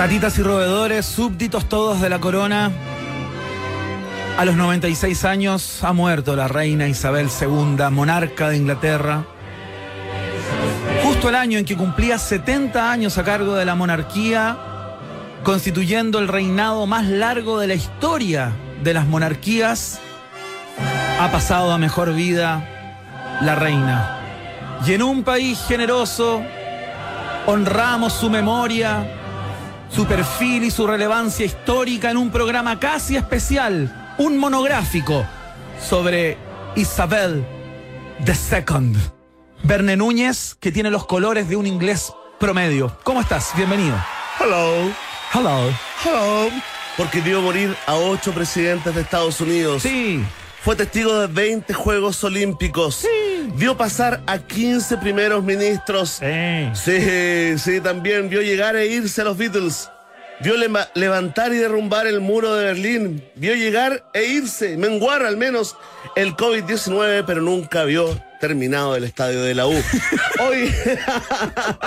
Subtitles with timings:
[0.00, 2.72] Ratitas y roedores, súbditos todos de la corona.
[4.38, 9.26] A los 96 años ha muerto la reina Isabel II, monarca de Inglaterra.
[11.04, 14.56] Justo el año en que cumplía 70 años a cargo de la monarquía,
[15.44, 20.00] constituyendo el reinado más largo de la historia de las monarquías,
[21.20, 24.18] ha pasado a mejor vida la reina.
[24.86, 26.40] Y en un país generoso,
[27.44, 29.19] honramos su memoria,
[29.90, 35.26] su perfil y su relevancia histórica en un programa casi especial, un monográfico
[35.80, 36.38] sobre
[36.76, 37.44] Isabel
[38.26, 38.96] II.
[39.62, 42.96] Verne Núñez, que tiene los colores de un inglés promedio.
[43.04, 43.50] ¿Cómo estás?
[43.56, 43.96] Bienvenido.
[44.38, 44.90] Hello.
[45.34, 45.72] Hello.
[46.04, 46.50] Hello.
[46.96, 49.82] Porque vio morir a ocho presidentes de Estados Unidos.
[49.82, 50.24] Sí.
[50.62, 52.96] Fue testigo de 20 Juegos Olímpicos.
[52.96, 53.50] Sí.
[53.54, 56.20] Vio pasar a 15 primeros ministros.
[56.74, 59.88] Sí, sí, también vio llegar e irse a los Beatles.
[60.40, 60.54] Vio
[60.94, 63.24] levantar y derrumbar el muro de Berlín.
[63.34, 65.76] Vio llegar e irse, menguar al menos
[66.14, 69.72] el COVID-19, pero nunca vio terminado el estadio de la U.
[70.40, 70.74] Hoy,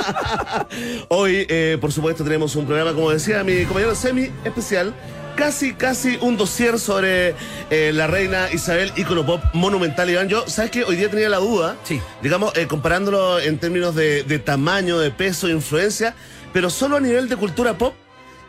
[1.10, 4.94] hoy eh, por supuesto, tenemos un programa, como decía mi compañero Semi, especial.
[5.36, 7.34] Casi, casi un dossier sobre
[7.72, 10.08] eh, la reina Isabel, ícono pop monumental.
[10.10, 10.84] Iván, yo, ¿sabes qué?
[10.84, 12.00] Hoy día tenía la duda, Sí.
[12.22, 16.14] digamos, eh, comparándolo en términos de, de tamaño, de peso, de influencia,
[16.54, 17.96] pero solo a nivel de cultura pop.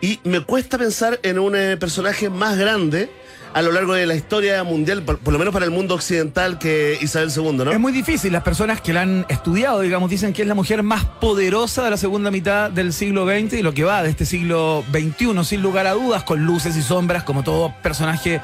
[0.02, 3.08] Y me cuesta pensar en un eh, personaje más grande
[3.54, 6.98] a lo largo de la historia mundial, por, lo menos para el mundo occidental, que
[7.00, 7.70] Isabel II, ¿no?
[7.70, 8.32] Es muy difícil.
[8.32, 11.90] Las personas que la han estudiado, digamos, dicen que es la mujer más poderosa de
[11.90, 15.62] la segunda mitad del siglo XX y lo que va de este siglo XXI, sin
[15.62, 18.40] lugar a dudas, con luces y sombras, como todo personaje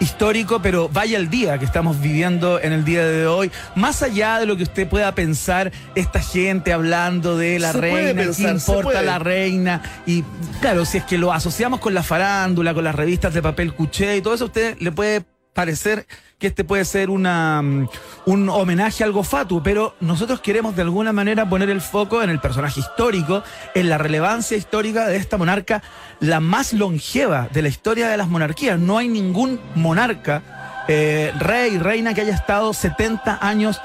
[0.00, 3.50] histórico, pero vaya el día que estamos viviendo en el día de hoy.
[3.74, 8.22] Más allá de lo que usted pueda pensar, esta gente hablando de la Se reina,
[8.22, 9.82] pensar, ¿qué se importa la reina?
[10.06, 10.22] Y
[10.60, 14.16] claro, si es que lo asociamos con la farándula, con las revistas de papel cuché
[14.16, 16.06] y todo eso, a usted le puede parecer
[16.38, 17.88] que este puede ser una, mm,
[18.26, 22.40] un homenaje algo fatuo, pero nosotros queremos de alguna manera poner el foco en el
[22.40, 23.42] personaje histórico,
[23.74, 25.82] en la relevancia histórica de esta monarca,
[26.20, 28.78] la más longeva de la historia de las monarquías.
[28.78, 33.80] No hay ningún monarca, eh, rey, reina que haya estado 70 años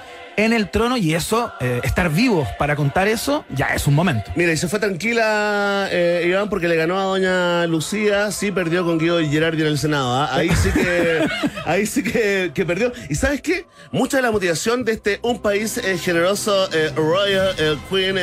[0.46, 4.32] en el trono y eso, eh, estar vivos para contar eso, ya es un momento.
[4.36, 8.84] Mira, y se fue tranquila eh, Iván porque le ganó a doña Lucía, sí perdió
[8.84, 10.14] con Guido Gerardi en el Senado.
[10.14, 10.30] ¿ah?
[10.32, 11.28] Ahí sí que
[11.66, 12.92] ahí sí que, que perdió.
[13.10, 13.68] ¿Y sabes qué?
[13.92, 17.56] Mucha de la motivación de este un país eh, generoso Royal
[17.90, 18.18] Queen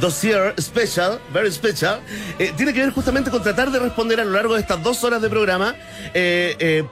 [0.00, 2.00] Dossier Special, very special,
[2.56, 5.22] tiene que ver justamente con tratar de responder a lo largo de estas dos horas
[5.22, 5.74] de programa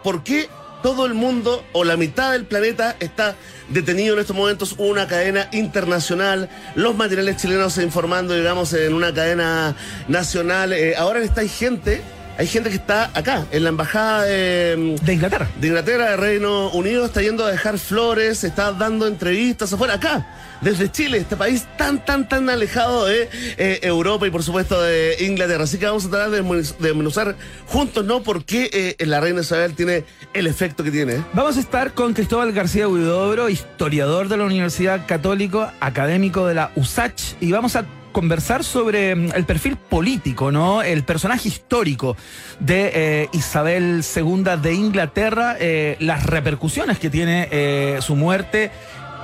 [0.02, 0.48] por qué
[0.86, 3.34] todo el mundo o la mitad del planeta está
[3.70, 9.74] detenido en estos momentos una cadena internacional, los materiales chilenos informando, digamos, en una cadena
[10.06, 10.72] nacional.
[10.72, 12.02] Eh, ahora está hay gente,
[12.38, 15.48] hay gente que está acá, en la embajada de, De Inglaterra.
[15.60, 20.26] de Inglaterra, de Reino Unido, está yendo a dejar flores, está dando entrevistas afuera, acá,
[20.60, 25.16] desde Chile, este país tan, tan, tan alejado de eh, Europa y por supuesto de
[25.20, 25.64] Inglaterra.
[25.64, 27.36] Así que vamos a tratar de desmenuz- de desmenuzar
[27.66, 28.22] juntos, ¿no?
[28.22, 31.22] Por qué eh, la reina Isabel tiene el efecto que tiene.
[31.34, 36.70] Vamos a estar con Cristóbal García Huidobro, historiador de la Universidad Católico, académico de la
[36.74, 37.84] USACH, y vamos a
[38.20, 40.80] conversar sobre mm, el perfil político, ¿no?
[40.82, 42.16] El personaje histórico
[42.60, 48.70] de eh, Isabel II de Inglaterra, eh, las repercusiones que tiene eh, su muerte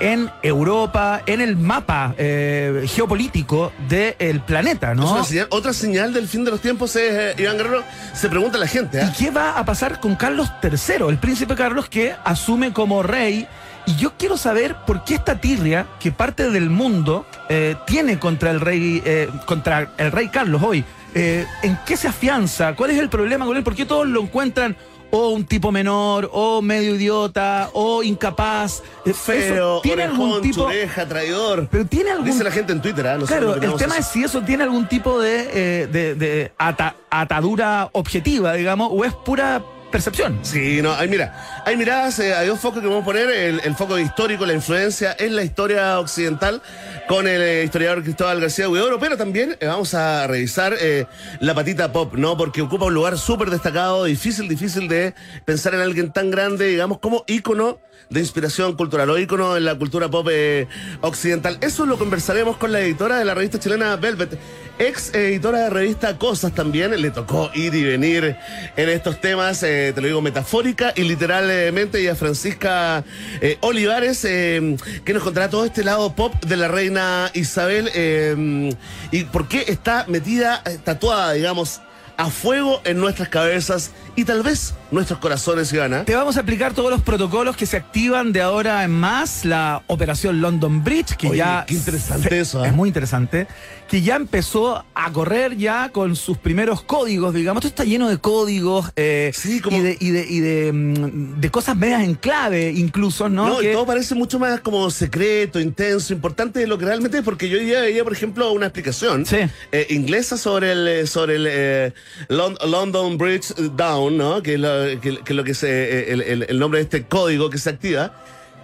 [0.00, 5.12] en Europa, en el mapa eh, geopolítico del planeta, ¿no?
[5.12, 8.59] una señal- otra señal del fin de los tiempos es, eh, Iván Guerrero, se pregunta
[8.59, 9.00] la gente.
[9.03, 13.47] ¿Y qué va a pasar con Carlos III, el príncipe Carlos que asume como rey?
[13.87, 18.50] Y yo quiero saber por qué esta tirria que parte del mundo eh, tiene contra
[18.50, 20.84] el rey, eh, contra el rey Carlos hoy.
[21.15, 22.75] Eh, ¿En qué se afianza?
[22.75, 23.62] ¿Cuál es el problema con él?
[23.65, 24.76] ¿Por qué todos lo encuentran
[25.15, 28.82] o un tipo menor, o medio idiota, o incapaz?
[29.04, 30.62] Eh, Feo, eso, ¿Tiene orejón, algún tipo?
[30.65, 31.68] chureja, traidor.
[31.71, 33.04] Pero tiene algún Dice la gente en Twitter.
[33.18, 34.01] No sé Claro, el tema eso.
[34.01, 39.04] es si eso tiene algún tipo de, eh, de, de ata- atadura objetiva, digamos, o
[39.04, 39.60] es pura
[39.92, 40.41] percepción.
[40.42, 43.98] Sí, no, hay, mira, hay miradas, hay dos focos que vamos a poner, el, foco
[43.98, 46.60] histórico, la influencia en la historia occidental
[47.06, 51.06] con el eh, historiador Cristóbal García Huidobro, pero también eh, vamos a revisar eh,
[51.41, 52.36] la patita pop, ¿no?
[52.36, 56.98] Porque ocupa un lugar súper destacado, difícil, difícil de pensar en alguien tan grande, digamos,
[56.98, 57.78] como ícono
[58.10, 60.66] de inspiración cultural o ícono en la cultura pop eh,
[61.01, 61.59] occidental.
[61.60, 64.39] Eso lo conversaremos con la editora de la revista chilena Velvet.
[64.78, 68.37] ex editora de revista Cosas también, le tocó ir y venir
[68.77, 73.04] en estos temas, eh, te lo digo metafórica y literalmente, y a Francisca
[73.41, 78.77] eh, Olivares, que nos contará todo este lado pop de la reina Isabel
[79.10, 81.81] y por qué está metida, tatuada, digamos,
[82.16, 86.04] a fuego en nuestras cabezas y tal vez nuestros corazones, Ivana.
[86.04, 89.83] Te vamos a explicar todos los protocolos que se activan de ahora en más, la
[89.89, 91.65] operación London Bridge, que Oye, ya...
[91.66, 92.68] qué interesante se- eso, ¿eh?
[92.68, 93.47] Es muy interesante,
[93.89, 97.65] que ya empezó a correr ya con sus primeros códigos, digamos.
[97.65, 101.41] Esto está lleno de códigos eh, Sí, como- y, de, y, de, y de, mm,
[101.41, 103.48] de cosas medias en clave, incluso, ¿no?
[103.48, 107.18] No, Que- y todo parece mucho más como secreto, intenso, importante de lo que realmente
[107.18, 109.38] es, porque yo día veía, por ejemplo, una explicación Sí.
[109.72, 111.95] eh, inglesa sobre el eh, sobre el
[112.28, 114.42] Lon- London Bridge Down, ¿no?
[114.42, 114.60] Que es
[115.01, 118.13] que, lo que se, eh, el- el nombre de este código que se activa.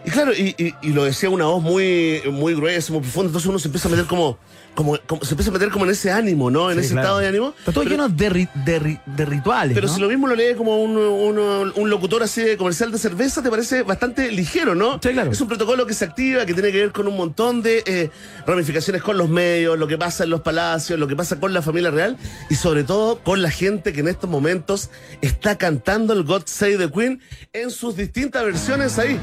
[0.04, 3.48] Y claro, y, y- y lo decía una voz muy, muy gruesa, muy profunda, entonces
[3.48, 4.38] uno se empieza a meter como,
[4.74, 6.70] como, como- se empieza a meter como en ese ánimo, ¿no?
[6.70, 7.06] En Sí, ese claro.
[7.08, 7.54] estado de ánimo.
[7.58, 9.74] Está todo Pero- lleno de, ri- de, ri- de rituales.
[9.74, 9.92] pero ¿no?
[9.94, 13.42] si lo mismo lo lee como un, un- un locutor así de comercial de cerveza,
[13.42, 14.94] te parece bastante ligero, ¿no?
[15.02, 15.30] Sí, claro.
[15.32, 18.10] Es un protocolo que se activa, que tiene que ver con un montón de eh,
[18.46, 21.60] ramificaciones con los medios, lo que pasa en los palacios, lo que pasa con la
[21.60, 22.16] familia real
[22.48, 24.90] y sobre todo con la gente que en estos momentos
[25.20, 27.20] está cantando el God Save the Queen
[27.52, 29.18] en sus distintas versiones ahí,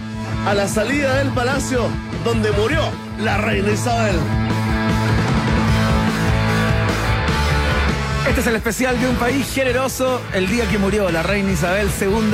[0.45, 1.87] a la salida del palacio
[2.23, 2.81] donde murió
[3.19, 4.15] la reina Isabel.
[8.27, 11.89] Este es el especial de un país generoso, el día que murió la reina Isabel
[11.99, 12.31] II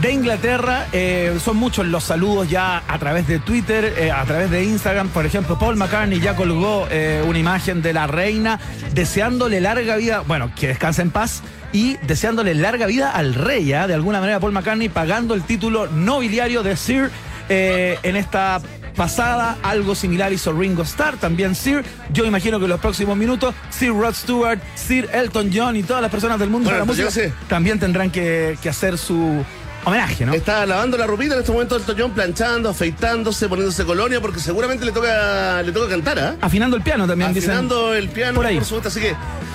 [0.00, 0.86] de Inglaterra.
[0.92, 5.08] Eh, son muchos los saludos ya a través de Twitter, eh, a través de Instagram.
[5.08, 8.60] Por ejemplo, Paul McCartney ya colgó eh, una imagen de la reina
[8.94, 11.42] deseándole larga vida, bueno, que descanse en paz.
[11.74, 13.86] Y deseándole larga vida al rey, ¿ya?
[13.86, 17.10] de alguna manera Paul McCartney pagando el título nobiliario de Sir
[17.48, 18.60] eh, en esta
[18.96, 21.84] pasada, algo similar hizo Ringo Starr, también Sir.
[22.12, 26.02] Yo imagino que en los próximos minutos, Sir Rod Stewart, Sir Elton John y todas
[26.02, 29.44] las personas del mundo Bueno, de la música también tendrán que, que hacer su
[29.84, 30.32] homenaje, ¿no?
[30.32, 34.84] Está lavando la ropita en este momento el Toñón, planchando, afeitándose, poniéndose colonia, porque seguramente
[34.84, 36.36] le toca, le toca cantar, ¿ah?
[36.40, 37.50] Afinando el piano también, dicen.
[37.50, 38.60] Afinando el piano, por por, ahí.
[38.62, 38.88] supuesto.
[38.88, 39.14] Así que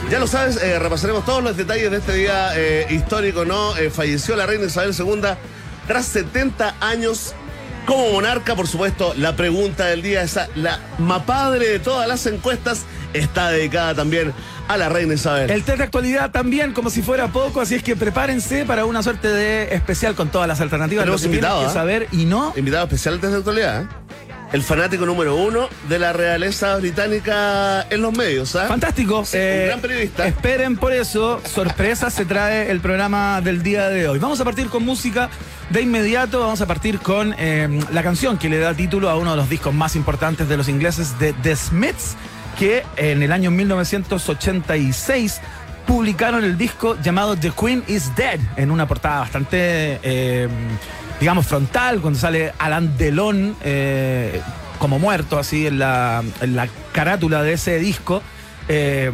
[0.10, 3.76] ya lo sabes, eh, repasaremos todos los detalles de este día eh, histórico, ¿no?
[3.78, 5.22] Eh, falleció la reina Isabel II
[5.88, 7.34] tras 70 años
[7.88, 9.14] como monarca, por supuesto.
[9.18, 14.34] La pregunta del día, esa, la mapadre de todas las encuestas, está dedicada también
[14.68, 15.50] a la reina Isabel.
[15.50, 19.02] El test de actualidad también, como si fuera poco, así es que prepárense para una
[19.02, 21.04] suerte de especial con todas las alternativas.
[21.06, 22.54] Tenemos lo que invitado, que saber y no.
[22.58, 23.88] Invitado especial desde actualidad, ¿eh?
[24.54, 28.68] El fanático número uno de la realeza británica en los medios, ¿ah?
[28.68, 29.26] Fantástico.
[29.26, 30.26] Sí, un gran periodista.
[30.26, 31.42] Esperen por eso.
[31.44, 34.20] Sorpresa se trae el programa del día de hoy.
[34.20, 35.30] Vamos a partir con música
[35.70, 36.40] de inmediato.
[36.40, 39.50] Vamos a partir con eh, la canción que le da título a uno de los
[39.50, 42.16] discos más importantes de los ingleses de The Smiths,
[42.58, 45.42] que en el año 1986
[45.86, 50.48] publicaron el disco llamado The Queen is Dead, en una portada bastante, eh,
[51.20, 54.42] digamos, frontal, cuando sale Alan Delon eh,
[54.80, 58.22] como muerto, así en la, en la carátula de ese disco.
[58.70, 59.12] Eh,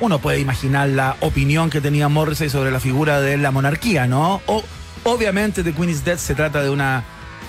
[0.00, 4.42] uno puede imaginar la opinión que tenía Morrissey sobre la figura de la monarquía, ¿no?
[4.46, 4.64] O,
[5.04, 7.04] obviamente The Queen is Dead se trata de una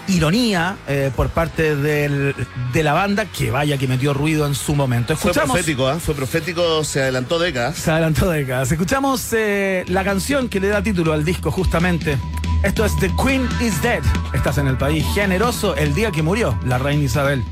[0.08, 2.36] ironía eh, por parte del-
[2.74, 5.16] de la banda que vaya que metió ruido en su momento.
[5.16, 6.00] Fue Escuchamos, profético, ¿ah?
[6.00, 7.78] Fue profético, se adelantó décadas.
[7.78, 8.72] se adelantó décadas.
[8.72, 12.18] Escuchamos eh, la canción que le da título al disco justamente.
[12.64, 14.02] Esto es The Queen is Dead.
[14.34, 17.44] Estás en el país generoso el día que murió la reina Isabel.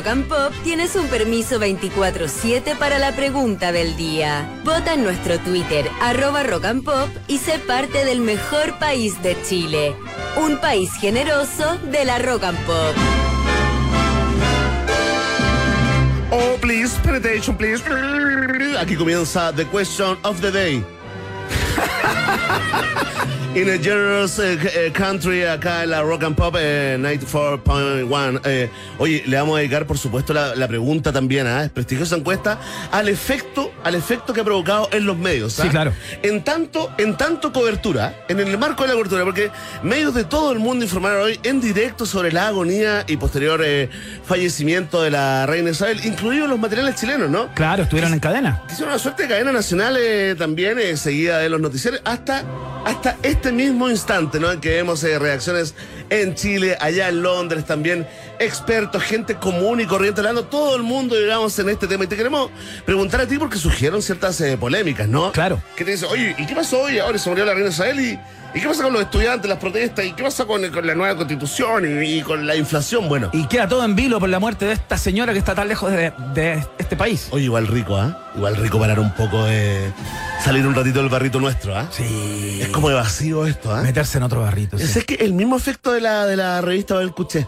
[0.00, 4.48] Rock and Pop tienes un permiso 24-7 para la pregunta del día.
[4.64, 9.36] Vota en nuestro Twitter, arroba Rock and Pop, y sé parte del mejor país de
[9.42, 9.94] Chile.
[10.38, 12.94] Un país generoso de la Rock and Pop.
[16.30, 17.82] Oh, please, penetration, please.
[18.78, 20.82] Aquí comienza The Question of the Day.
[23.52, 28.40] In a generous eh, eh, country, acá en la Rock and Pop eh, 94.1.
[28.44, 32.60] Eh, oye, le vamos a dedicar, por supuesto, la, la pregunta también a prestigiosa encuesta
[32.92, 35.58] al efecto, al efecto que ha provocado en los medios.
[35.58, 35.64] ¿ah?
[35.64, 35.92] Sí, claro.
[36.22, 39.50] En tanto, en tanto cobertura, en el marco de la cobertura, porque
[39.82, 43.60] medios de todo el mundo informaron hoy en directo sobre la agonía y posterior
[44.24, 47.52] fallecimiento de la reina Isabel, incluidos los materiales chilenos, ¿no?
[47.54, 48.62] Claro, estuvieron en cadena.
[48.68, 49.98] Hicieron una suerte de cadena nacional
[50.38, 52.44] también, seguida de los noticieros, hasta
[52.84, 54.50] hasta este mismo instante, ¿no?
[54.50, 55.74] En que vemos eh, reacciones
[56.08, 58.06] en Chile, allá en Londres también,
[58.38, 62.04] expertos, gente común y corriente hablando, todo el mundo, digamos, en este tema.
[62.04, 62.50] Y te queremos
[62.84, 65.32] preguntar a ti porque surgieron ciertas eh, polémicas, ¿no?
[65.32, 65.62] Claro.
[65.76, 66.98] Que te dicen, oye, ¿y qué pasó hoy?
[66.98, 68.18] Ahora se murió la reina Isabel y.
[68.54, 70.04] ¿Y qué pasa con los estudiantes, las protestas?
[70.04, 73.08] ¿Y qué pasa con, con la nueva constitución y, y con la inflación?
[73.08, 75.68] Bueno, Y queda todo en vilo por la muerte de esta señora que está tan
[75.68, 77.28] lejos de, de este país.
[77.30, 78.30] oye, igual rico, ¿ah?
[78.36, 79.92] Igual rico parar un poco de.
[80.44, 81.86] salir un ratito del barrito nuestro, ¿ah?
[81.90, 82.58] Sí.
[82.60, 83.82] Es como de vacío esto, ¿ah?
[83.82, 84.78] Meterse en otro barrito.
[84.78, 84.84] sí.
[84.98, 87.46] Es, que el mismo efecto de la, de la revista Babel Cuché.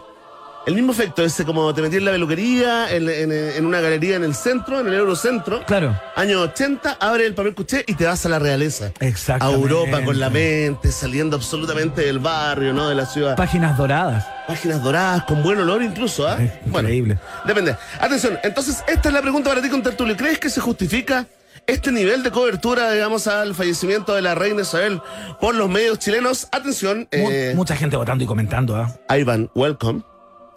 [0.65, 4.15] El mismo efecto, ese como te metí en la peluquería, en, en- en una galería
[4.15, 5.61] en el centro, en el Eurocentro.
[5.65, 5.99] Claro.
[6.15, 8.91] Año 80, abre el papel cuché y te vas a la realeza.
[9.01, 9.61] A Exactamente.
[9.61, 12.87] Europa con la mente, saliendo absolutamente del barrio, ¿no?
[12.87, 13.35] De la ciudad.
[13.35, 14.25] Páginas doradas.
[14.47, 16.37] Páginas doradas, con buen olor incluso, ¿ah?
[16.65, 17.17] Increíble.
[17.45, 17.75] depende.
[17.99, 20.15] Atención, entonces, esta es la pregunta para ti con Tertulio.
[20.15, 21.27] ¿Crees que se justifica
[21.67, 25.01] este nivel de cobertura, digamos, al fallecimiento de la reina Isabel
[25.41, 26.47] por los medios chilenos?
[26.53, 28.77] Atención, eh, Mucha gente votando y comentando.
[28.77, 28.97] ¿ah?
[29.17, 30.03] Ivan, welcome.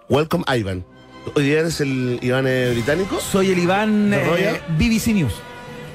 [0.09, 0.85] Welcome, Ivan.
[1.35, 3.19] Hoy eres el Iván eh, británico.
[3.21, 4.61] Soy el Iván ¿De eh?
[4.79, 5.33] BBC News.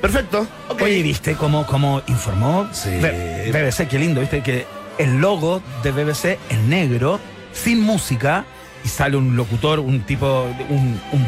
[0.02, 0.46] Perfecto.
[0.70, 2.68] Oye, ¿viste cómo, cómo informó?
[2.74, 2.90] Sí.
[3.02, 4.42] B- BBC, qué lindo, ¿viste?
[4.42, 4.66] Que
[4.98, 7.20] el logo de BBC es negro,
[7.54, 8.44] sin música,
[8.84, 11.28] y sale un locutor, un tipo, un, un-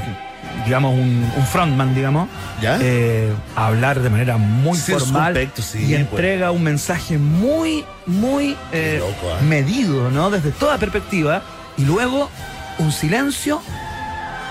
[0.65, 2.27] digamos, un, un frontman, digamos,
[2.61, 2.77] ¿Ya?
[2.81, 6.01] eh, a hablar de manera muy Sí, formal sí, y pues.
[6.01, 10.29] entrega un mensaje muy, muy eh, loco, medido, ¿no?
[10.29, 11.41] Desde toda perspectiva,
[11.77, 12.29] y luego
[12.79, 13.61] un silencio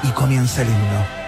[0.02, 1.22] y comienza el himno.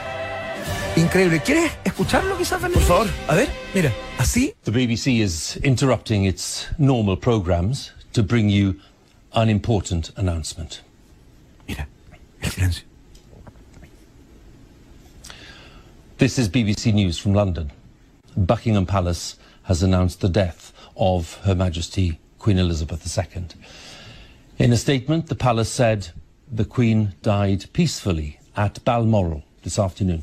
[0.96, 1.40] Increíble.
[1.40, 2.78] ¿Quieres escucharlo quizás, Fernando?
[2.78, 3.08] Por favor.
[3.28, 8.76] A ver, mira, así The BBC is interrupting its normal programmes to bring you
[9.32, 10.82] an important announcement.
[11.66, 11.88] Mira,
[12.42, 12.84] el silencio.
[16.18, 17.72] This is BBC News from London.
[18.36, 23.46] Buckingham Palace has announced the death of Her Majesty Queen Elizabeth II.
[24.58, 26.12] In a statement, the palace said
[26.54, 30.22] the Queen died peacefully at Balmoral this afternoon.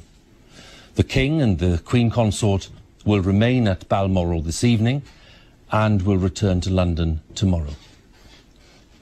[0.95, 2.69] The King and the Queen Consort
[3.05, 5.01] will remain at Balmoral this evening
[5.71, 7.73] and will return to London tomorrow.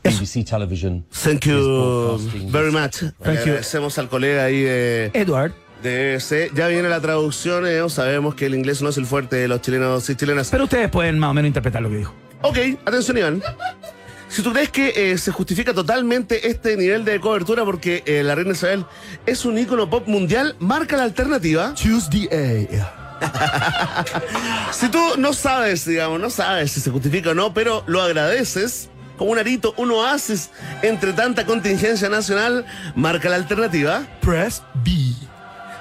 [0.03, 2.17] BBC Television Thank you
[2.49, 2.99] very much.
[3.21, 3.53] Thank you.
[3.53, 6.49] Agradecemos al colega ahí de, Edward, de ese.
[6.55, 7.65] Ya viene la traducción.
[7.67, 10.49] eh, sabemos que el inglés no es el fuerte de los chilenos y chilenas.
[10.49, 12.13] pero ustedes pueden más o menos interpretar lo que dijo.
[12.41, 13.43] Ok, atención Iván.
[14.29, 18.35] Si tú crees que eh, se justifica totalmente este nivel de cobertura porque eh, la
[18.35, 18.85] reina Isabel
[19.25, 21.73] es un ícono pop mundial, marca la alternativa.
[21.73, 22.69] Tuesday.
[24.71, 28.89] Si tú no sabes, digamos, no sabes si se justifica o no, pero lo agradeces,
[29.17, 30.51] como un arito, un oasis
[30.83, 34.05] entre tanta contingencia nacional, marca la alternativa.
[34.21, 34.91] Press B.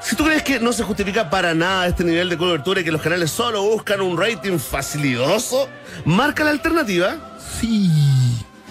[0.09, 2.91] Si tú crees que no se justifica para nada este nivel de cobertura y que
[2.91, 5.69] los canales solo buscan un rating facilidoso,
[6.07, 7.39] marca la alternativa.
[7.61, 7.91] Sí.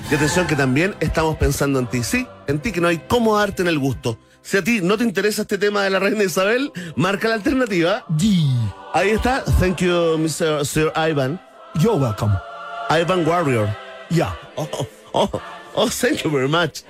[0.10, 3.38] Y atención que también estamos pensando en ti, sí, en ti que no hay cómo
[3.38, 4.18] darte en el gusto.
[4.42, 8.04] Si a ti no te interesa este tema de la reina Isabel, marca la alternativa.
[8.08, 8.26] D.
[8.96, 9.44] Ahí está.
[9.60, 10.66] Thank you, Mr.
[10.66, 11.40] Sir Ivan.
[11.76, 12.34] You're welcome.
[12.90, 13.78] Ivan Warrior.
[14.10, 14.34] Yeah.
[14.56, 14.68] Oh,
[15.14, 15.42] oh,
[15.76, 16.82] oh, thank you very much.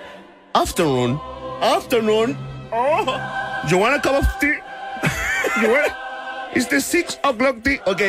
[0.53, 1.19] Afternoon.
[1.61, 2.56] Afternoon.
[2.79, 4.53] Oh, you want a cup of tea?
[5.61, 5.91] You want...
[6.53, 7.81] It's the six o'clock tea.
[7.85, 8.01] Ok.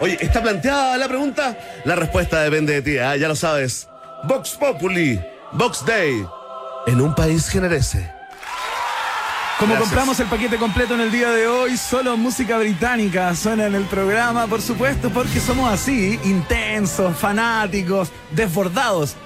[0.00, 1.56] Oye, ¿está planteada la pregunta?
[1.84, 3.16] La respuesta depende de ti, ¿ah?
[3.16, 3.88] ya lo sabes.
[4.24, 5.20] Vox Populi.
[5.52, 6.26] Vox Day.
[6.86, 8.12] En un país generese.
[9.58, 9.88] Como Gracias.
[9.88, 13.84] compramos el paquete completo en el día de hoy, solo música británica suena en el
[13.84, 19.16] programa, por supuesto, porque somos así, intensos, fanáticos, desbordados.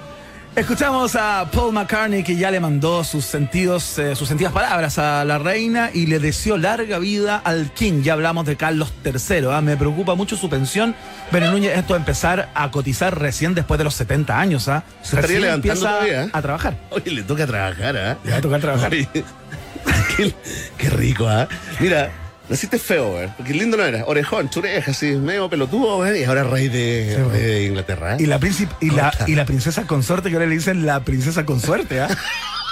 [0.53, 5.23] Escuchamos a Paul McCartney que ya le mandó sus sentidos, eh, sus sentidas palabras a
[5.23, 8.03] la reina y le deseó larga vida al King.
[8.03, 9.47] Ya hablamos de Carlos III.
[9.49, 9.61] ¿ah?
[9.61, 10.93] Me preocupa mucho su pensión.
[11.31, 14.67] Pero Núñez, esto de empezar a cotizar recién después de los 70 años.
[14.67, 14.83] ¿ah?
[15.01, 16.29] Se estaría levantando todavía, ¿eh?
[16.33, 16.77] a trabajar.
[16.89, 18.17] Oye, le toca trabajar, ¿ah?
[18.21, 18.91] Le va a tocar trabajar.
[18.91, 19.07] Oye,
[20.17, 20.35] qué,
[20.77, 21.47] qué rico, ¿ah?
[21.79, 22.11] Mira,
[22.51, 23.29] naciste feo, ¿eh?
[23.37, 24.05] Porque lindo no era.
[24.05, 26.19] Orejón, chureja, así, medio pelotudo, ¿eh?
[26.19, 28.13] Y ahora rey de, Sí, rey de Inglaterra.
[28.13, 28.17] ¿eh?
[28.19, 31.45] Y la, príncipe, y, la, y la princesa consorte, que ahora le dicen la princesa
[31.45, 32.09] consorte, ¿ah?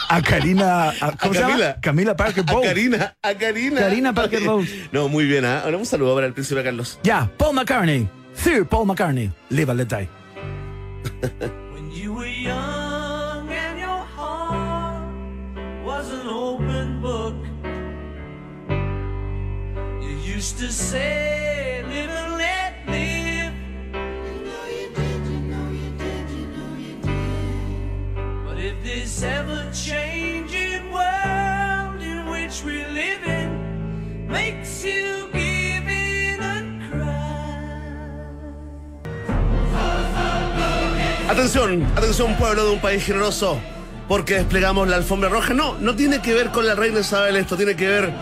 [0.10, 0.90] A Karina.
[0.90, 1.48] A, ¿Cómo A se llama?
[1.50, 1.78] Camila.
[1.82, 2.68] Camila Parker A Bowles.
[2.68, 3.80] Karina, a Karina.
[3.82, 4.70] Karina Parker Bowles.
[4.92, 5.62] No, muy bien, ¿ah?
[5.64, 7.00] Ahora un saludo para el príncipe Carlos.
[7.04, 8.08] Ya, Paul McCartney.
[8.36, 9.32] Sir Paul McCartney.
[9.50, 10.10] Live and let die.
[11.74, 12.79] When you were young
[20.40, 23.54] used to say, Live and let live.
[28.46, 35.18] But if this ever changing world in which we live in makes you.
[41.30, 43.60] Atención, atención pueblo de un país generoso,
[44.08, 45.54] porque desplegamos la alfombra roja.
[45.54, 48.14] No, no tiene que ver con la reina Isabel, esto tiene que ver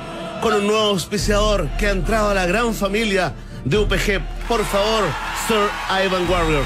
[0.48, 3.34] con un nuevo auspiciador que ha entrado a la gran familia
[3.66, 4.22] de UPG.
[4.48, 5.04] Por favor,
[5.46, 5.68] Sir
[6.06, 6.64] Ivan Warrior.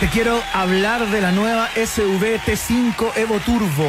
[0.00, 3.86] Te quiero hablar de la nueva SUV T5 Evo Turbo.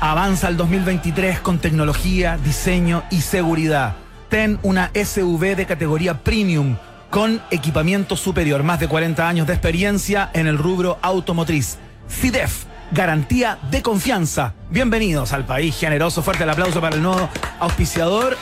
[0.00, 3.96] Avanza al 2023 con tecnología, diseño y seguridad.
[4.28, 6.76] Ten una SUV de categoría premium
[7.08, 11.78] con equipamiento superior, más de 40 años de experiencia en el rubro automotriz.
[12.06, 14.54] CIDEF, garantía de confianza.
[14.70, 16.22] Bienvenidos al país generoso.
[16.22, 18.36] Fuerte el aplauso para el nuevo auspiciador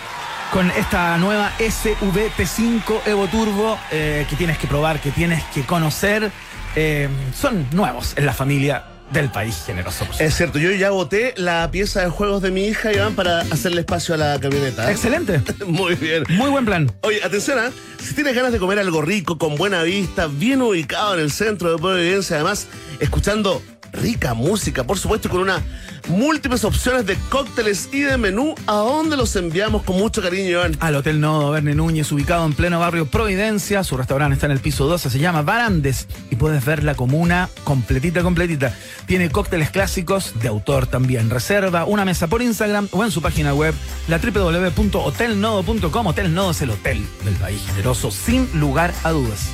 [0.53, 5.63] con esta nueva SUV T5 Evo Turbo eh, que tienes que probar, que tienes que
[5.63, 6.31] conocer.
[6.75, 10.07] Eh, son nuevos en la familia del país generoso.
[10.19, 13.81] Es cierto, yo ya boté la pieza de juegos de mi hija, Iván, para hacerle
[13.81, 14.91] espacio a la camioneta.
[14.91, 15.43] Excelente.
[15.67, 16.25] Muy bien.
[16.29, 16.93] Muy buen plan.
[17.03, 17.71] Oye, atención, ¿ah?
[18.01, 21.73] si tienes ganas de comer algo rico, con buena vista, bien ubicado en el centro
[21.73, 22.69] de Providencia, además,
[23.01, 25.63] escuchando rica música, por supuesto, con una
[26.09, 30.77] múltiples opciones de cócteles y de menú, ¿a dónde los enviamos con mucho cariño, Iván?
[30.81, 33.85] Al Hotel Nodo Verne Núñez, ubicado en pleno barrio Providencia.
[33.85, 37.49] Su restaurante está en el piso 12, se llama Barandes y puedes ver la comuna
[37.65, 38.75] completita, completita.
[39.07, 41.31] Tiene cócteles clásicos de autor también.
[41.31, 43.75] Reserva una mesa por Instagram o en su página web,
[44.09, 46.07] la www.hotelnodo.com.
[46.07, 49.51] Hotel Nodo es el hotel del país generoso, sin lugar a dudas.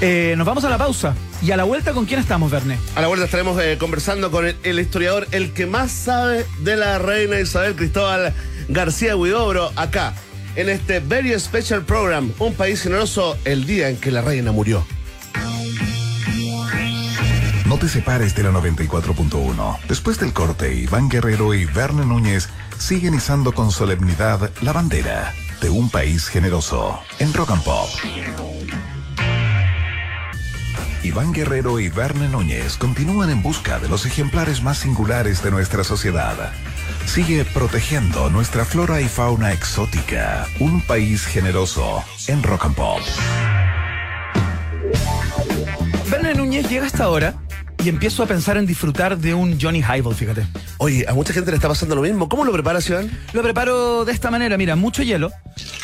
[0.00, 1.14] Eh, nos vamos a la pausa.
[1.42, 2.78] Y a la vuelta, ¿con quién estamos, Verne?
[2.94, 6.76] A la vuelta estaremos eh, conversando con el, el historiador, el que más sabe de
[6.76, 8.34] la reina Isabel Cristóbal
[8.68, 10.14] García Huidobro, acá,
[10.56, 14.84] en este Very Special Program, Un País Generoso, el día en que la reina murió.
[17.66, 19.78] No te separes de la 94.1.
[19.88, 22.48] Después del corte, Iván Guerrero y Verne Núñez
[22.78, 27.88] siguen izando con solemnidad la bandera de un país generoso en Rock and Pop.
[31.06, 35.84] Iván Guerrero y Verne Núñez continúan en busca de los ejemplares más singulares de nuestra
[35.84, 36.52] sociedad.
[37.06, 40.48] Sigue protegiendo nuestra flora y fauna exótica.
[40.58, 43.00] Un país generoso en Rock and Pop.
[46.10, 47.45] Verne Núñez llega hasta ahora
[47.84, 50.46] y empiezo a pensar en disfrutar de un Johnny Highball, fíjate.
[50.78, 52.28] Oye, a mucha gente le está pasando lo mismo.
[52.28, 53.10] ¿Cómo lo preparas, Iván?
[53.32, 55.30] Lo preparo de esta manera, mira, mucho hielo,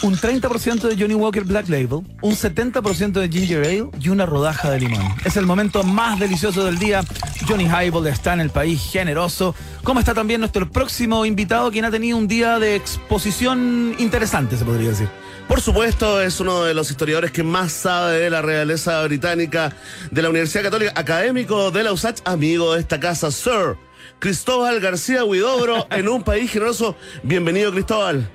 [0.03, 4.71] un 30% de Johnny Walker Black Label, un 70% de Ginger Ale y una rodaja
[4.71, 5.15] de limón.
[5.25, 7.03] Es el momento más delicioso del día.
[7.47, 9.55] Johnny Highball está en el país generoso.
[9.83, 14.65] Como está también nuestro próximo invitado, quien ha tenido un día de exposición interesante, se
[14.65, 15.09] podría decir.
[15.49, 19.73] Por supuesto, es uno de los historiadores que más sabe de la realeza británica
[20.11, 23.77] de la Universidad Católica, académico de la USACH, amigo de esta casa, Sir
[24.19, 26.97] Cristóbal García Huidobro, en un país generoso.
[27.23, 28.29] Bienvenido, Cristóbal.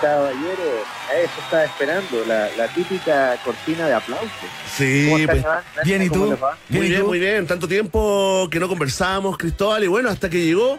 [0.00, 4.30] Caballero, a eso estaba esperando, la, la típica cortina de aplausos.
[4.76, 5.42] Sí, ¿Cómo están,
[5.74, 6.38] pues, bien, ¿y ¿Cómo tú?
[6.68, 7.06] Bien, muy ¿y bien, tú?
[7.06, 7.46] muy bien.
[7.46, 10.78] Tanto tiempo que no conversábamos, Cristóbal, y bueno, hasta que llegó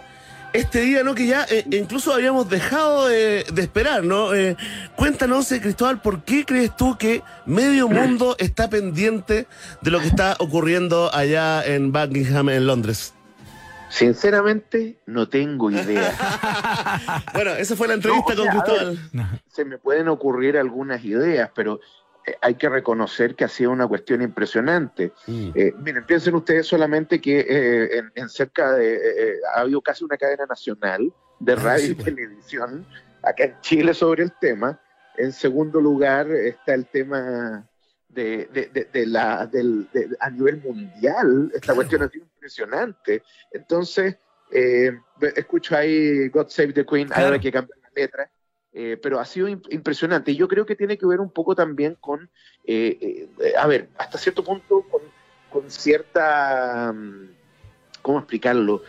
[0.54, 1.16] este día, ¿no?
[1.16, 4.34] Que ya eh, incluso habíamos dejado de, de esperar, ¿no?
[4.34, 4.56] Eh,
[4.96, 9.48] cuéntanos, eh, Cristóbal, ¿por qué crees tú que medio mundo está pendiente
[9.82, 13.14] de lo que está ocurriendo allá en Buckingham, en Londres?
[13.90, 16.14] Sinceramente, no tengo idea.
[17.34, 19.42] Bueno, esa fue la entrevista No, o con sea, Cristóbal.
[19.48, 21.80] Se me pueden ocurrir algunas ideas, pero
[22.42, 25.12] hay que reconocer que ha sido una cuestión impresionante.
[25.28, 25.52] Mm.
[25.56, 28.96] Eh, miren, piensen ustedes solamente que eh, en, en cerca de...
[28.96, 32.06] eh, eh, ha habido casi una cadena nacional de Ah, radio sí, y pues.
[32.06, 32.86] televisión
[33.24, 34.80] acá en Chile sobre el tema.
[35.18, 37.68] En segundo lugar está el tema
[38.10, 41.48] de, de- de- de la, del, de- a nivel mundial.
[41.54, 41.76] Esta Claro.
[41.78, 43.24] cuestión ha sido impresionante.
[43.52, 44.18] Entonces,
[44.52, 44.92] eh,
[45.36, 47.24] escucho ahí God Save the Queen, Claro.
[47.26, 48.32] ahora hay que cambiar la letra.
[48.80, 50.32] Eh, pero ha sido imp- impresionante.
[50.32, 52.30] Y yo creo que tiene que ver un poco también con,
[52.64, 55.02] eh, eh, a ver, hasta cierto punto, con,
[55.50, 57.30] con cierta, mm,
[58.04, 58.84] ¿cómo explicarlo?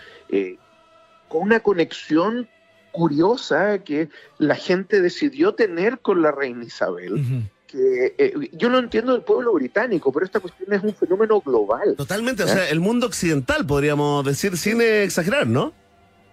[1.29, 2.48] Con una conexión
[2.92, 7.22] curiosa que la gente decidió tener con la reina Isabel.
[7.66, 11.94] Que, eh, yo lo entiendo del pueblo británico, pero esta cuestión es un fenómeno global.
[11.96, 15.72] Totalmente, o sea, el mundo occidental, podríamos decir, sin exagerar, ¿no?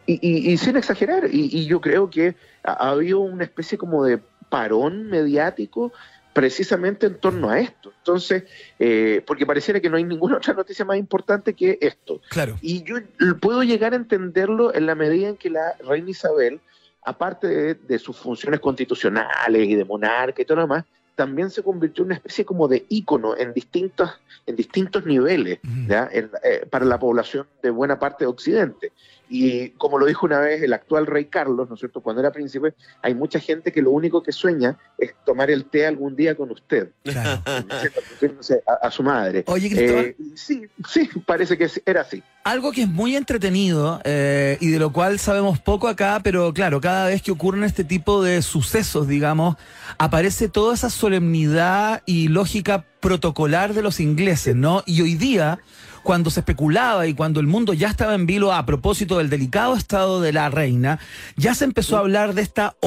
[0.08, 3.78] Y, y- y sin exagerar, y, y yo creo que ha, ha habido una especie
[3.78, 5.92] como de parón mediático
[6.34, 7.94] precisamente en torno a esto.
[8.00, 8.44] Entonces,
[8.78, 12.22] eh, porque pareciera que no hay ninguna otra noticia más importante que esto.
[12.30, 12.58] Claro.
[12.62, 12.98] Y yo
[13.40, 16.60] puedo llegar a entenderlo en la medida en que la reina Isabel,
[17.04, 20.84] aparte de, de sus funciones constitucionales y de monarca y todo lo demás,
[21.16, 24.10] también se convirtió en una especie como de ícono en distintos,
[24.46, 25.60] en distintos niveles.
[25.88, 26.10] ¿ya?
[26.12, 28.92] En- eh, para la población de buena parte de Occidente.
[29.30, 32.02] Y como lo dijo una vez el actual rey Carlos, ¿no es cierto?
[32.02, 35.86] Cuando era príncipe, hay mucha gente que lo único que sueña es tomar el té
[35.86, 37.42] algún día con usted, Claro.
[38.68, 39.44] a, a su madre.
[39.48, 40.06] Oye, Cristóbal.
[40.06, 42.22] Eh, sí, sí, parece que era así.
[42.44, 46.80] Algo que es muy entretenido eh, y de lo cual sabemos poco acá, pero claro,
[46.80, 49.56] cada vez que ocurren este tipo de sucesos, digamos,
[49.98, 54.84] aparece toda esa solemnidad y lógica protocolar de los ingleses, ¿no?
[54.86, 55.60] Y hoy día,
[56.06, 59.76] cuando se especulaba y cuando el mundo ya estaba en vilo a propósito del delicado
[59.76, 61.00] estado de la reina,
[61.36, 62.78] ya se empezó a hablar de esta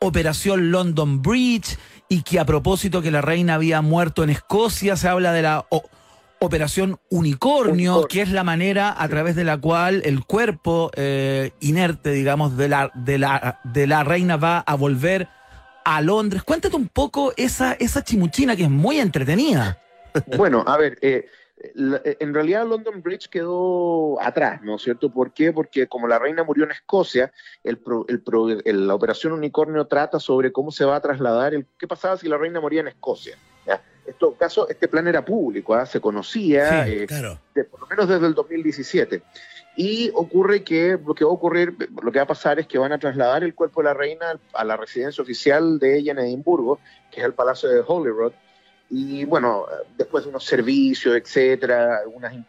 [0.00, 1.76] operación London Bridge
[2.08, 5.66] y que a propósito que la reina había muerto en Escocia, se habla de la
[6.38, 8.08] operación Unicornio, Unicornio.
[8.08, 12.68] que es la manera a través de la cual el cuerpo eh, inerte, digamos, de
[12.68, 15.28] la, de, la, de la reina va a volver
[15.84, 16.44] a Londres.
[16.44, 19.78] Cuéntate un poco esa, esa chimuchina que es muy entretenida.
[20.36, 21.26] Bueno, a ver, eh,
[21.62, 25.10] en realidad London Bridge quedó atrás, ¿no es cierto?
[25.12, 25.52] ¿Por qué?
[25.52, 27.32] Porque como la reina murió en Escocia,
[27.64, 31.52] el pro- el pro- el- la operación Unicornio trata sobre cómo se va a trasladar,
[31.54, 33.36] el, qué pasaba si la reina moría en Escocia.
[34.68, 35.86] este plan era público, ¿ah?
[35.86, 37.38] se conocía, Sí, eh, Claro.
[37.54, 39.22] de- por lo menos desde el 2017.
[39.76, 42.78] Y ocurre que lo que va a ocurrir, lo que va a pasar es que
[42.78, 46.18] van a trasladar el cuerpo de la reina a la residencia oficial de ella en
[46.18, 48.32] Edimburgo, que es el Palacio de Holyrood.
[48.92, 52.00] Y bueno, después de unos servicios, etcétera,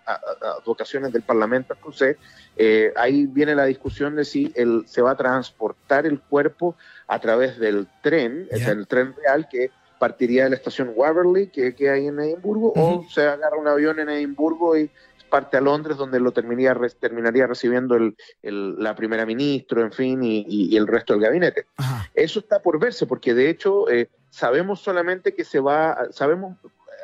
[0.06, 0.22] a-
[0.60, 2.18] advocaciones del Parlamento escocés,
[2.58, 6.76] eh, ahí viene la discusión de si el, se va a transportar el cuerpo
[7.08, 8.72] a través del tren, es Ya.
[8.72, 13.06] el tren real que partiría de la estación Waverley, que, que hay en Edimburgo, o
[13.08, 14.90] se agarra un avión en Edimburgo y
[15.30, 20.24] parte a Londres, donde lo terminaría, terminaría recibiendo el, el- la primera ministra, en fin,
[20.24, 21.68] y, y- y el resto del gabinete.
[21.78, 22.10] Ajá.
[22.16, 26.58] Eso está por verse, porque de hecho eh, sabemos solamente que se va, sabemos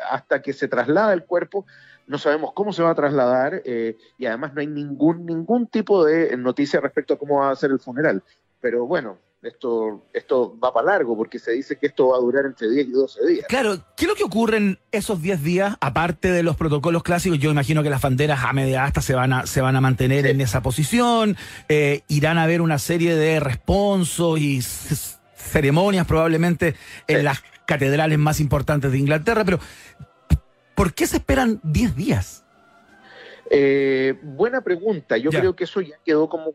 [0.10, 1.66] hasta que se traslada el cuerpo,
[2.08, 6.04] no sabemos cómo se va a trasladar eh, y además no hay ningún, ningún tipo
[6.06, 8.24] de noticia respecto a cómo va a ser el funeral.
[8.62, 12.46] Pero bueno, esto, esto va para largo porque se dice que esto va a durar
[12.46, 13.46] entre 10 y 12 días.
[13.48, 17.38] Claro, ¿qué es lo que ocurre en esos 10 días, aparte de los protocolos clásicos?
[17.40, 20.24] Yo imagino que las banderas a media asta se van a, se van a mantener
[20.26, 20.32] Sí.
[20.32, 21.38] en esa posición,
[21.70, 24.62] eh, irán a haber una serie de responsos y
[25.38, 26.76] ceremonias probablemente
[27.08, 27.24] en Sí.
[27.24, 29.60] las catedrales más importantes de Inglaterra, pero
[30.76, 32.44] ¿por qué se esperan 10 días?
[33.50, 35.18] Eh, buena pregunta.
[35.18, 35.40] Yo Ya.
[35.40, 36.54] creo que eso ya quedó como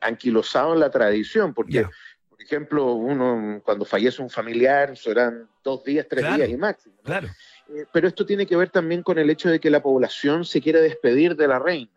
[0.00, 1.90] anquilosado en la tradición, porque, Ya.
[2.28, 6.36] por ejemplo, uno cuando fallece un familiar, serán dos días, tres Claro.
[6.36, 6.94] días y máximo.
[6.98, 7.02] ¿no?
[7.04, 7.28] Claro.
[7.68, 10.60] Eh, pero esto tiene que ver también con el hecho de que la población se
[10.60, 11.90] quiere despedir de la reina.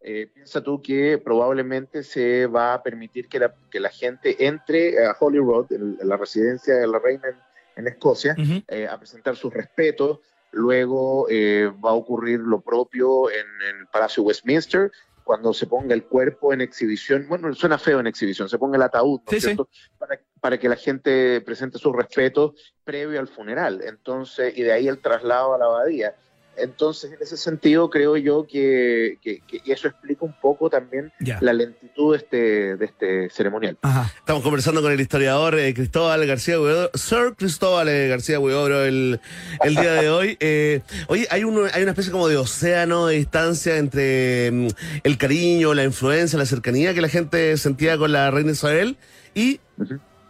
[0.00, 5.04] Eh, piensa tú que probablemente se va a permitir que la, que la gente entre
[5.04, 7.36] a Holyrood, en, en la residencia de la reina en,
[7.76, 8.36] en Escocia,
[8.68, 10.20] eh, a presentar sus respetos.
[10.52, 14.90] Luego eh, va a ocurrir lo propio en, en el Palacio Westminster,
[15.24, 17.26] cuando se ponga el cuerpo en exhibición.
[17.28, 19.48] Bueno, suena feo en exhibición, se ponga el ataúd, ¿no Sí, es sí.
[19.48, 19.68] cierto?
[19.98, 22.52] Para, para que la gente presente sus respetos
[22.84, 23.82] previo al funeral.
[23.84, 26.14] Entonces, y de ahí el traslado a la abadía.
[26.58, 31.38] Entonces, en ese sentido, creo yo que, que- que eso explica un poco también Ya.
[31.40, 33.76] la lentitud de este, de este ceremonial.
[33.82, 34.12] Ajá.
[34.18, 39.20] Estamos conversando con el historiador eh, Cristóbal García Huidobro, Sir Cristóbal eh, García Huidobro el,
[39.64, 40.36] el día de hoy.
[40.48, 44.68] Eh, oye, hay, un, hay una especie como de océano de distancia entre mm,
[45.02, 48.96] el cariño, la influencia, la cercanía que la gente sentía con la reina Isabel
[49.34, 49.60] y.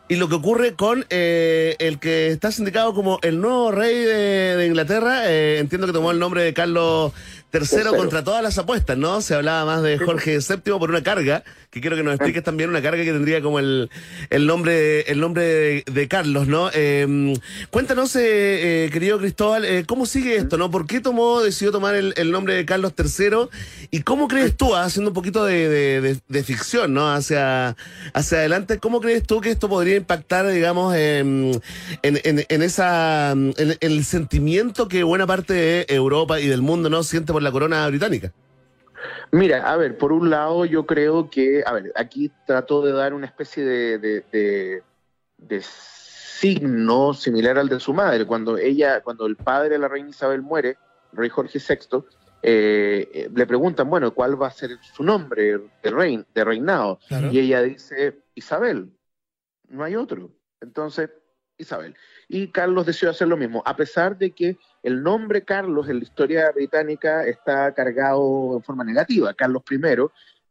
[0.09, 4.67] y lo que ocurre con eh, el que está sindicado como el nuevo rey de,
[4.67, 5.31] Inglaterra.
[5.31, 7.13] Eh, entiendo que tomó el nombre de Carlos
[7.61, 7.95] Tercero.
[7.97, 9.21] contra todas las apuestas, ¿no?
[9.21, 12.71] Se hablaba más de Jorge VII por una carga, que quiero que nos expliques también
[12.71, 13.91] una carga que tendría como el,
[14.31, 16.71] el nombre, el nombre de, de Carlos, ¿no?
[16.73, 17.35] Eh,
[17.71, 20.71] cuéntanos, eh, eh, querido Cristóbal, eh, ¿cómo sigue esto, no?
[20.71, 23.49] ¿Por qué tomó, decidió tomar el, el nombre de Carlos III?
[23.91, 27.13] ¿Y cómo crees tú, ah, haciendo un poquito de, de- de- de ficción, ¿no?
[27.13, 27.77] Hacia,
[28.15, 31.61] hacia adelante, ¿cómo crees tú que esto podría impactar, digamos, en,
[32.03, 36.63] en, en- en esa, en, en el sentimiento que buena parte de Europa y del
[36.63, 37.03] mundo, ¿no?
[37.03, 38.33] Siente por la corona británica?
[39.33, 43.15] Mira, a ver, por un lado yo creo que, a ver, aquí trató de dar
[43.15, 44.83] una especie de, de, de-
[45.39, 48.25] de signo similar al de su madre.
[48.27, 50.77] Cuando ella, cuando el padre de la reina Isabel muere,
[51.13, 52.05] rey Jorge VI,
[52.43, 56.99] eh, eh, le preguntan, bueno, ¿cuál va a ser su nombre de, rein, de reinado?
[57.09, 57.31] Claro.
[57.33, 58.91] Y ella dice, Isabel,
[59.69, 60.31] no hay otro.
[60.61, 61.11] Entonces,
[61.59, 61.95] Isabel.
[62.29, 66.05] Y Carlos decidió hacer lo mismo, a pesar de que el nombre Carlos en la
[66.05, 69.35] historia británica está cargado en forma negativa.
[69.35, 69.79] Carlos I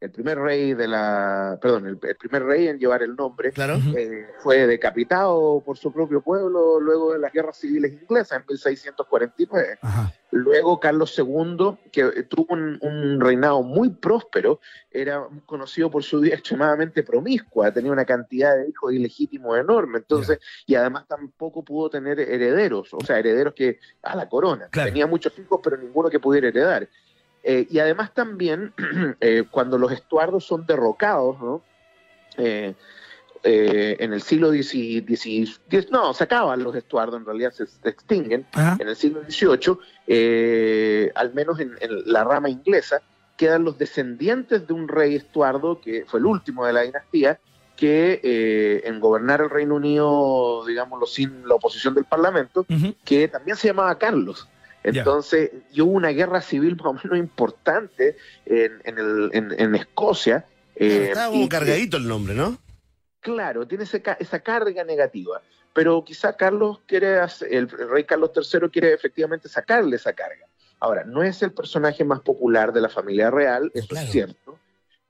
[0.01, 3.77] el primer rey de la, perdón, el, el primer rey en llevar el nombre, Claro.
[3.97, 9.79] eh, fue decapitado por su propio pueblo luego de las guerras civiles inglesas en 1649.
[9.81, 10.13] Ajá.
[10.31, 14.59] Luego Carlos II, que tuvo un, un reinado muy próspero,
[14.91, 20.39] era conocido por su vida extremadamente promiscua, tenía una cantidad de hijos ilegítimos enorme, entonces,
[20.65, 24.67] y además tampoco pudo tener herederos, o sea, herederos que a la corona.
[24.69, 24.89] Claro.
[24.89, 26.87] Tenía muchos hijos, pero ninguno que pudiera heredar.
[27.47, 28.73] Eh, y además también,
[29.21, 31.61] eh, cuando los estuardos son derrocados, ¿no?
[32.37, 32.73] Eh,
[33.47, 38.75] en el siglo XIX, no, se acaban los estuardos, en realidad se, se extinguen, Ajá.
[38.79, 43.03] en el siglo XVIII, al menos en, en la rama inglesa,
[43.37, 47.39] quedan los descendientes de un rey Estuardo, que fue el último de la dinastía,
[47.75, 52.65] que eh, en gobernar el Reino Unido, digámoslo, sin la oposición del Parlamento,
[53.03, 54.47] que también se llamaba Carlos.
[54.85, 59.75] Entonces, y hubo una guerra civil más o menos importante en, en, el- en- en
[59.75, 60.45] Escocia.
[60.75, 62.57] eh, Estaba como cargadito el nombre, ¿no?
[63.19, 65.41] Claro, tiene ese esa carga negativa.
[65.73, 70.45] Pero quizá Carlos quiere, hacer- el, el rey Carlos III quiere efectivamente sacarle esa carga.
[70.79, 74.05] Ahora, no es el personaje más popular de la familia real, eso Claro.
[74.05, 74.59] es cierto.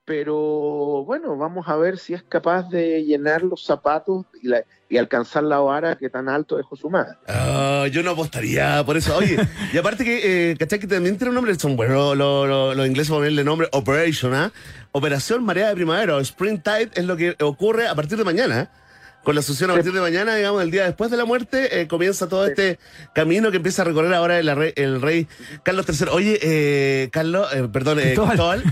[0.06, 4.96] Pero bueno, vamos a ver si es capaz de llenar los zapatos y, la- y
[4.98, 7.14] alcanzar la vara que tan alto dejó su madre.
[7.26, 9.16] Ah, yo no apostaría por eso.
[9.16, 9.36] Oye,
[9.72, 10.78] y aparte que, eh, ¿cachai?
[10.78, 14.52] Que también tiene un nombre, son buenos los, los- los ingleses ponerle nombre Operation, ¿ah?
[14.92, 18.60] Operación Marea de Primavera o Spring Tide es lo que ocurre a partir de mañana.
[18.62, 18.68] ¿eh?
[19.26, 21.88] Con la asunción a partir de mañana, digamos, el día después de la muerte, eh,
[21.88, 22.52] comienza todo Sí.
[22.52, 22.78] este
[23.12, 25.26] camino que empieza a recorrer ahora el, rey- el rey
[25.64, 26.06] Carlos III.
[26.12, 28.62] Oye, eh, Carlos, eh, perdón, eh, Cristóbal.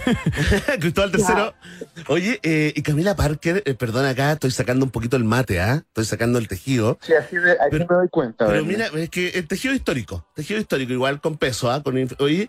[0.79, 1.11] Cristóbal.
[1.97, 2.05] III.
[2.07, 5.83] Oye, eh, y Camila Parker, eh, perdón, acá estoy sacando un poquito el mate, ¿ah?
[5.89, 6.99] Estoy sacando el tejido.
[7.03, 8.47] Sí, así, me, así Pero- me doy cuenta.
[8.47, 11.83] Pero mira, es que el tejido histórico, tejido histórico, igual con peso, ¿ah?
[11.83, 12.49] Con, oye,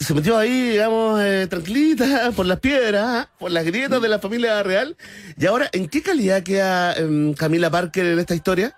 [0.00, 4.62] se metió ahí, digamos, eh, tranquilita, por las piedras, por las grietas de la familia
[4.62, 4.96] real.
[5.36, 8.76] Y ahora, ¿en qué calidad queda em, Camila Parker en esta historia?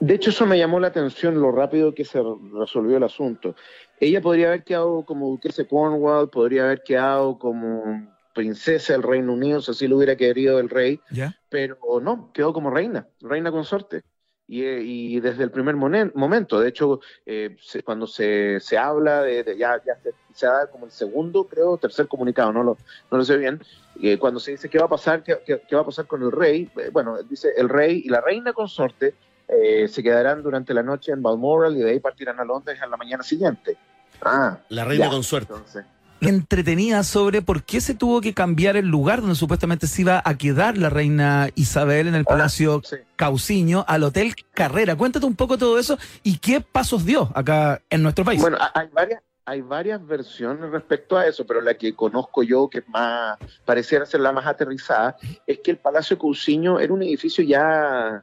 [0.00, 2.20] De hecho, eso me llamó la atención lo rápido que se
[2.52, 3.54] resolvió el asunto.
[4.00, 9.32] Ella podría haber quedado como duquesa de Cornwall, podría haber quedado como princesa del Reino
[9.32, 11.36] Unido, si así lo hubiera querido el rey, ¿Ya?
[11.48, 14.02] pero no, quedó como reina, reina consorte.
[14.46, 19.22] Y, eh, y desde el primer momento, de hecho, eh, se- cuando se, se habla
[19.22, 22.76] de, de- ya, ya se, se da como el segundo, creo, tercer comunicado, no lo,
[23.10, 23.62] no lo sé bien,
[24.02, 26.22] eh, cuando se dice qué va a pasar, qué, qué- qué va a pasar con
[26.22, 29.14] el rey, eh, bueno, dice el rey y la reina consorte
[29.48, 32.86] eh, se quedarán durante la noche en Balmoral y de ahí partirán a Londres a
[32.86, 33.76] la mañana siguiente.
[34.22, 35.10] Ah, La reina ya.
[35.10, 35.52] con suerte.
[35.54, 35.84] entonces.
[36.28, 40.36] Entretenida sobre por qué se tuvo que cambiar el lugar donde supuestamente se iba a
[40.36, 42.96] quedar la reina Isabel en el Palacio sí.
[43.16, 44.96] Cauciño al Hotel Carrera.
[44.96, 48.40] Cuéntate un poco todo eso y qué pasos dio acá en nuestro país.
[48.40, 52.68] Bueno, ha- hay varias, hay varias versiones respecto a eso, pero la que conozco yo,
[52.68, 57.02] que es más, pareciera ser la más aterrizada, es que el Palacio Cousiño era un
[57.02, 58.22] edificio ya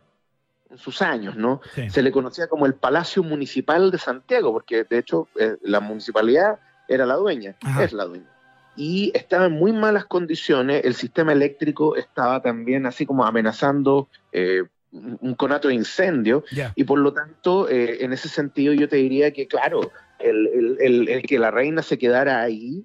[0.69, 1.59] en sus años, ¿no?
[1.75, 1.89] Sí.
[1.89, 6.59] Se le conocía como el Palacio Municipal de Santiago, porque de hecho eh, la municipalidad
[6.93, 7.84] era la dueña, Ajá.
[7.84, 8.25] es la dueña.
[8.75, 14.63] Y estaba en muy malas condiciones, el sistema eléctrico estaba también así como amenazando eh,
[14.93, 16.43] un conato de incendio,
[16.75, 20.77] y por lo tanto, eh, en ese sentido, yo te diría que, claro, el, el-
[20.82, 22.84] el- el que la reina se quedara ahí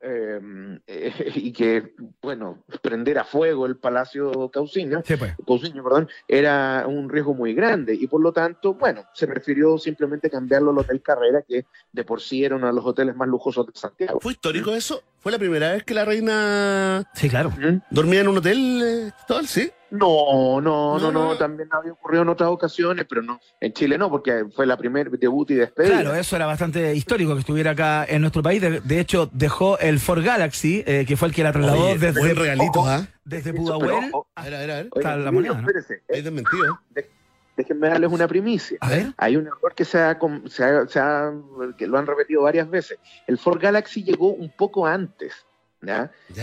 [0.00, 0.40] eh,
[0.86, 5.34] eh, y que, bueno, prender a fuego el palacio Cauciño, Sí, pues.
[5.46, 10.70] Perdón, era un riesgo muy grande y por lo tanto, bueno, se prefirió simplemente cambiarlo
[10.70, 13.72] al Hotel Carrera, que de por sí era uno de los hoteles más lujosos de
[13.74, 14.20] Santiago.
[14.20, 15.02] ¿Fue histórico eso?
[15.20, 17.50] ¿Fue la primera vez que la reina Sí, claro.
[17.50, 17.80] ¿Mm?
[17.90, 18.82] dormía en un hotel?
[18.84, 19.12] eh,
[19.46, 19.70] sí.
[19.90, 24.10] No, no, No, no, también había ocurrido en otras ocasiones, pero no, en Chile no,
[24.10, 26.00] porque fue la primer debut y despedida.
[26.00, 28.60] Claro, eso era bastante histórico que estuviera acá en nuestro país.
[28.60, 31.98] De, de hecho, dejó el Ford Galaxy, eh, que fue el que la trasladó Oye,
[31.98, 32.88] desde, buen regalito, Ojo.
[32.88, 33.06] ¿ah?
[33.24, 33.86] desde Pudahuel.
[33.88, 34.88] pero, ojo, A ver, a ver, a ver.
[34.90, 35.60] Oye, Está la moneda, ¿no?
[35.60, 36.78] espérese, eh, desmentido.
[36.96, 37.08] ¿eh?
[37.56, 38.76] déjenme darles una primicia.
[38.82, 39.06] A ver.
[39.16, 41.32] Hay un error que se ha, com- se ha- se ha-
[41.78, 42.98] que lo han repetido varias veces.
[43.26, 45.45] El Ford Galaxy llegó un poco antes,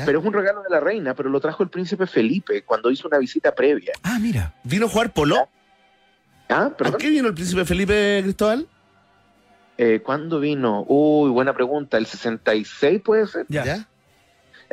[0.06, 3.08] Pero es un regalo de la reina, pero lo trajo el príncipe Felipe cuando hizo
[3.08, 3.94] una visita previa.
[4.04, 4.54] Ah, mira.
[4.64, 5.50] ¿Vino a jugar polo?
[6.50, 6.66] ¿Ah?
[6.66, 7.00] ¿A ¿Perdón?
[7.00, 8.68] qué vino el príncipe Felipe Cristóbal?
[9.78, 10.86] Eh, ¿Cuándo vino?
[10.88, 11.98] Uy, buena pregunta.
[11.98, 13.46] ¿El 66 puede ser?
[13.50, 13.88] Ya.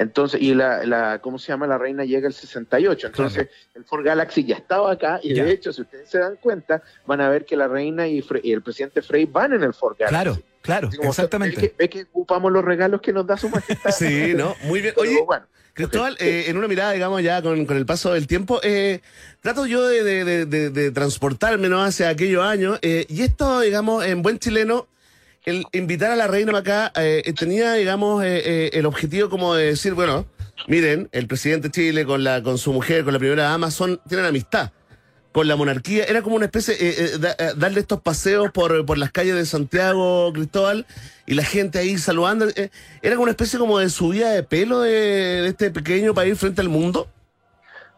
[0.00, 1.66] Entonces, y la, la, ¿cómo se llama?
[1.66, 3.08] La reina llega el 68.
[3.08, 5.44] Entonces, el Ford Galaxy ya estaba acá y Ya.
[5.44, 8.40] de hecho, si ustedes se dan cuenta, van a ver que la reina y, Fre-
[8.42, 10.14] y el presidente Frey van en el Ford Galaxy.
[10.14, 11.56] Claro, claro, Así como, exactamente.
[11.60, 13.90] Ve que, ve que ocupamos los regalos que nos da su majestad.
[13.90, 14.56] Sí, ¿no?
[14.64, 14.94] Muy bien.
[14.96, 18.26] Pero Oye, bueno, Cristóbal, eh, en una mirada, digamos, ya con, con el paso del
[18.26, 19.00] tiempo, eh,
[19.40, 21.82] trato yo de, de- de- de- de transportarme ¿no?
[21.84, 24.88] hacia aquellos años, eh, y esto, digamos, en buen chileno,
[25.44, 29.66] el invitar a la reina acá eh, tenía, digamos, eh, eh, el objetivo como de
[29.66, 30.26] decir, bueno,
[30.68, 34.00] miren, el presidente de Chile con la con su mujer, con la primera dama, son,
[34.08, 34.70] tienen amistad
[35.32, 36.04] con la monarquía.
[36.04, 39.36] Era como una especie, eh, eh, da- eh, darle estos paseos por, por las calles
[39.36, 40.86] de Santiago, Cristóbal,
[41.24, 42.48] y la gente ahí saludando.
[42.56, 46.36] eh, era como una especie como de subida de pelo de, de este pequeño país
[46.38, 47.08] frente al mundo.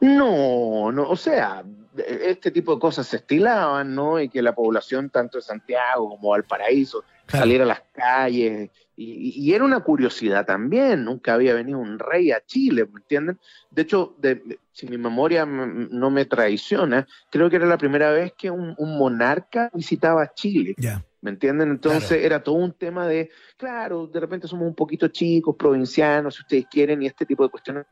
[0.01, 1.63] No, no, o sea,
[1.97, 4.21] este tipo de cosas se estilaban, ¿no?
[4.21, 7.45] Y que la población, tanto de Santiago como Valparaíso, Claro.
[7.45, 8.71] saliera a las calles.
[8.95, 13.41] Y, era una curiosidad también, nunca había venido un rey a Chile, ¿me entienden?
[13.71, 18.35] De hecho, de- si mi memoria no me traiciona, creo que era la primera vez
[18.37, 20.75] que un, un monarca visitaba Chile.
[20.77, 21.03] Ya.
[21.23, 21.71] ¿Me entienden?
[21.71, 26.43] Entonces era todo un tema de, claro, de repente somos un poquito chicos, provincianos, si
[26.43, 27.87] ustedes quieren, y este tipo de cuestiones.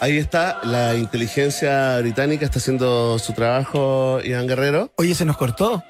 [0.00, 4.92] Ahí está, la inteligencia británica está haciendo su trabajo, Iván Guerrero.
[4.96, 5.82] Oye, se nos cortó.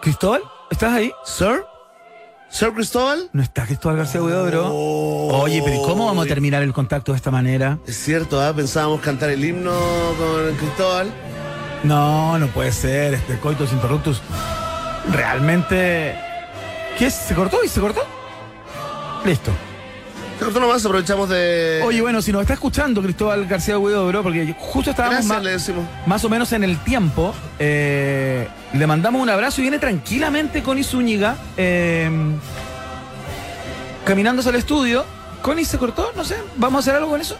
[0.00, 0.42] ¿Cristóbal?
[0.70, 1.12] ¿Estás ahí?
[1.24, 1.64] ¿Sir?
[2.50, 3.28] ¿Sir Cristóbal?
[3.32, 4.72] No está Cristóbal García Huidobro.
[4.74, 7.78] Oye, pero ¿y cómo vamos a terminar el contacto de esta manera?
[7.86, 8.54] Es cierto, ¿ah?
[8.54, 9.72] pensábamos cantar el himno
[10.18, 11.12] con Cristóbal.
[11.84, 14.20] No, no puede ser, este coitus interruptus.
[15.12, 16.16] Realmente.
[16.98, 17.10] ¿Qué?
[17.10, 18.02] ¿Se cortó y se cortó?
[19.24, 19.52] Listo.
[20.38, 21.82] Cortó nomás, aprovechamos de...
[21.84, 26.24] Oye, bueno, si nos está escuchando Cristóbal García Huidobro, porque justo estábamos Gracias, más, más
[26.24, 31.36] o menos en el tiempo, eh, le mandamos un abrazo y viene tranquilamente Connie Zúñiga,
[31.56, 32.08] eh,
[34.04, 35.04] caminándose al estudio.
[35.42, 36.12] ¿Connie se cortó?
[36.14, 37.36] No sé, ¿vamos a hacer algo con eso?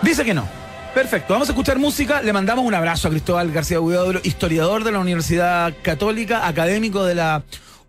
[0.00, 0.48] Dice que no.
[0.94, 2.22] Perfecto, vamos a escuchar música.
[2.22, 7.16] Le mandamos un abrazo a Cristóbal García Huidobro, historiador de la Universidad Católica, académico de
[7.16, 7.42] la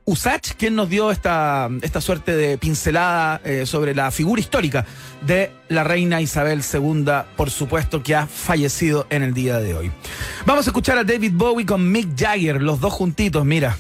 [0.06, 4.86] USACH, quien nos dio esta, esta suerte de pincelada eh, sobre la figura histórica
[5.26, 9.92] de la reina Isabel II, por supuesto, que ha fallecido en el día de hoy.
[10.46, 13.78] Vamos a escuchar a David Bowie con Mick Jagger, los dos juntitos, mira,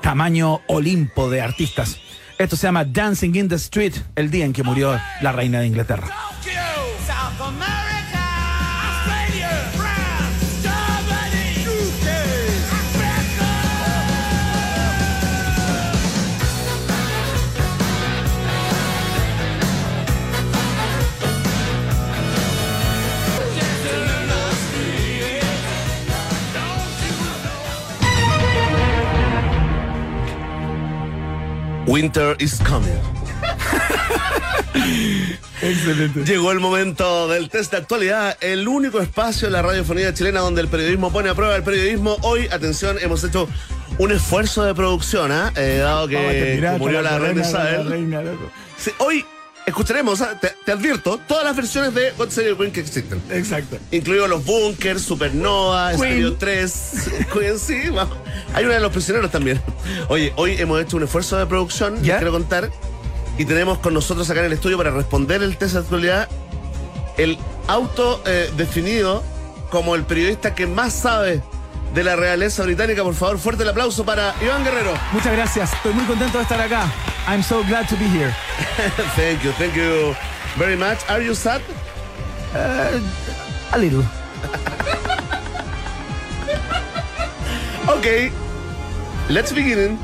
[0.00, 1.98] tamaño Olimpo de artistas.
[2.38, 5.66] Esto se llama Dancing in the Street, el día en que murió la reina de
[5.66, 6.08] Inglaterra.
[31.86, 32.98] Winter is coming.
[35.62, 36.24] Excelente.
[36.24, 40.60] Llegó el momento del test de actualidad, el único espacio en la radiofonía chilena donde
[40.62, 42.16] el periodismo pone a prueba el periodismo.
[42.22, 43.48] Hoy, atención, hemos hecho
[43.98, 45.52] un esfuerzo de producción, ¿ah?
[45.56, 47.88] Eh, dado que, murió la reina la Isabel.
[47.90, 48.50] reina, loco.
[48.78, 49.24] Sí, hoy
[49.66, 50.38] escucharemos, ¿ah?
[50.40, 53.22] te, te advierto, todas las versiones de God Save the Queen que existen.
[53.30, 53.78] Exacto.
[53.90, 55.94] Incluidos los Bunkers, Supernova.
[55.94, 56.92] Stereo 3,
[57.32, 58.16] Queen, sí, vamos.
[58.54, 59.60] Hay una de los prisioneros también.
[60.08, 62.16] Oye, hoy hemos hecho un esfuerzo de producción, les ¿Ya?
[62.18, 62.70] quiero contar,
[63.38, 66.28] y tenemos con nosotros acá en el estudio para responder el test de actualidad
[67.16, 69.22] el auto eh, definido
[69.70, 71.42] como el periodista que más sabe
[71.94, 73.02] de la realeza británica.
[73.02, 74.94] Por favor, fuerte el aplauso para Iván Guerrero.
[75.12, 75.72] Muchas gracias.
[75.72, 76.92] Estoy muy contento de estar acá.
[77.28, 78.34] I'm so glad to be here.
[79.16, 80.14] thank you, thank you
[80.56, 80.98] very much.
[81.08, 81.60] Are you sad?
[83.72, 84.04] A little.
[87.86, 88.32] Ok.
[89.28, 89.98] Let's begin.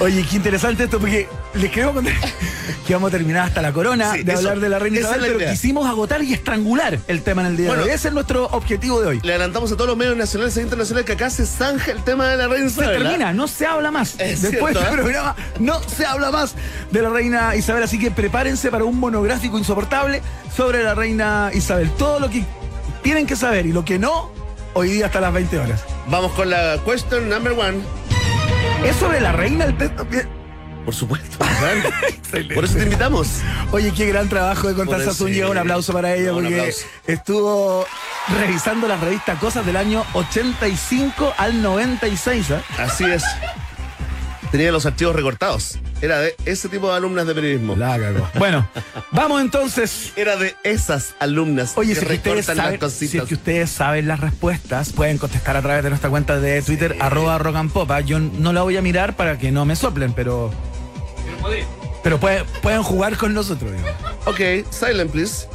[0.00, 2.14] Oye, qué interesante esto porque les queremos contar
[2.86, 5.20] que vamos a terminar hasta la corona Sí, de eso- hablar de la reina Isabel,
[5.20, 5.50] la pero idea.
[5.52, 7.84] quisimos agotar y estrangular el tema en el día Bueno.
[7.84, 7.94] de hoy.
[7.94, 9.20] Ese es nuestro objetivo de hoy.
[9.22, 12.28] Le adelantamos a todos los medios nacionales e internacionales que acá se zanja el tema
[12.28, 12.96] de la reina Se Isabel.
[12.96, 13.02] ¿ah?
[13.10, 14.14] termina, no se habla más.
[14.18, 14.88] Es Después del ¿eh?
[14.92, 16.54] programa no se habla más
[16.90, 20.20] de la reina Isabel, así que prepárense para un monográfico insoportable
[20.54, 21.90] sobre la reina Isabel.
[21.98, 22.44] Todo lo que
[23.02, 24.30] tienen que saber y lo que no,
[24.74, 25.84] hoy día hasta las 20 horas.
[26.08, 27.78] Vamos con la question number one.
[28.84, 29.74] ¿Es sobre la reina el?
[30.84, 31.38] Por supuesto.
[32.54, 33.28] Por eso te invitamos.
[33.70, 35.46] Oye, qué gran trabajo de eso, Zúñiga.
[35.46, 35.50] sí.
[35.50, 36.74] Un aplauso para ella No, porque
[37.06, 37.86] estuvo
[38.38, 42.50] revisando la revista Cosas del año 85 al 96.
[42.50, 42.62] ¿ah?
[42.78, 43.22] Así es.
[44.50, 45.78] Tenía los archivos recortados.
[46.00, 47.74] Era de ese tipo de alumnas de periodismo.
[47.76, 48.28] La cagó.
[48.38, 48.68] Bueno,
[49.10, 50.12] vamos entonces.
[50.16, 53.10] Era de esas alumnas Oye, que si, ustedes las saben, cositas.
[53.10, 56.62] si es que ustedes saben las respuestas, pueden contestar a través de nuestra cuenta de
[56.62, 57.90] Twitter, arroba rock and pop.
[57.90, 58.00] ¿ah?
[58.00, 60.52] Yo no la voy a mirar para que no me soplen, pero.
[62.02, 63.72] Pero pueden, pueden jugar con nosotros.
[63.72, 63.84] digo.
[64.26, 65.46] Ok, silent please.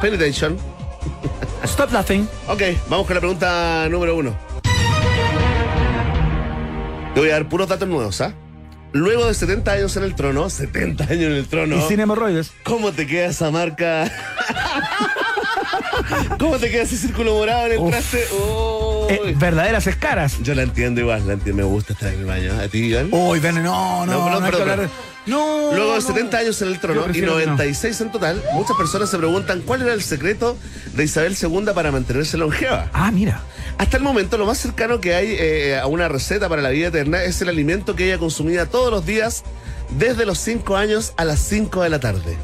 [0.00, 0.58] Pay attention.
[1.64, 2.28] Stop laughing.
[2.48, 4.36] Ok, vamos con la pregunta número uno.
[7.14, 8.32] Te voy a dar puros datos nuevos, ¿ah?
[8.92, 11.76] Luego de 70 años en el trono, 70 años en el trono.
[11.76, 12.52] Y sin hemorroides.
[12.64, 14.10] ¿Cómo te queda esa marca?
[16.38, 17.90] ¿Cómo te queda ese círculo morado en el Uf.
[17.90, 18.24] traste?
[18.32, 18.89] Oh.
[19.10, 20.36] Eh, verdaderas escaras.
[20.42, 22.52] Yo la entiendo igual, la entiendo, me gusta estar en el baño.
[22.60, 23.08] ¿A ti, Iván?
[23.10, 24.94] Uy, ven, no, no, No, no, perdón, hay que perdón, hablar de-
[25.26, 25.70] No.
[25.74, 26.06] Luego de no.
[26.06, 27.52] 70 años en el trono y prefiero que no.
[27.52, 30.56] 96 en total, muchas personas se preguntan cuál era el secreto
[30.94, 32.88] de Isabel II para mantenerse longeva.
[32.92, 33.42] Ah, mira.
[33.78, 36.88] Hasta el momento, lo más cercano que hay eh, a una receta para la vida
[36.88, 39.42] eterna es el alimento que ella consumía todos los días
[39.98, 42.36] desde los 5 años a las 5 de la tarde.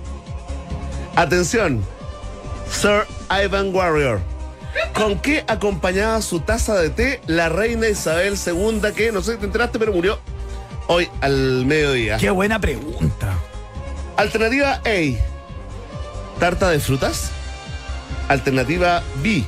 [1.15, 1.83] Atención,
[2.71, 4.21] Sir Ivan Warrior.
[4.95, 9.39] ¿Con qué acompañaba su taza de té la reina Isabel II que, no sé si
[9.39, 10.19] te enteraste, pero murió
[10.87, 12.17] hoy al mediodía?
[12.17, 13.35] Qué buena pregunta.
[14.17, 17.31] Alternativa A, tarta de frutas.
[18.29, 19.45] Alternativa B,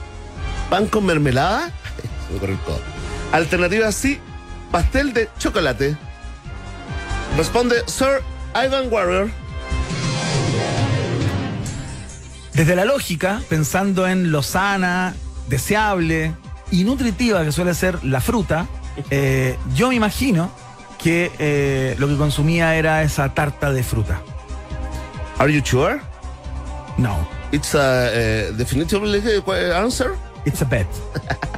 [0.70, 1.72] pan con mermelada.
[2.26, 2.81] Se me corrió todo.
[3.33, 4.20] Alternativa C,
[4.70, 5.97] pastel de chocolate.
[7.37, 8.22] Responde Sir
[8.55, 9.31] Ivan Warrior.
[12.59, 15.15] Desde la lógica, pensando en lo sana,
[15.47, 16.35] deseable
[16.73, 18.67] y nutritiva que suele ser la fruta,
[19.11, 20.51] eh, yo me imagino
[21.01, 24.21] que eh, lo que consumía era esa tarta de fruta.
[25.39, 26.01] Are you sure?
[26.97, 30.17] No, It's a eh, definitively eh, answer.
[30.45, 30.89] it's a bet.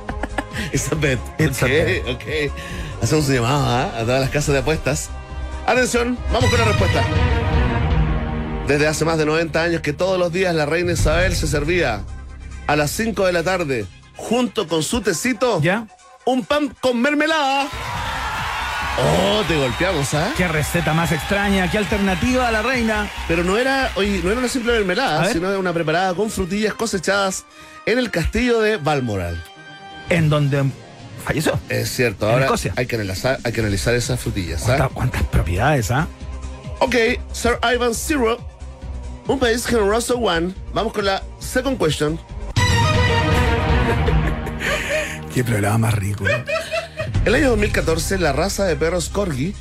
[0.75, 1.19] It's a bet.
[1.39, 2.09] It's a ok, bet.
[2.09, 3.03] ok.
[3.03, 3.85] Hacemos un llamado ¿ah?
[3.97, 5.09] a todas las casas de apuestas.
[5.67, 7.03] Atención, vamos con la respuesta.
[8.71, 12.03] Desde hace más de 90 años que todos los días la reina Isabel se servía
[12.69, 15.89] a las 5 de la tarde, junto con su tecito, ¿Ya?
[16.25, 17.67] un pan con mermelada.
[18.97, 20.33] Oh, te golpeamos, ¿ah?
[20.37, 23.11] Qué receta más extraña, qué alternativa a la reina.
[23.27, 27.47] Pero no era, oye, no era una simple mermelada, sino una preparada con frutillas cosechadas
[27.87, 29.43] en el castillo de Balmoral.
[30.11, 30.63] En donde
[31.25, 31.59] falleció.
[31.69, 32.73] Es cierto, En ahora Escocia.
[32.77, 34.63] hay que, analizar, hay que analizar esas frutillas.
[34.63, 34.77] ¿ah?
[34.77, 36.07] ¿Cuántas, cuántas propiedades, ah?
[36.79, 36.95] Ok,
[37.33, 38.39] Sir Ivan Zero,
[39.33, 40.53] un país generoso one.
[40.75, 42.19] Vamos con la second question.
[45.35, 46.25] Qué programa más rico.
[47.25, 49.55] El año 2014, la raza de perros Corgi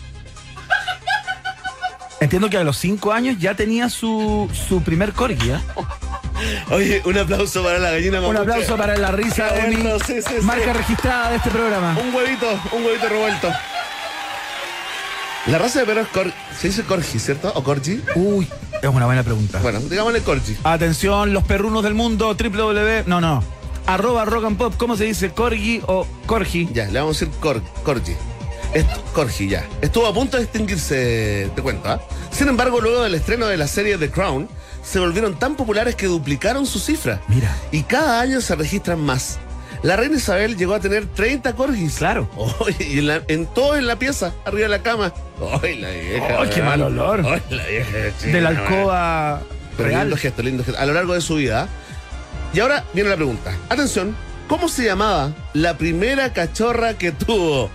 [2.21, 5.61] Entiendo que a los cinco años ya tenía su, su primer corgi, ¿ah?
[6.71, 8.41] Oye, un aplauso para la gallina Un mapuche.
[8.41, 10.45] aplauso para la risa de mi bueno, sí, sí, sí.
[10.45, 11.97] marca registrada de este programa.
[12.01, 13.49] Un huevito, un huevito revuelto.
[15.47, 17.51] La raza de perros Corgi, se dice Corgi, ¿cierto?
[17.55, 18.01] ¿O Corgi?
[18.15, 18.47] Uy,
[18.81, 19.59] es una buena pregunta.
[19.61, 20.57] Bueno, digámosle Corgi.
[20.63, 23.03] Atención, los perrunos del mundo, www.
[23.07, 23.43] No, no.
[23.87, 25.31] Arroba rock and pop, ¿cómo se dice?
[25.31, 26.69] Corgi o corgi.
[26.73, 28.13] Ya, le vamos a decir Cor- Corgi.
[29.13, 29.65] Corgi, ya.
[29.81, 31.99] Estuvo a punto de extinguirse, te cuento, ¿ah?
[32.31, 34.47] Sin embargo, luego del estreno de la serie The Crown,
[34.83, 37.19] se volvieron tan populares que duplicaron su cifra.
[37.27, 37.55] Mira.
[37.71, 39.39] Y cada año se registran más.
[39.83, 41.95] La reina Isabel llegó a tener 30 corgis.
[41.97, 42.29] Claro.
[42.59, 45.13] Oye, y en, la- en todo en la pieza, arriba de la cama.
[45.63, 46.37] ¡Ay, la vieja!
[46.41, 47.25] Ay, qué mal olor.
[47.25, 47.97] ¡Ay, la vieja!
[48.27, 49.41] De la alcoba
[49.77, 50.01] Pero real.
[50.01, 50.79] lindo gesto, lindo gesto.
[50.81, 51.69] A lo largo de su vida.
[52.53, 53.55] Y ahora viene la pregunta.
[53.69, 54.15] Atención,
[54.49, 57.69] ¿cómo se llamaba la primera cachorra que tuvo?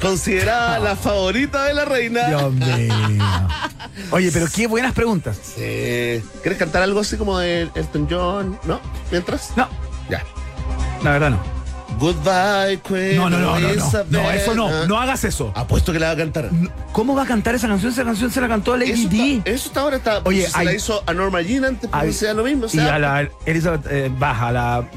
[0.00, 2.28] Considerada la favorita de la reina.
[2.28, 2.94] Dios mío.
[4.10, 5.36] Oye, pero qué buenas preguntas.
[5.42, 6.22] Sí.
[6.40, 8.58] ¿Quieres cantar algo así como de Elton John?
[8.64, 8.80] ¿No?
[9.10, 9.50] ¿Mientras?
[9.56, 9.68] No.
[11.02, 11.62] La verdad no.
[11.98, 13.16] Goodbye, Queen.
[13.16, 13.68] No, no, no, no,
[14.10, 14.30] no.
[14.30, 14.86] Eso no.
[14.86, 15.52] No hagas eso.
[15.54, 16.50] Apuesto que la va a cantar.
[16.92, 17.92] ¿Cómo va a cantar esa canción?
[17.92, 19.42] Esa canción se la cantó Lady Eso D.
[19.44, 20.20] eso está ahora está.
[20.24, 22.66] Oye, se la hizo a Norma Jean antes, porque sea lo mismo.
[22.72, 24.88] Y a la Elizabeth eh, Baja, a la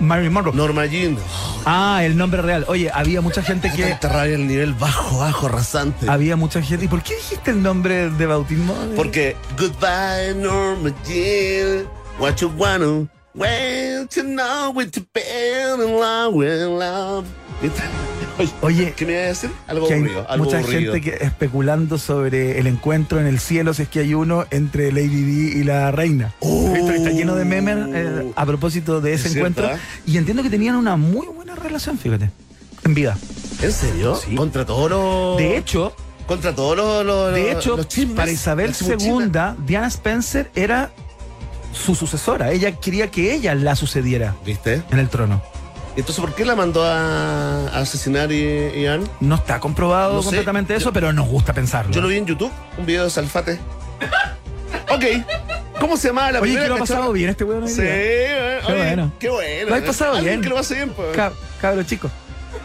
[0.00, 0.54] Marilyn Monroe.
[0.54, 1.16] Norma Jean.
[1.64, 2.64] Ah, el nombre real.
[2.68, 3.82] Oye, había mucha gente que.
[3.84, 6.08] Tanta rabia el nivel bajo, bajo, rasante.
[6.08, 6.84] Había mucha gente.
[6.86, 8.74] ¿Y por qué dijiste el nombre de bautismo?
[8.96, 11.86] Porque goodbye Norma Jean,
[12.18, 17.24] what you wanna, when to know with to be in love with love.
[18.62, 19.50] Oye, ¿Qué me iba a decir?
[19.68, 20.94] Algo que aburrido, algo mucha aburrido.
[20.94, 24.90] gente que especulando sobre el encuentro en el cielo, si es que hay uno, entre
[24.90, 26.34] Lady Di y la reina.
[26.40, 26.74] Oh.
[26.74, 29.76] Está lleno de memes eh, a propósito de ese Es cierto, encuentro.
[29.76, 30.00] ¿ah?
[30.06, 32.30] Y entiendo que tenían una muy buena relación, fíjate,
[32.84, 33.16] en vida.
[33.60, 34.16] ¿En serio?
[34.16, 34.34] Sí.
[34.34, 35.36] Contra todos los...
[35.38, 35.94] De hecho,
[36.26, 37.04] Contra todos los...
[37.06, 38.72] los- de hecho, los para Isabel.
[38.80, 39.30] II,
[39.66, 40.90] Diana Spencer era
[41.72, 42.52] su sucesora.
[42.52, 44.82] Ella quería que ella la sucediera ¿Viste?
[44.90, 45.42] en el trono.
[45.96, 49.04] Entonces, ¿por qué la mandó a, a asesinar Ian?
[49.20, 50.26] No está comprobado No sé.
[50.26, 51.92] completamente Yo- eso, pero nos gusta pensarlo.
[51.92, 53.58] Yo lo vi en YouTube, un video de Salfate.
[54.90, 55.04] ok.
[55.80, 58.60] ¿Cómo se llamaba la Oye, primera que lo ha pasado bien este weón Sí, eh,
[58.64, 59.12] Qué oye, bueno.
[59.18, 59.68] Qué bueno.
[59.70, 60.40] Lo has pasado Alguien bien.
[60.42, 61.08] que lo pase bien, pues.
[61.16, 62.08] Ca- Cabro chico.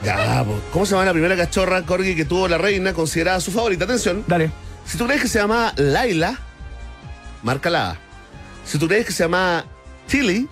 [0.03, 0.57] Ya, pues.
[0.71, 3.85] ¿Cómo se llama la primera cachorra corgi que tuvo la reina considerada su favorita?
[3.85, 4.23] Atención.
[4.27, 4.51] Dale.
[4.85, 6.37] Si tú crees que se llama Laila,
[7.43, 7.97] marca la A.
[8.67, 9.65] Si tú crees que se llama
[10.07, 10.47] Tilly,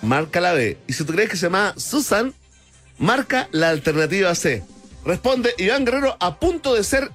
[0.00, 0.78] marca la B.
[0.86, 2.32] Y si tú crees que se llama Susan,
[2.98, 4.64] marca la alternativa C.
[5.04, 7.10] Responde Iván Guerrero a punto de ser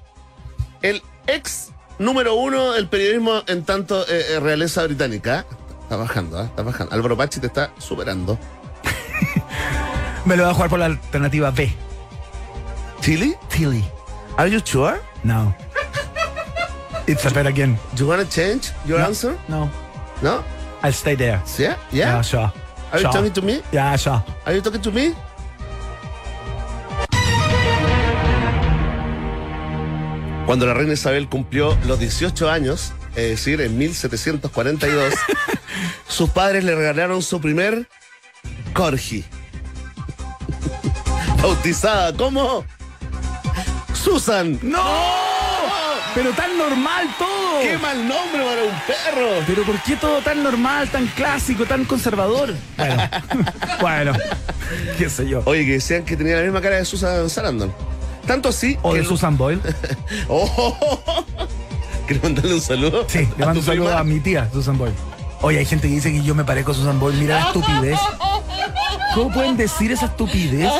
[0.82, 5.46] el ex número uno del periodismo en tanto eh, eh, realeza británica.
[5.82, 6.44] Está bajando, ¿ah?
[6.44, 6.94] está bajando.
[6.94, 8.38] Álvaro Pachi te está superando.
[10.26, 11.72] Me lo voy a jugar por la alternativa B.
[13.00, 13.34] ¿Tilly?
[13.48, 13.82] Tilly.
[14.36, 15.00] Are you sure?
[15.24, 15.54] No.
[17.06, 17.78] It's a bet again.
[17.94, 19.06] Do you want to change your No.
[19.06, 19.38] answer?
[19.48, 19.70] No.
[20.22, 20.42] No?
[20.82, 21.40] I'll stay there.
[21.58, 21.76] Yeah?
[21.92, 22.16] Yeah?
[22.16, 22.52] Yeah, sure.
[22.92, 23.12] Are you Sure.
[23.12, 23.62] talking to me?
[23.72, 24.22] Yeah, sure.
[24.46, 25.14] Are you talking to me?
[30.46, 35.14] Cuando la reina Isabel cumplió los 18 años, es decir, en 1742,
[36.08, 37.86] sus padres le regalaron su primer
[38.72, 39.24] corgi.
[41.42, 42.64] Bautizada como
[43.92, 44.58] Susan.
[44.62, 45.27] ¡No!
[46.14, 47.60] Pero tan normal todo.
[47.62, 49.44] ¡Qué mal nombre para un perro!
[49.46, 52.54] Pero ¿por qué todo tan normal, tan clásico, tan conservador?
[52.76, 53.02] Bueno,
[53.80, 54.12] bueno,
[54.96, 55.42] qué sé yo.
[55.44, 57.72] Oye, que decían que tenía la misma cara de Susan Sarandon.
[58.26, 59.60] Tanto así O que de Susan Boyle.
[60.28, 60.76] Oh,
[62.06, 63.04] ¿Quieres mandarle un saludo?
[63.08, 64.00] Sí, le ¿A mando un saludo prima?
[64.00, 64.94] a mi tía, Susan Boyle.
[65.40, 67.18] Oye, hay gente que dice que yo me parezco a Susan Boyle.
[67.18, 67.98] Mira la estupidez.
[69.14, 70.70] ¿Cómo pueden decir esa estupidez?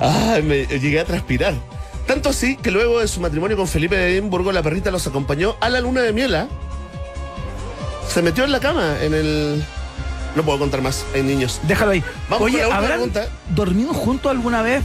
[0.00, 1.54] Ay, me llegué a transpirar.
[2.06, 5.56] Tanto así que luego de su matrimonio con Felipe de Edimburgo, la perrita los acompañó
[5.60, 6.34] a la luna de miel.
[6.34, 6.48] ¿ah?
[8.08, 9.64] Se metió en la cama, en el.
[10.36, 11.60] No puedo contar más, hay niños.
[11.62, 12.02] Déjalo ahí.
[12.28, 13.26] Vamos Oye, ¿habrán pregunta.
[13.54, 14.82] dormido juntos alguna vez?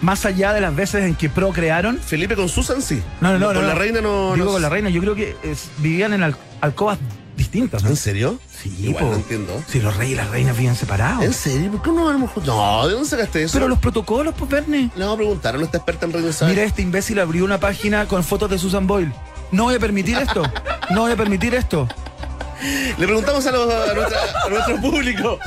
[0.00, 1.98] Más allá de las veces en que procrearon.
[1.98, 3.00] Felipe con Susan sí.
[3.20, 3.46] No, no, no.
[3.46, 3.78] Con no, la no.
[3.78, 4.32] reina no.
[4.34, 4.88] Digo no con la reina.
[4.90, 6.98] Yo creo que es- vivían en al- alcobas
[7.36, 7.90] distintas, ¿no?
[7.90, 8.38] ¿En serio?
[8.62, 9.10] Sí, Igual po.
[9.10, 9.62] no entiendo.
[9.68, 11.24] Si los reyes y las reinas vivían separados.
[11.24, 11.70] ¿En serio?
[11.72, 12.54] ¿Por qué no vamos juntos?
[12.54, 13.54] No, ¿de dónde sacaste eso?
[13.54, 14.90] Pero los protocolos, pues, Verne.
[14.94, 16.54] Le vamos a preguntar a nuestra experta en Isabel.
[16.54, 19.12] Mira, este imbécil abrió una página con fotos de Susan Boyle.
[19.50, 20.42] No voy a permitir esto.
[20.90, 21.88] No voy a permitir esto.
[22.98, 25.38] Le preguntamos a, los- a nuestra- a nuestro público.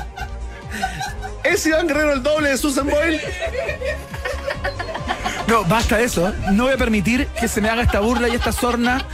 [1.44, 3.22] ¿Es Iván Guerrero el doble de Susan Boyle?
[5.48, 6.34] No, basta eso.
[6.52, 9.06] No voy a permitir que se me haga esta burla y esta sorna.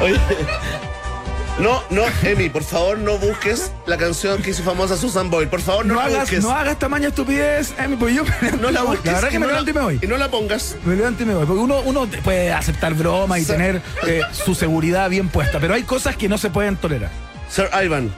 [0.00, 0.18] Oye.
[1.58, 5.48] No, no, Emi, por favor no busques la canción que hizo famosa Susan Boyle.
[5.48, 6.42] Por favor, no, No la hagas, busques.
[6.42, 7.74] no hagas tamaña estupidez.
[7.78, 9.06] Emi, pues yo me No la busques.
[9.06, 9.98] La verdad que me no levanto y me voy.
[10.02, 10.74] Y no la pongas.
[10.84, 11.46] Me levanto y me voy.
[11.46, 15.60] Porque uno, uno puede aceptar broma y tener eh, su seguridad bien puesta.
[15.60, 17.10] Pero hay cosas que no se pueden tolerar.
[17.48, 18.12] Sir Ivan,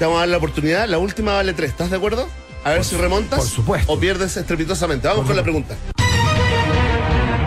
[0.00, 0.88] te vamos a dar la oportunidad.
[0.88, 1.70] La última vale tres.
[1.70, 2.28] ¿Estás de acuerdo?
[2.64, 3.38] A ver si remontas.
[3.38, 3.92] por supuesto.
[3.92, 5.06] O pierdes estrepitosamente.
[5.06, 5.76] Vamos con la pregunta.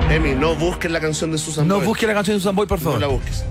[0.10, 1.88] Emi, no busques la canción de Susan No Boyle.
[1.88, 3.02] busque la canción de Susan Boyle, por No favor.
[3.02, 3.44] la busques.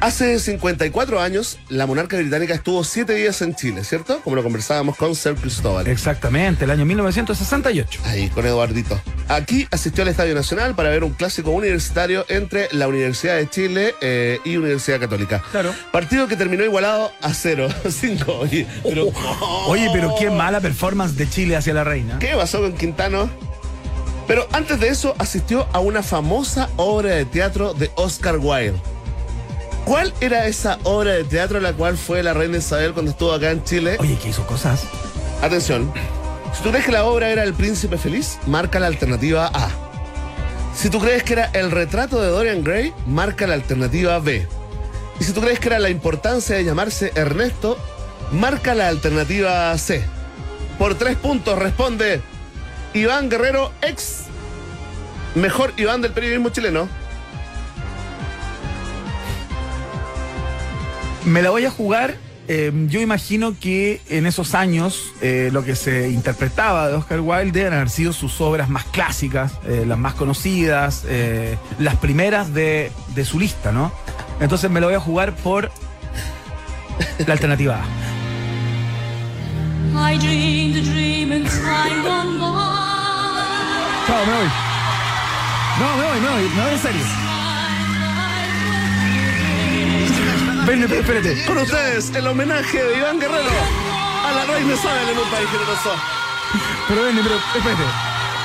[0.00, 4.20] Hace 54 años, la monarca británica estuvo siete días en Chile, ¿cierto?
[4.24, 5.86] Como lo conversábamos con Sir Cristóbal.
[5.88, 8.00] Exactamente, el año 1968.
[8.06, 8.98] Ahí, con Eduardito.
[9.28, 13.94] Aquí asistió al Estadio Nacional para ver un clásico universitario entre la Universidad de Chile
[14.00, 15.42] eh, y Universidad Católica.
[15.50, 15.74] Claro.
[15.92, 17.68] Partido que terminó igualado a cero.
[17.90, 18.38] Cinco.
[18.38, 19.08] Oye, pero.
[19.66, 22.18] Oye, pero qué mala performance de Chile hacia la reina.
[22.18, 23.28] ¿Qué pasó con Quintano?
[24.30, 28.80] Pero antes de eso asistió a una famosa obra de teatro de Oscar Wilde.
[29.84, 33.32] ¿Cuál era esa obra de teatro a la cual fue la reina Isabel cuando estuvo
[33.32, 33.96] acá en Chile?
[33.98, 34.84] Oye, que hizo cosas.
[35.42, 35.92] Atención.
[36.56, 39.68] Si tú crees que la obra era El Príncipe Feliz, marca la alternativa A.
[40.76, 44.46] Si tú crees que era El retrato de Dorian Gray, marca la alternativa B.
[45.18, 47.76] Y si tú crees que era La importancia de llamarse Ernesto,
[48.30, 50.04] marca la alternativa C.
[50.78, 52.22] Por tres puntos responde
[52.94, 54.24] Iván Guerrero, ex
[55.34, 56.88] mejor Iván del periodismo chileno.
[61.24, 62.16] Me la voy a jugar.
[62.48, 67.52] eh, yo imagino que en esos años eh, lo que se interpretaba de Oscar Wilde
[67.52, 72.90] deben haber sido sus obras más clásicas, eh, las más conocidas, eh, las primeras de,
[73.14, 73.92] de su lista, ¿no?
[74.40, 75.70] Entonces me lo voy a jugar por
[77.24, 78.19] la alternativa A.
[79.96, 84.04] I dreamed a dream in time gone by.
[84.06, 84.50] Chao, me voy.
[85.80, 87.04] No, me voy, me voy, me voy en serio.
[90.66, 91.44] Ven, ven, espérate.
[91.46, 93.50] Con ustedes, el homenaje de Iván Guerrero
[94.26, 95.94] a la reina Isabel en un país generoso.
[96.88, 97.82] Pero ven, pero espérate.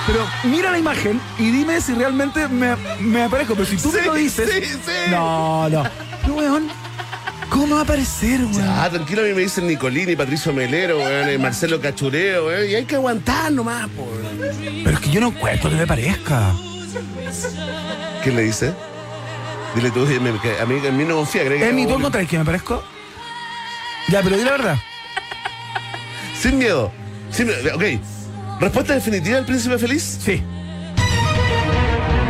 [0.08, 3.56] Pero mira la imagen y dime si realmente me, me aparezco.
[3.56, 4.50] Pero si tú me Sí, lo dices.
[4.52, 5.12] sí, sí.
[5.12, 5.84] No, no.
[6.22, 6.70] Pero weón,
[7.56, 8.68] ¿cómo va a aparecer, weón?
[8.68, 12.86] Ah, tranquilo, a mí me dicen Nicolini, Patricio Melero, weón, Marcelo Cachureo, weón, y hay
[12.86, 14.54] que aguantar nomás, weón.
[14.84, 16.54] Pero es que yo no encuentro que me parezca.
[18.24, 18.74] ¿Qué le dice?
[19.74, 22.28] Dile tú, dime, que a mí, a mí no confía, cree que Emi, ¿tú encontrás
[22.28, 22.84] que me parezco?
[24.10, 24.78] Ya, pero di la verdad.
[26.40, 26.92] Sin miedo.
[27.32, 27.76] Sin miedo.
[27.76, 27.84] Ok.
[28.60, 30.20] ¿Respuesta definitiva del príncipe feliz?
[30.24, 30.44] Sí.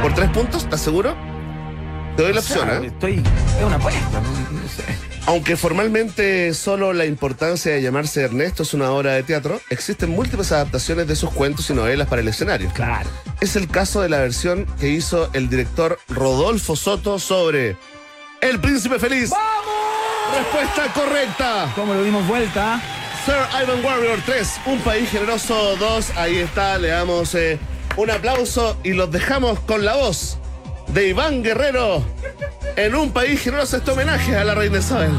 [0.02, 0.64] ¿Por tres puntos?
[0.64, 1.16] ¿Estás seguro?
[2.16, 2.88] Te doy la O sea, opción, ¿eh?
[2.88, 3.24] Estoy.
[3.60, 4.22] Es una apuesta.
[5.28, 10.52] Aunque formalmente solo la importancia de llamarse Ernesto es una obra de teatro, existen múltiples
[10.52, 12.70] adaptaciones de sus cuentos y novelas para el escenario.
[12.76, 13.10] Claro.
[13.42, 17.76] Es el caso de la versión que hizo el director Rodolfo Soto sobre
[18.40, 19.32] El Príncipe Feliz.
[19.32, 19.66] ¡Vamos!
[20.38, 21.72] Respuesta correcta.
[21.76, 22.80] ¿Cómo lo dimos vuelta?
[23.26, 26.18] Sir Ivan Warrior 3, Un País Generoso 2.
[26.18, 27.58] Ahí está, le damos eh,
[27.98, 30.38] un aplauso y los dejamos con la voz
[30.88, 32.04] de Iván Guerrero
[32.76, 33.78] en Un País Generoso.
[33.78, 35.12] Este homenaje a la reina Isabel.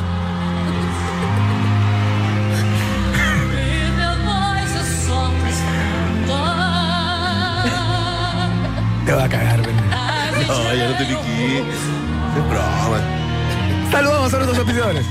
[9.07, 10.47] Te va a cagar, Bernie.
[10.49, 11.59] No, ya no te piqué.
[11.59, 13.01] Es broma.
[13.91, 15.07] Saludamos a nuestros auspiciadores.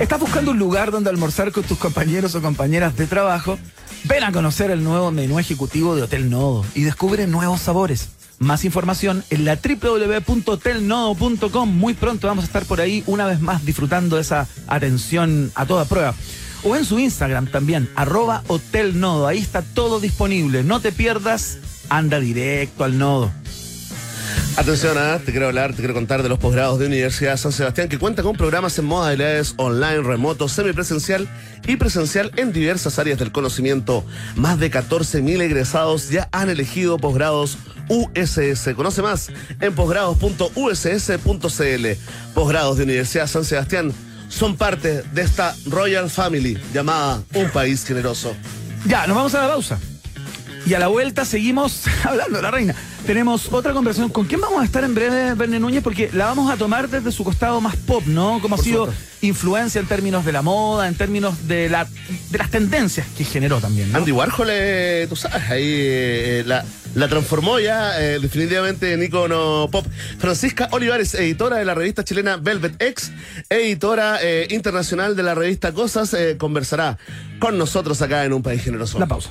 [0.00, 3.58] ¿Estás buscando un lugar donde almorzar con tus compañeros o compañeras de trabajo?
[4.04, 8.10] Ven a conocer el nuevo menú ejecutivo de Hotel Nodo y descubre nuevos sabores.
[8.38, 11.76] Más información en la www.hotelnodo.com.
[11.76, 15.66] Muy pronto vamos a estar por ahí una vez más disfrutando de esa atención a
[15.66, 16.14] toda prueba.
[16.62, 19.26] O en su Instagram también, arroba Hotel Nodo.
[19.26, 20.64] Ahí está todo disponible.
[20.64, 21.58] No te pierdas,
[21.88, 23.32] anda directo al nodo.
[24.56, 25.20] Atención, ¿ah?
[25.24, 28.22] te quiero hablar, te quiero contar de los posgrados de Universidad San Sebastián que cuenta
[28.22, 31.28] con programas en modalidades online, remoto, semipresencial
[31.66, 34.02] y presencial en diversas áreas del conocimiento.
[34.34, 37.58] Más de 14.000 egresados ya han elegido posgrados
[37.88, 38.74] USS.
[38.74, 39.30] Conoce más
[39.60, 41.86] en posgrados.uss.cl.
[42.34, 43.92] Posgrados de Universidad San Sebastián
[44.28, 48.34] son parte de esta Royal Family llamada Un País Generoso.
[48.86, 49.78] Ya, nos vamos a la pausa.
[50.66, 52.74] Y a la vuelta seguimos hablando de la reina.
[53.06, 54.10] Tenemos otra conversación.
[54.10, 55.80] ¿Con quién vamos a estar en breve, Verne Núñez?
[55.82, 58.40] Porque la vamos a tomar desde su costado más pop, ¿no?
[58.42, 59.04] Como ha sido supuesto.
[59.22, 61.86] influencia en términos de la moda, en términos de, la,
[62.30, 63.98] de las tendencias que generó también, ¿no?
[63.98, 66.64] Andy Warhol, eh, tú sabes, ahí eh, la,
[66.96, 69.86] la transformó ya eh, definitivamente en icono pop.
[70.18, 73.12] Francisca Olivares, editora de la revista chilena Velvet X,
[73.48, 76.98] editora eh, internacional de la revista Cosas, eh, conversará
[77.38, 78.98] con nosotros acá en Un País Generoso.
[78.98, 79.30] La pausa.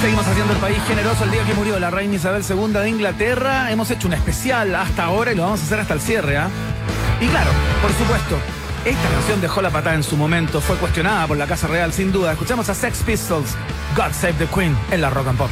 [0.00, 3.70] Seguimos haciendo el país generoso el día que murió la reina Isabel II de Inglaterra.
[3.70, 6.48] Hemos hecho un especial hasta ahora y lo vamos a hacer hasta el cierre, ¿ah?
[7.20, 7.50] Y claro,
[7.82, 8.38] por supuesto,
[8.86, 12.12] esta canción dejó la patada en su momento, fue cuestionada por la Casa Real sin
[12.12, 12.32] duda.
[12.32, 13.50] Escuchamos a Sex Pistols,
[13.94, 15.50] God Save the Queen, en la Rock and Pop.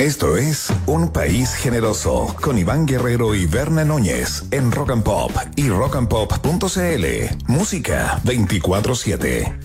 [0.00, 5.30] Esto es Un País Generoso con Iván Guerrero y Berna Núñez en Rock and Pop
[5.56, 7.06] y rockandpop.cl.
[7.46, 9.58] Música 24-7.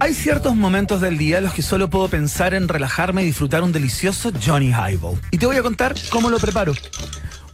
[0.00, 3.62] Hay ciertos momentos del día en los que solo puedo pensar en relajarme y disfrutar
[3.62, 5.20] un delicioso Johnny Highball.
[5.30, 6.72] Y te voy a contar cómo lo preparo.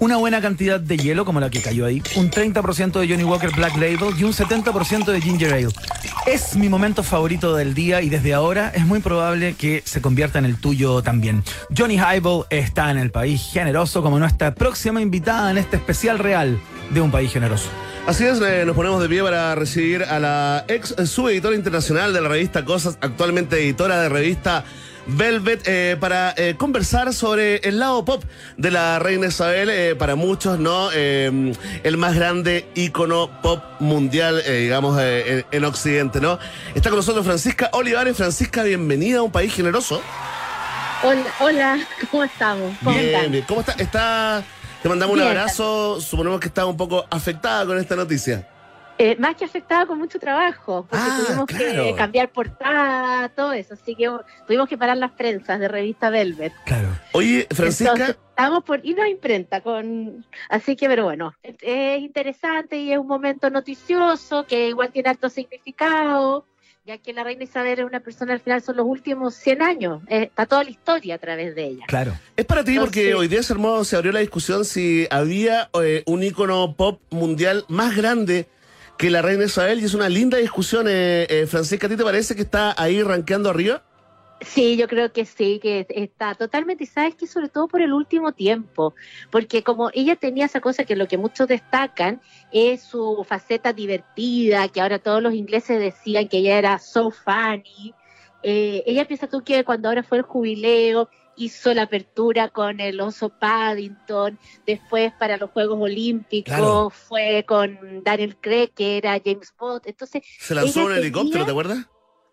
[0.00, 3.50] Una buena cantidad de hielo, como la que cayó ahí, un 30% de Johnny Walker
[3.54, 5.68] Black Label y un 70% de Ginger Ale.
[6.26, 10.38] Es mi momento favorito del día y desde ahora es muy probable que se convierta
[10.38, 11.44] en el tuyo también.
[11.76, 16.58] Johnny Highball está en el país generoso como nuestra próxima invitada en este especial real
[16.88, 17.68] de un país generoso.
[18.06, 22.22] Así es, eh, nos ponemos de pie para recibir a la ex subeditora internacional de
[22.22, 24.64] la revista Cosas, actualmente editora de revista
[25.16, 28.22] Velvet, eh, para eh, conversar sobre el lado pop
[28.56, 30.90] de la reina Isabel, eh, para muchos, ¿no?
[30.92, 31.52] Eh,
[31.82, 36.38] el más grande ícono pop mundial, digamos, en, en Occidente, ¿no?
[36.74, 38.16] Está con nosotros Francisca Olivares.
[38.16, 40.00] Francisca, bienvenida a un país generoso.
[41.02, 41.78] Hola, hola,
[42.10, 42.76] ¿cómo estamos?
[42.84, 43.32] ¿Cómo Bien, están?
[43.32, 43.44] bien.
[43.48, 43.72] ¿Cómo está?
[43.72, 44.44] está?
[44.82, 46.00] Te mandamos un abrazo.
[46.00, 48.46] Suponemos que está un poco afectada con esta noticia.
[49.02, 51.84] Eh, más que afectada con mucho trabajo, porque Ah, tuvimos claro.
[51.84, 54.10] que cambiar portada, todo eso, así que
[54.46, 56.52] tuvimos que parar las prensas de revista Velvet.
[56.66, 56.88] Claro.
[57.12, 57.92] Oye, Francisca.
[57.92, 62.92] Entonces, estábamos por irnos a imprenta con, así que, pero bueno, es, es interesante y
[62.92, 66.44] es un momento noticioso que igual tiene alto significado,
[66.84, 70.02] ya que la reina Isabel es una persona al final son los últimos 100 años,
[70.08, 71.84] eh, está toda la historia a través de ella.
[71.88, 72.12] Claro.
[72.36, 76.02] Es para ti porque hoy día se armó, se abrió la discusión si había eh,
[76.04, 78.46] un ícono pop mundial más grande
[79.00, 80.86] que la reina Isabel y es una linda discusión.
[80.86, 83.82] Eh, eh, Francisca, ¿a ti te parece que está ahí rankeando arriba?
[84.42, 87.94] Sí, yo creo que sí, que está totalmente, y sabes que sobre todo por el
[87.94, 88.94] último tiempo,
[89.30, 92.20] porque como ella tenía esa cosa que lo que muchos destacan
[92.52, 97.94] es su faceta divertida, que ahora todos los ingleses decían que ella era so funny,
[98.42, 101.08] eh, ella piensa tú que cuando ahora fue el jubileo
[101.44, 106.90] hizo la apertura con el oso Paddington, después para los Juegos Olímpicos Claro.
[106.90, 111.44] fue con Daniel Craig, que era James Bond, entonces Se lanzó Ella un helicóptero, tenía-
[111.46, 111.78] ¿te acuerdas?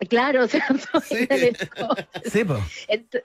[0.09, 1.15] Claro, o sea, no Sí.
[1.27, 1.95] era del co-
[2.25, 2.43] Sí,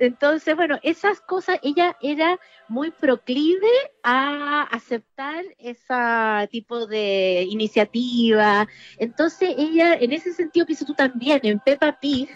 [0.01, 3.68] Entonces, bueno, esas cosas, ella era muy proclive
[4.03, 8.66] a aceptar ese tipo de iniciativa.
[8.97, 12.30] Entonces, ella, en ese sentido, pienso tú también, en Peppa Pig,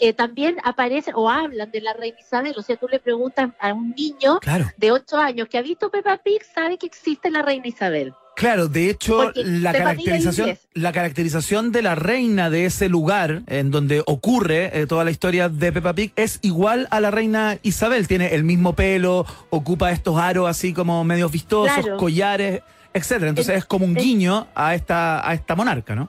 [0.00, 2.54] eh, también aparecen o hablan de la reina Isabel.
[2.56, 4.66] O sea, tú le preguntas a un niño Claro.
[4.76, 8.12] de 8 años que ha visto Peppa Pig, sabe que existe la reina Isabel.
[8.36, 13.72] Claro, de hecho, Porque la caracterización, la caracterización de la reina de ese lugar en
[13.72, 18.06] donde ocurre eh, toda la historia de Peppa Pig es igual a la reina Isabel.
[18.06, 21.96] Tiene el mismo pelo, ocupa estos aros así como medios vistosos, Claro.
[21.96, 22.62] collares,
[22.94, 23.30] etcétera.
[23.30, 26.08] Entonces En- es como un guiño a esta, a esta monarca, ¿no?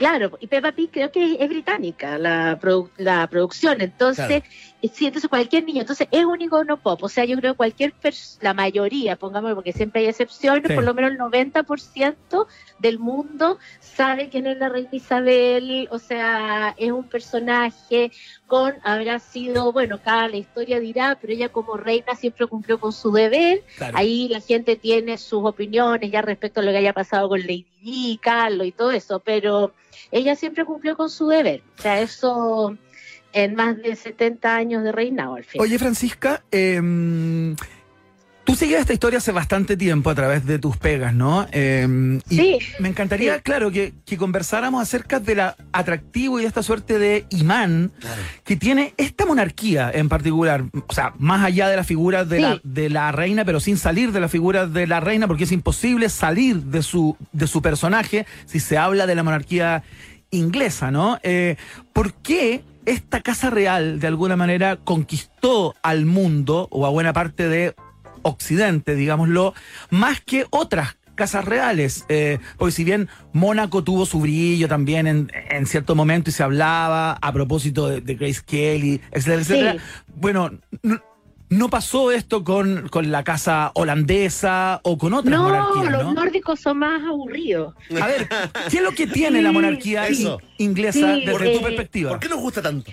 [0.00, 2.58] Claro, y Peppa Pig creo que es británica la,
[2.96, 4.42] la producción, entonces.
[4.88, 7.92] Sí, entonces cualquier niño, entonces es un icono pop, o sea, yo creo que cualquier
[8.40, 10.74] la mayoría, pongámoslo porque siempre hay excepciones, Sí.
[10.74, 12.46] por lo menos el 90%
[12.78, 18.10] del mundo sabe quién es la reina Isabel, o sea, es un personaje
[18.46, 22.92] con, habrá sido, bueno, cada la historia dirá, pero ella como reina siempre cumplió con
[22.92, 23.96] su deber, Claro.
[23.96, 27.66] Ahí la gente tiene sus opiniones ya respecto a lo que haya pasado con Lady
[27.82, 29.72] Di, Carlos y todo eso, pero
[30.10, 31.62] ella siempre cumplió con su deber.
[31.78, 32.76] O sea, eso
[33.32, 35.60] en más de 70 años de reinado al fin.
[35.60, 37.54] Oye, Francisca, em,
[38.44, 41.46] tú sigues esta historia hace bastante tiempo a través de tus pegas, ¿no?
[41.52, 43.42] Em, y Sí, me encantaría, sí.
[43.42, 45.40] claro, que, que conversáramos acerca del
[45.72, 48.20] atractivo y de esta suerte de imán Claro.
[48.42, 50.64] que tiene esta monarquía en particular.
[50.88, 52.42] O sea, más allá de la figura de, Sí.
[52.42, 55.52] la, de la reina, pero sin salir de la figura de la reina, porque es
[55.52, 59.84] imposible salir de su, de su personaje si se habla de la monarquía
[60.32, 61.18] inglesa, ¿no?
[61.22, 61.56] Eh,
[61.92, 67.48] ¿Por qué esta casa real de alguna manera conquistó al mundo o a buena parte
[67.48, 67.74] de
[68.22, 69.54] Occidente, digámoslo,
[69.90, 72.04] más que otras casas reales?
[72.08, 76.42] Eh, porque si bien Mónaco tuvo su brillo también en, en cierto momento y se
[76.42, 79.76] hablaba a propósito de, de Grace Kelly, etcétera, etcétera,
[80.14, 80.50] bueno,
[80.82, 81.00] no,
[81.50, 86.12] no pasó esto con, con la casa holandesa o con otras no, monarquías, los ¿no?
[86.14, 87.74] nórdicos son más aburridos.
[88.00, 88.28] A ver,
[88.70, 90.40] ¿qué es lo que tiene la monarquía Eso.
[90.58, 92.10] inglesa Sí, desde tu eh, perspectiva?
[92.10, 92.92] ¿Por qué nos gusta tanto?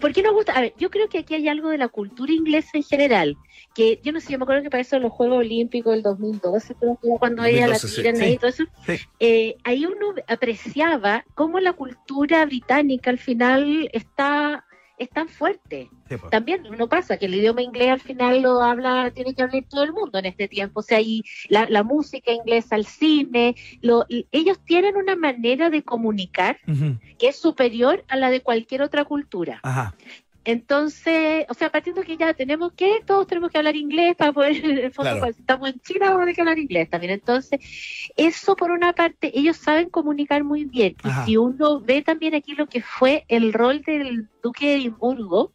[0.00, 0.52] ¿Por qué nos gusta?
[0.52, 3.36] A ver, yo creo que aquí hay algo de la cultura inglesa en general,
[3.72, 6.74] que yo no sé, yo me acuerdo que para eso los Juegos Olímpicos del 2012,
[6.74, 8.02] creo que cuando ella la 2012, sí.
[8.02, 8.96] tiran ahí y todo eso, Sí.
[9.20, 14.64] eh, ahí uno apreciaba cómo la cultura británica al final está,
[14.98, 15.88] es tan fuerte.
[16.08, 16.30] Sí, pues.
[16.30, 19.82] También no pasa que el idioma inglés al final lo habla, tiene que hablar todo
[19.82, 20.80] el mundo en este tiempo.
[20.80, 25.82] O sea, y la, la música inglesa, el cine, lo, ellos tienen una manera de
[25.82, 26.58] comunicar
[27.18, 29.60] que es superior a la de cualquier otra cultura.
[29.62, 29.94] Ajá.
[30.46, 34.64] Entonces, o sea, partiendo que ya tenemos que, todos tenemos que hablar inglés para poder,
[34.64, 35.18] en el fondo, Claro.
[35.18, 37.12] cuando estamos en China, vamos a tener que hablar inglés también.
[37.14, 37.58] Entonces,
[38.16, 40.94] eso por una parte, ellos saben comunicar muy bien.
[41.04, 45.52] Y si uno ve también aquí lo que fue el rol del duque de Edimburgo,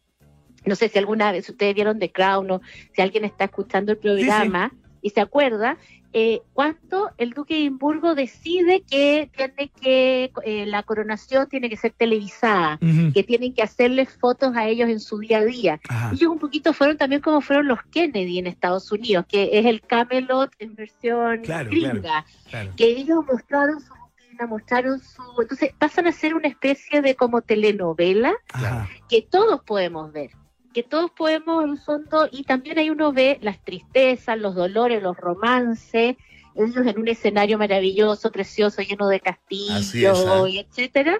[0.64, 2.60] no sé si alguna vez ustedes vieron The Crown o
[2.94, 5.76] si alguien está escuchando el programa y se acuerda,
[6.12, 11.76] eh, cuando el duque de Edimburgo decide que tiene que, eh, la coronación tiene que
[11.76, 12.78] ser televisada
[13.14, 15.80] que tienen que hacerles fotos a ellos en su día a día.
[15.88, 16.10] Ajá.
[16.12, 19.80] Ellos un poquito fueron también como fueron los Kennedy en Estados Unidos, que es el
[19.80, 22.72] Camelot en versión Claro, gringa, Claro.
[22.76, 23.92] que ellos mostraron su
[24.46, 25.22] mostraron su...
[25.40, 28.88] Entonces pasan a ser una especie de como telenovela Ajá.
[29.08, 30.30] que todos podemos ver,
[30.72, 35.02] que todos podemos en el fondo, y también ahí uno ve las tristezas, los dolores,
[35.02, 36.16] los romances,
[36.54, 40.48] ellos en un escenario maravilloso, precioso, lleno de castillos, es, ¿ah?
[40.48, 41.18] y etcétera,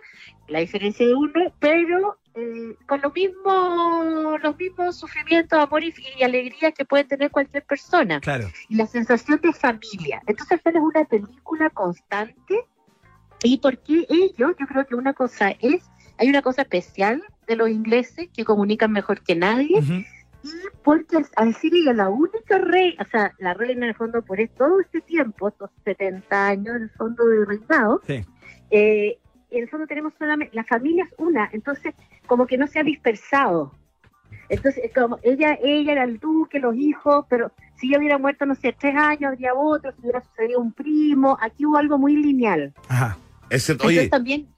[0.49, 6.23] la diferencia de uno, pero eh, con lo mismo, los mismos sufrimientos, amor y, y
[6.23, 8.49] alegría que puede tener cualquier persona Claro.
[8.69, 10.23] y la sensación de familia.
[10.27, 12.65] Entonces, es una película constante.
[13.43, 14.55] ¿Y por qué ellos?
[14.59, 17.23] Yo creo que una cosa es, hay una cosa especial
[17.53, 19.79] de los ingleses que comunican mejor que nadie,
[20.45, 20.49] y
[20.83, 24.81] porque al- ella la única reina, o sea, la reina en el fondo por todo
[24.81, 28.25] este tiempo, estos 70 años en el fondo de reinado, Sí.
[28.71, 29.19] eh,
[29.51, 31.95] en el fondo tenemos solamente, la familia es una, entonces
[32.27, 33.73] como que no se ha dispersado.
[34.49, 38.55] Entonces, como ella, ella era el duque, los hijos, pero si ella hubiera muerto, no
[38.55, 42.73] sé, tres años, habría otro, si hubiera sucedido un primo, aquí hubo algo muy lineal.
[42.89, 43.17] Ajá.
[43.85, 44.49] Oye, también,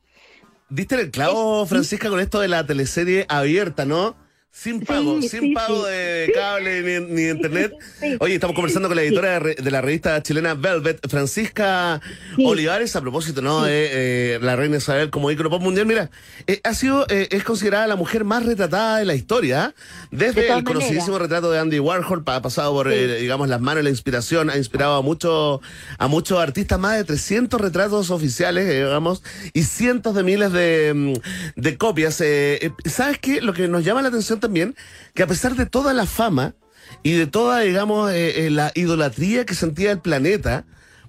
[0.75, 4.17] diste el clavo, Francisca, con esto de la teleserie abierta, ¿no?
[4.57, 5.91] Sin pago, Sí, sin sí, pago sí.
[5.91, 7.73] de cable ni, ni de internet.
[8.21, 12.01] Oye, estamos conversando con la editora de la revista chilena Velvet, Francisca.
[12.39, 13.65] Olivares, a propósito, ¿no?
[13.65, 15.87] De eh, la reina Isabel como ícono pop mundial.
[15.87, 16.09] Mira,
[16.47, 19.75] eh, ha sido, eh, es considerada la mujer más retratada de la historia, ¿ah?
[20.13, 23.83] desde De el conocidísimo retrato de Andy Warhol, ha pasado por, eh, digamos, las manos
[23.83, 25.61] la inspiración, ha inspirado a muchos,
[25.99, 30.93] a muchos artistas, más de 300 retratos oficiales, eh, digamos, y cientos de miles de,
[30.95, 32.21] mm, de copias.
[32.21, 33.41] eh, eh, ¿Sabes qué?
[33.41, 34.77] Lo que nos llama la atención también,
[35.15, 36.55] que a pesar de toda la fama
[37.03, 40.65] y de toda, digamos, eh, eh, la idolatría que sentía el planeta,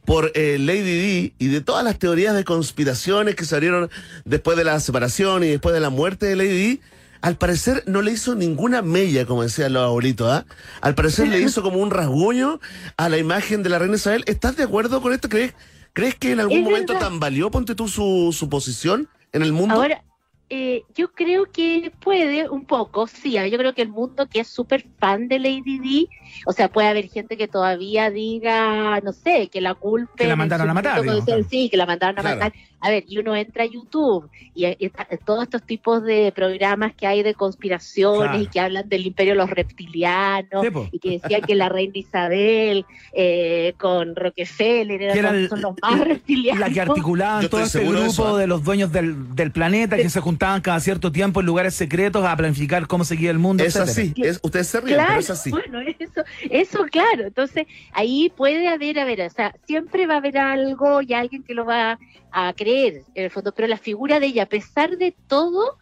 [0.05, 3.89] por eh, Lady Di y de todas las teorías de conspiraciones que se abrieron
[4.23, 6.81] después de la separación y después de la muerte de Lady Di,
[7.21, 10.45] al parecer no le hizo ninguna mella, como decían los abuelitos, ¿ah?
[10.81, 12.59] Al parecer le hizo como un rasguño
[12.97, 14.23] a la imagen de la reina Isabel.
[14.27, 15.27] ¿Estás de acuerdo con esto?
[15.27, 15.55] ¿Crees,
[15.93, 17.07] ¿crees que en algún momento verdad.
[17.07, 19.73] tambaleó, ponte tú, su, su posición en el mundo?
[19.73, 20.03] Ahora,
[20.49, 24.47] eh, yo creo que puede un poco, sí, yo creo que el mundo que es
[24.47, 26.09] súper fan de Lady Di,
[26.45, 30.15] o sea, puede haber gente que todavía diga, no sé, que la culpen.
[30.17, 31.25] Que la mandaron a matar, como claro.
[31.25, 32.37] dicen, Sí, que la mandaron a Claro.
[32.37, 32.53] matar.
[32.81, 36.93] A ver, y uno entra a YouTube y, eh, está- todos estos tipos de programas
[36.93, 38.43] que hay de conspiraciones Claro.
[38.43, 40.87] y que hablan del imperio de los reptilianos Sí, po.
[40.91, 45.73] y que decían que la reina Isabel eh, con Rockefeller eran era el- son los
[45.81, 46.59] más reptilianos.
[46.59, 48.39] La que articulaban todo este seguro de grupo eso, ¿ah?
[48.39, 52.25] de los dueños del, del planeta que se juntaban cada cierto tiempo en lugares secretos
[52.25, 53.63] a planificar cómo seguía el mundo.
[53.63, 53.91] es etcétera.
[53.91, 55.49] así, es, ustedes se ríen, Claro, pero es así.
[55.49, 57.27] bueno, eso, eso claro.
[57.27, 61.43] Entonces, ahí puede haber, a ver, o sea, siempre va a haber algo y alguien
[61.43, 61.97] que lo va
[62.33, 65.77] a creer, en el fondo, pero la figura de ella, a pesar de todo,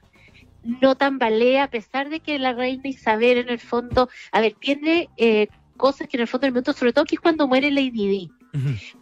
[0.64, 5.10] no tambalea, a pesar de que la reina Isabel, en el fondo, a ver, tiene
[5.18, 5.47] eh,
[5.78, 8.32] cosas que en el fondo del mundo, sobre todo que es cuando muere Lady Di.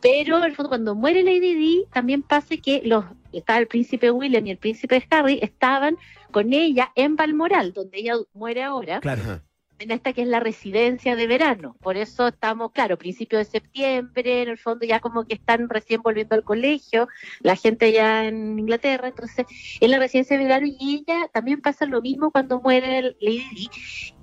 [0.01, 4.11] Pero en el fondo, cuando muere Lady Di, también pasa que los estaba el príncipe
[4.11, 5.97] William y el príncipe Harry estaban
[6.31, 9.41] con ella en Balmoral, donde ella muere ahora Claro.
[9.79, 11.75] En esta que es la residencia de verano.
[11.81, 16.03] Por eso estamos, claro, principio de septiembre, en el fondo ya como que están recién
[16.03, 17.07] volviendo al colegio,
[17.39, 19.47] la gente ya en Inglaterra, entonces
[19.79, 23.69] en la residencia de verano y ella también pasa lo mismo cuando muere Lady Di.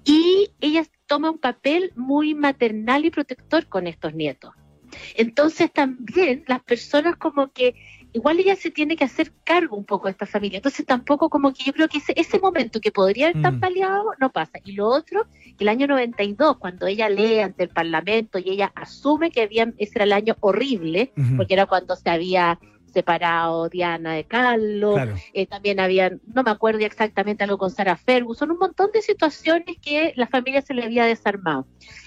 [0.04, 4.52] Y ella toma un papel muy maternal y protector con estos nietos.
[5.14, 7.74] Entonces también las personas como que
[8.12, 10.56] igual ella se tiene que hacer cargo un poco de esta familia.
[10.58, 13.42] Entonces tampoco como que yo creo que ese, ese momento que podría haber Mm.
[13.42, 14.58] tambaleado no pasa.
[14.64, 15.26] Y lo otro,
[15.56, 19.72] que el año 92, cuando ella lee ante el Parlamento y ella asume que había,
[19.76, 22.58] ese era el año horrible, porque era cuando se había
[22.92, 25.14] separado Diana de Carlos, Claro.
[25.34, 29.76] eh, también habían, no me acuerdo exactamente algo con Sarah Ferguson, un montón de situaciones
[29.82, 31.66] que la familia se le había desarmado.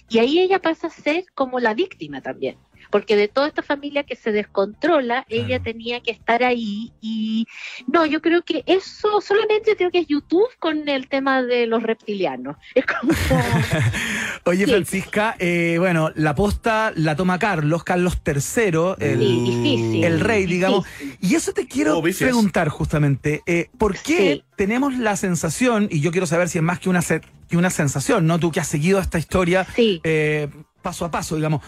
[0.09, 2.57] Y ahí ella pasa a ser como la víctima también,
[2.91, 7.47] porque de toda esta familia que se descontrola, ella tenía que estar ahí y
[7.87, 11.81] no, yo creo que eso solamente creo que es YouTube con el tema de los
[11.83, 12.57] reptilianos.
[12.75, 13.11] Es como...
[14.45, 14.71] Oye, Sí.
[14.71, 20.03] Francisca, eh, bueno, la posta la toma Carlos, Carlos III, el, Sí, difícil.
[20.03, 20.85] el rey, digamos.
[20.99, 21.17] Difícil.
[21.21, 23.41] Y eso te quiero Oh, preguntar justamente.
[23.45, 24.43] eh, ¿Por qué Sí.
[24.55, 28.25] tenemos la sensación, y yo quiero saber si es más que una, que una sensación,
[28.27, 28.39] ¿no?
[28.39, 30.01] Tú que has seguido esta historia Sí.
[30.03, 30.47] eh,
[30.81, 31.61] paso a paso, digamos.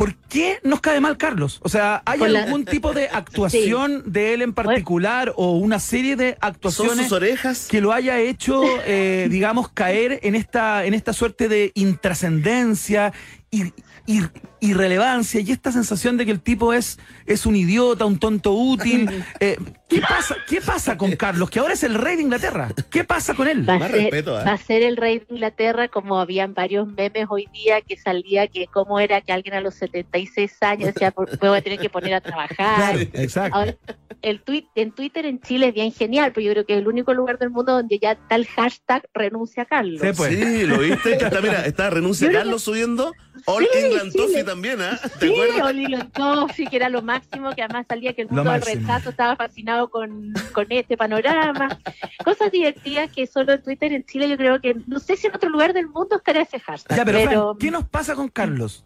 [0.00, 1.60] ¿Por qué nos cae mal Carlos?
[1.62, 6.30] O sea, ¿hay algún tipo de actuación de él en particular o una serie de
[6.30, 7.68] ¿Son actuaciones sus orejas?
[7.68, 13.12] que lo haya hecho, eh, digamos, caer en esta, en esta suerte de intrascendencia
[13.50, 13.64] y,
[14.06, 14.22] y-
[14.60, 19.08] irrelevancia y esta sensación de que el tipo es, es un idiota, un tonto útil.
[19.40, 19.56] Eh,
[19.88, 21.48] ¿qué, pasa, ¿Qué pasa con Carlos?
[21.50, 22.68] Que ahora es el rey de Inglaterra.
[22.90, 23.66] ¿Qué pasa con él?
[23.68, 24.44] va, a Más ser, respeto, ¿eh?
[24.44, 28.46] va a ser el rey de Inglaterra, como habían varios memes hoy día que salía
[28.48, 31.78] que cómo era que alguien a los 76 años decía, "Por- me voy a tener
[31.78, 32.98] que poner a trabajar.
[33.14, 33.56] exacto.
[33.56, 33.76] Ahora,
[34.22, 36.88] el tweet, en Twitter en Chile es bien genial, pero yo creo que es el
[36.88, 40.00] único lugar del mundo donde ya está el hashtag renuncia a Carlos.
[40.02, 40.36] Sí, pues.
[40.38, 41.14] Sí, lo viste.
[41.14, 43.12] Está, mira, está renuncia Yo creo Carlos subiendo.
[43.46, 44.98] All Sí, England sí, Toffee le- también, ¿ah?
[45.18, 45.60] ¿Te Sí?
[45.62, 49.36] Olilo Toffee, que era lo máximo, que además salía que el mundo del rechazo estaba
[49.36, 51.78] fascinado con, con este panorama.
[52.24, 55.36] Cosas divertidas que solo en Twitter en Chile yo creo que, no sé si en
[55.36, 56.98] otro lugar del mundo estará ese hashtag.
[56.98, 58.84] Ya, pero, Fran, pero ¿qué nos pasa con Carlos?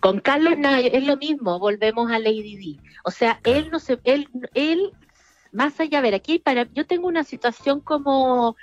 [0.00, 2.80] con Carlos nada, es lo mismo, volvemos a Lady Di.
[3.04, 4.90] O sea, él no se, él, él,
[5.52, 8.56] más allá, a ver, aquí para, yo tengo una situación como,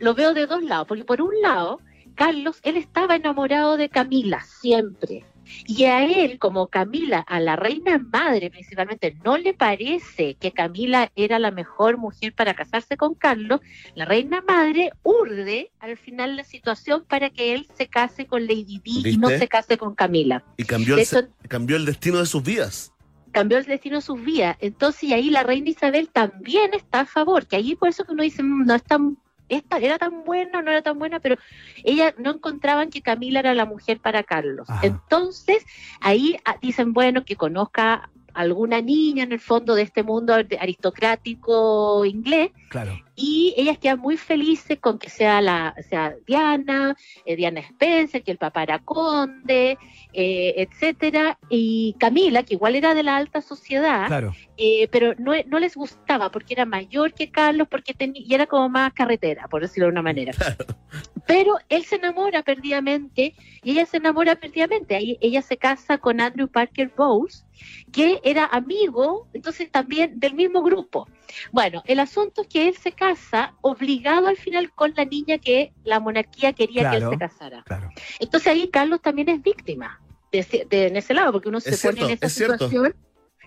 [0.00, 1.80] lo veo de dos lados, porque por un lado,
[2.14, 5.24] Carlos, él estaba enamorado de Camila, siempre.
[5.66, 11.10] Y a él, como Camila, a la reina madre principalmente, no le parece que Camila
[11.16, 13.60] era la mejor mujer para casarse con Carlos,
[13.94, 18.80] la reina madre urde al final la situación para que él se case con Lady
[18.82, 21.06] Di y no se case con Camila Y cambió el,
[21.48, 22.92] cambió el destino de sus vidas.
[23.32, 24.56] cambió el destino de sus vidas.
[24.60, 28.12] Entonces, y ahí la reina Isabel también está a favor, que ahí por eso que
[28.12, 29.16] uno dice, "Mm, no es tan
[29.48, 31.36] esta era tan buena o no era tan buena, pero
[31.84, 34.68] ella no encontraban que Camila era la mujer para Carlos.
[34.68, 34.86] Ajá.
[34.86, 35.64] Entonces,
[36.00, 42.04] ahí ah, dicen, bueno, que conozca alguna niña en el fondo de este mundo aristocrático
[42.04, 43.00] inglés Claro.
[43.20, 46.96] Y ellas quedan muy felices con que sea la sea Diana,
[47.26, 49.76] eh, Diana Spencer, que el papá era conde,
[50.12, 54.32] eh, etcétera, y Camila, que igual era de la alta sociedad, Claro.
[54.56, 58.46] eh, pero no, no les gustaba porque era mayor que Carlos, porque tenía y era
[58.46, 60.32] como más carretera, por decirlo de una manera.
[61.26, 64.96] Pero él se enamora perdidamente y ella se enamora perdidamente.
[64.96, 67.44] Ahí ella se casa con Andrew Parker Bowles,
[67.92, 71.06] que era amigo, entonces también del mismo grupo.
[71.52, 75.72] Bueno, el asunto es que él se casa obligado al final con la niña que
[75.84, 77.62] la monarquía quería que él se casara.
[77.64, 77.90] Claro.
[78.18, 80.00] Entonces ahí Carlos también es víctima
[80.32, 82.54] de, ese- de- en ese lado, porque uno se pone en esa cierto.
[82.68, 82.94] situación,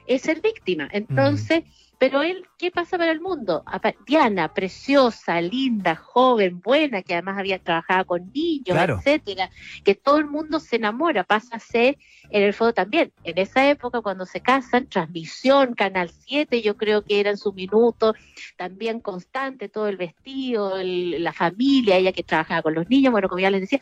[0.08, 0.90] es ser víctima.
[0.92, 1.64] Entonces,
[2.02, 3.64] pero él, ¿qué pasa para el mundo?
[4.08, 8.98] Diana, preciosa, linda, joven, buena, que además había trabajado con niños, Claro.
[8.98, 9.52] etcétera,
[9.84, 12.00] que todo el mundo se enamora, pasa a ser
[12.32, 13.14] en el fondo también.
[13.24, 17.54] En esa época, cuando se casan, transmisión, Canal 7, yo creo que era en su
[17.54, 18.16] minuto,
[18.58, 23.30] también constante, todo el vestido, el- la familia, ella que trabajaba con los niños, bueno,
[23.30, 23.80] como ya les decía,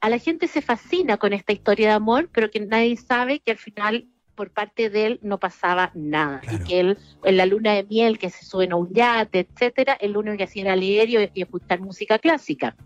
[0.00, 3.52] a la gente se fascina con esta historia de amor, pero que nadie sabe que
[3.52, 6.58] al final por parte de él no pasaba nada Claro.
[6.64, 9.94] y que él en la luna de miel que se suben a un yate, etcétera,
[10.00, 12.76] el único que hacía era leer y, y escuchar música clásica.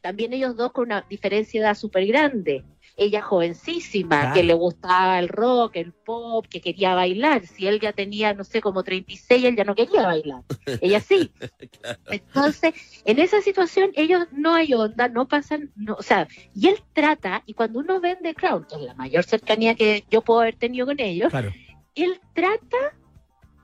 [0.00, 2.64] También ellos dos con una diferencia de edad súper grande.
[2.98, 4.34] Ella jovencísima, Claro.
[4.34, 7.46] que le gustaba el rock, el pop, que quería bailar.
[7.46, 10.42] Si él ya tenía, no sé, como 36, él ya no quería bailar.
[10.80, 11.30] Ella sí.
[12.10, 12.74] Entonces,
[13.04, 17.42] en esa situación, ellos no hay onda, no pasan, no, o sea, y él trata,
[17.46, 20.56] y cuando uno ve The Crown, que es la mayor cercanía que yo puedo haber
[20.56, 21.52] tenido con ellos, Claro.
[21.94, 22.76] él trata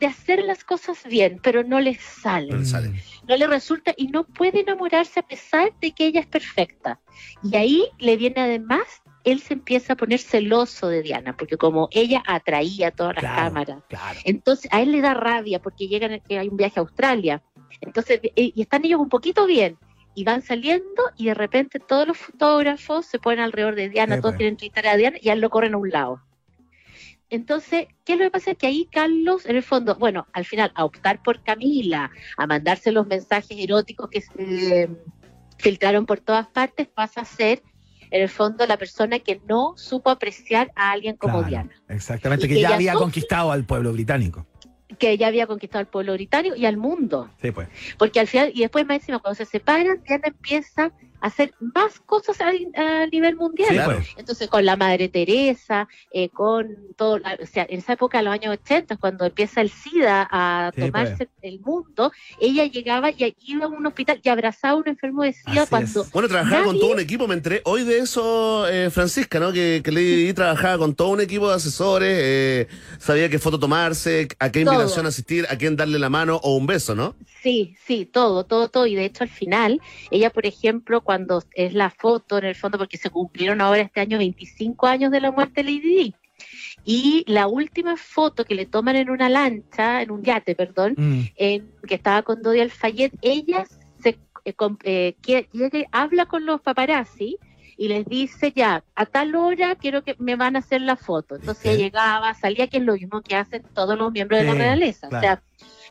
[0.00, 2.88] de hacer las cosas bien, pero no le sale, No le sale.
[2.88, 2.96] Mm.
[3.28, 6.98] no le resulta y no puede enamorarse a pesar de que ella es perfecta.
[7.44, 11.88] Y ahí le viene además, él se empieza a poner celoso de Diana, porque como
[11.92, 13.36] ella atraía todas las Claro.
[13.36, 14.18] cámaras, Claro.
[14.24, 17.42] entonces a él le da rabia porque llegan, que hay un viaje a Australia.
[17.80, 19.78] Entonces, eh, y están ellos un poquito bien.
[20.14, 24.20] Y van saliendo y de repente todos los fotógrafos se ponen alrededor de Diana, Sí,
[24.20, 24.38] todos pues.
[24.38, 26.20] quieren entrevistar a Diana y a él lo corren a un lado.
[27.30, 28.54] Entonces, ¿qué es lo que pasa?
[28.54, 32.92] Que ahí Carlos, en el fondo, bueno, al final, a optar por Camila, a mandarse
[32.92, 34.32] los mensajes eróticos que se
[34.82, 34.88] eh,
[35.56, 37.62] filtraron por todas partes, pasa a ser,
[38.12, 41.70] en el fondo, la persona que no supo apreciar a alguien como Claro, Diana.
[41.88, 44.46] Exactamente, que que ya ella había conquistado al pueblo británico.
[44.98, 47.30] que ya había conquistado al pueblo británico y al mundo.
[47.40, 47.66] Sí, pues.
[47.98, 50.92] Porque al final, y después más encima, cuando se separan, Diana empieza
[51.22, 53.68] hacer más cosas a, a nivel mundial.
[53.70, 54.02] Sí, Claro.
[54.16, 58.26] Entonces, con la Madre Teresa, eh, con todo, la- o sea, en esa época, en
[58.26, 60.92] los años 80, cuando empieza el SIDA a Sí, pues.
[60.92, 65.22] tomarse el mundo, ella llegaba y iba a un hospital y abrazaba a un enfermo
[65.22, 66.02] de SIDA Así cuando...
[66.02, 66.10] es.
[66.12, 69.52] Bueno, trabajaba con todo un equipo, me enteré hoy de eso, eh, Francisca, ¿no?
[69.52, 72.66] Que, que Lady Di trabajaba con todo un equipo de asesores, eh,
[72.98, 74.74] sabía qué foto tomarse, a qué Todo.
[74.74, 77.14] invitación asistir, a quién darle la mano o un beso, ¿no?
[77.42, 78.86] Sí, sí, todo, todo, todo.
[78.86, 81.11] Y de hecho, al final, ella, por ejemplo, cuando
[81.54, 85.20] es la foto, en el fondo, porque se cumplieron ahora este año 25 años de
[85.20, 86.14] la muerte de Lady Di.
[86.84, 91.20] Y la última foto que le toman en una lancha, en un yate, perdón, Mm.
[91.36, 93.64] en, que estaba con Dodi Alfayet, ella
[94.02, 95.48] se eh, com- eh, que-
[95.92, 97.36] habla con los paparazzi
[97.76, 101.36] y les dice ya, a tal hora quiero que me van a hacer la foto.
[101.36, 104.54] Entonces ella llegaba, salía, que es lo mismo que hacen todos los miembros de la
[104.54, 105.08] realeza.
[105.08, 105.18] claro.
[105.18, 105.42] O sea,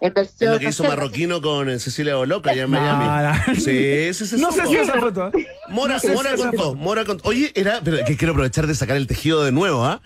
[0.02, 0.54] en versión...
[0.54, 3.06] lo que hizo Marroquino con Cecilia Boloca allá en Miami.
[3.06, 3.46] Nada.
[3.56, 4.36] Sí, sí, sí.
[4.38, 5.28] No sé si esa foto.
[5.30, 5.48] ¿eh?
[5.70, 7.30] Mora, No sé si Mora esa contó, Mora contó.
[7.30, 10.02] Oye, era, pero que quiero aprovechar de sacar el tejido de nuevo, ¿ah?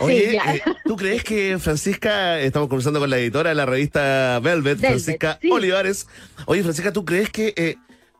[0.00, 4.80] Oye, eh, ¿tú crees que Francisca, estamos conversando con la editora de la revista Velvet,
[4.80, 5.50] Velvet, Francisca sí.
[5.50, 6.06] Olivares.
[6.46, 7.76] Oye, Francisca, ¿tú crees que eh,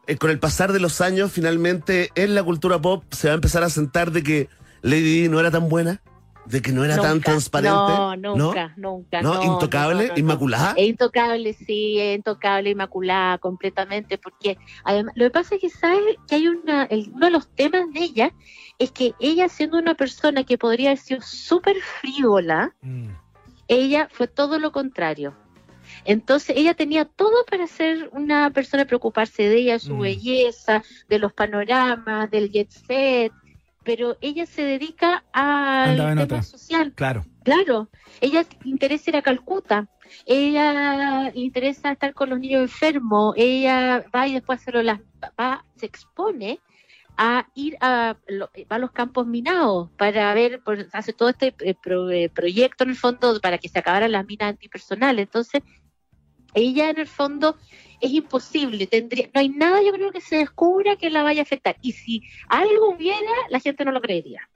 [0.06, 3.34] eh, con el pasar de los años, finalmente en la cultura pop se va a
[3.34, 4.48] empezar a sentar de que
[4.82, 6.00] Lady Di no era tan buena?
[6.48, 7.74] ¿De que no era tan transparente?
[7.76, 9.20] No, nunca, nunca.
[9.22, 9.34] ¿No?
[9.34, 9.94] no, ¿Intocable?
[10.02, 10.18] no, no, no.
[10.18, 10.74] ¿Inmaculada?
[10.76, 16.16] Es intocable, sí, es intocable, inmaculada completamente, porque además, lo que pasa es que sabes
[16.28, 18.32] que hay una, el- uno de los temas de ella
[18.78, 23.08] es que ella siendo una persona que podría haber sido súper frívola, Mm.
[23.68, 25.34] ella fue todo lo contrario.
[26.04, 30.00] Entonces ella tenía todo para ser una persona preocuparse de ella, su Mm.
[30.00, 33.32] belleza, de los panoramas, del jet set,
[33.86, 36.42] pero ella se dedica al tema otra.
[36.42, 36.92] social.
[36.94, 37.24] Claro.
[37.44, 37.88] Claro,
[38.20, 39.86] ella le interesa ir a Calcuta,
[40.26, 45.00] ella le interesa estar con los niños enfermos, ella va y después hacerlo las
[45.40, 46.58] va, se expone
[47.16, 51.54] a ir a, lo- va a los campos minados para ver, por- hace todo este
[51.60, 55.22] eh, pro- eh, proyecto en el fondo para que se acabaran las minas antipersonales.
[55.22, 55.62] Entonces,
[56.56, 57.56] ahí ya en el fondo
[58.00, 61.44] es imposible, tendría, no hay nada yo creo que se descubra que la vaya a
[61.44, 61.76] afectar.
[61.82, 64.48] Y si algo hubiera, la gente no lo creería.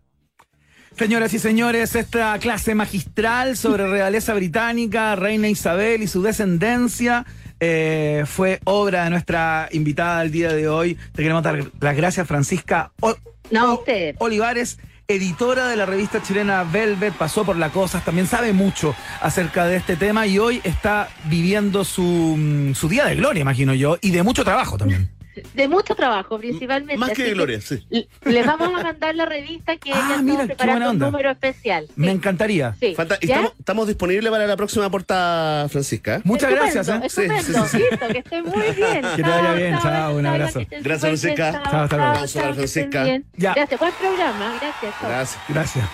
[0.97, 7.25] Señoras y señores, esta clase magistral sobre realeza británica, Reina Isabel y su descendencia
[7.61, 10.97] eh, fue obra de nuestra invitada del día de hoy.
[11.15, 13.15] Te queremos dar las gracias, Francisca O-
[13.51, 14.17] No, O- ustedes.
[14.19, 14.79] Olivares,
[15.11, 19.77] editora de la revista chilena Velvet, pasó por la cosas, también sabe mucho acerca de
[19.77, 24.11] este tema y hoy está viviendo su, mm, su día de gloria, imagino yo, y
[24.11, 25.11] de mucho trabajo también.
[25.55, 26.97] De mucho trabajo, principalmente.
[26.97, 27.87] Más que de Gloria, sí.
[28.25, 31.87] Les vamos a mandar la revista que Ah, ella mira, preparando un número especial.
[31.87, 32.77] Sí, Me encantaría.
[32.81, 36.21] estamos, estamos disponibles para la próxima portada, Francisca.
[36.25, 36.89] Muchas Estupendo, gracias.
[36.89, 37.07] ¿eh?
[37.07, 37.85] Estupendo, Sí, sí, sí, sí.
[37.91, 39.03] listo, que esté muy bien.
[39.17, 40.61] Que te vaya bien, chao, un abrazo.
[40.71, 41.63] Gracias, Francisca.
[41.71, 42.15] Chao, hasta luego.
[42.15, 43.05] chao, chao, Francisca.
[43.37, 43.55] Ya.
[43.55, 44.95] Gracias, buen programa, gracias.
[45.03, 45.43] Gracias.
[45.49, 45.89] Gracias.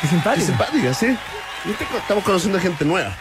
[0.00, 1.16] Qué Qué simpática, sí.
[1.98, 3.14] Estamos conociendo gente nueva.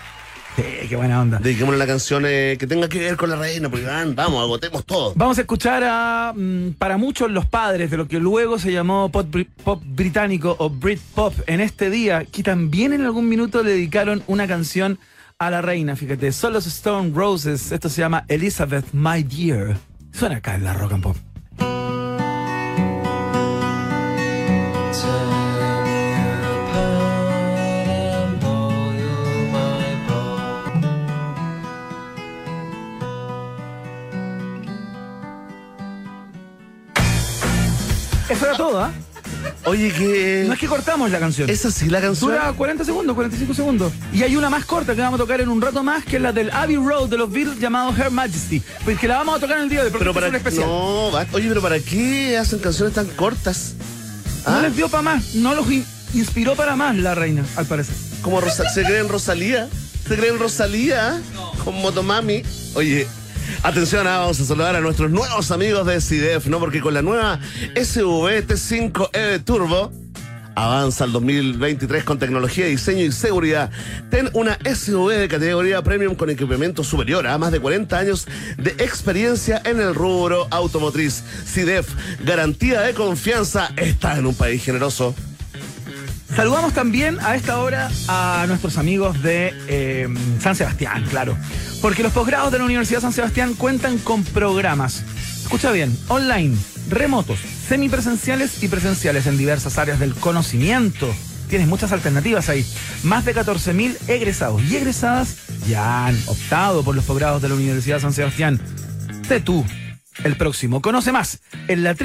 [0.59, 1.39] Sí, qué buena onda.
[1.39, 4.85] Dediquémosle una canción eh, que tenga que ver con la reina, porque van, vamos, agotemos
[4.85, 5.13] todo.
[5.15, 9.09] Vamos a escuchar a, mm, para muchos, los padres de lo que luego se llamó
[9.09, 14.47] pop británico o Britpop en este día, que también en algún minuto le dedicaron una
[14.47, 14.99] canción
[15.37, 15.95] a la reina.
[15.95, 17.71] Fíjate, son los Stone Roses.
[17.71, 19.77] Esto se llama Elizabeth, My Dear.
[20.11, 21.15] Suena acá en la rock and pop.
[38.29, 38.91] Eso era todo, ¿ah?
[39.65, 40.43] Oye, que.
[40.47, 41.49] No es que cortamos la canción.
[41.49, 42.31] ¿Es así la canción?
[42.31, 43.91] Dura 40 segundos, 45 segundos.
[44.13, 46.21] Y hay una más corta que vamos a tocar en un rato más, que es
[46.21, 48.61] la del Abbey Road de los Beatles llamado Her Majesty.
[48.85, 50.65] Porque la vamos a tocar en el día de hoy, Pero para es un especial.
[50.67, 53.73] No, No, va- oye, pero ¿para qué hacen canciones tan cortas?
[54.45, 54.59] ¿Ah?
[54.61, 57.93] les dio para más, no los in- inspiró para más la reina, al parecer.
[58.21, 59.67] Como Rosa- se creen Rosalía.
[60.07, 61.21] Se creen Rosalía.
[61.63, 62.41] Con Motomami.
[62.73, 63.05] Oye.
[63.63, 66.59] Atención, ah, vamos a saludar a nuestros nuevos amigos de CIDEF, ¿no?
[66.59, 67.39] Porque con la nueva
[67.75, 69.91] SV T5 E Turbo
[70.55, 73.69] avanza el 2023 con tecnología, diseño y seguridad.
[74.09, 78.27] Ten una SUV de categoría premium con equipamiento superior a más de 40 años
[78.57, 81.23] de experiencia en el rubro automotriz.
[81.45, 81.89] CIDEF,
[82.25, 85.15] garantía de confianza, está en un país generoso.
[86.35, 90.07] Saludamos también a esta hora a nuestros amigos de eh,
[90.39, 91.37] San Sebastián, claro.
[91.81, 95.03] Porque los posgrados de la Universidad San Sebastián cuentan con programas,
[95.41, 96.55] escucha bien, online,
[96.87, 101.13] remotos, semipresenciales y presenciales en diversas áreas del conocimiento.
[101.49, 102.65] Tienes muchas alternativas ahí.
[103.03, 107.99] Más de 14.000 egresados y egresadas ya han optado por los posgrados de la Universidad
[107.99, 108.61] San Sebastián.
[109.27, 109.65] Sé tú
[110.23, 110.81] el próximo.
[110.81, 111.95] Conoce más en la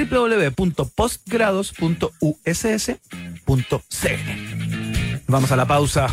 [5.27, 6.07] Vamos a la pausa.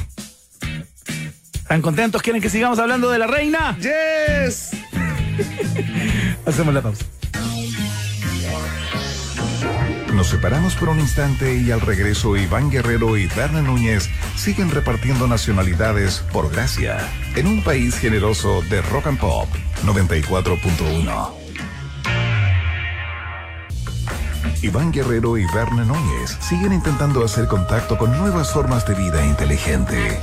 [1.55, 2.23] ¿Están contentos?
[2.23, 3.77] ¿Quieren que sigamos hablando de la reina?
[3.79, 4.71] ¡Yes!
[6.47, 7.05] Hacemos la pausa.
[10.15, 15.27] Nos separamos por un instante y al regreso Iván Guerrero y Berna Núñez siguen repartiendo
[15.27, 16.99] nacionalidades por gracia
[17.35, 19.49] en un país generoso de rock and pop
[19.85, 21.42] 94.1.
[24.63, 30.21] Iván Guerrero y Berna Núñez siguen intentando hacer contacto con nuevas formas de vida inteligente.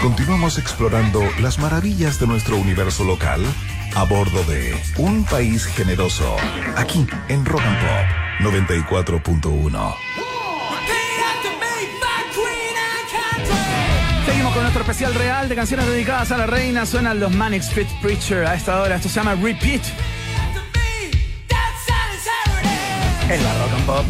[0.00, 3.40] Continuamos explorando las maravillas de nuestro universo local
[3.94, 6.36] a bordo de Un País Generoso,
[6.76, 9.94] aquí en Rock and Pop 94.1.
[14.26, 16.86] Seguimos con nuestro especial real de canciones dedicadas a la reina.
[16.86, 18.96] Suenan los Manic Street Preacher a esta hora.
[18.96, 19.82] Esto se llama Repeat.
[23.28, 24.04] En la rock and pop.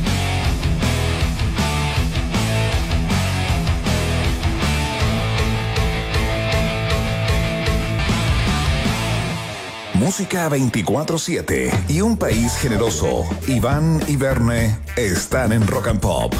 [9.94, 13.24] Música 24-7 y un país generoso.
[13.46, 16.34] Iván y Verne están en Rock and Pop.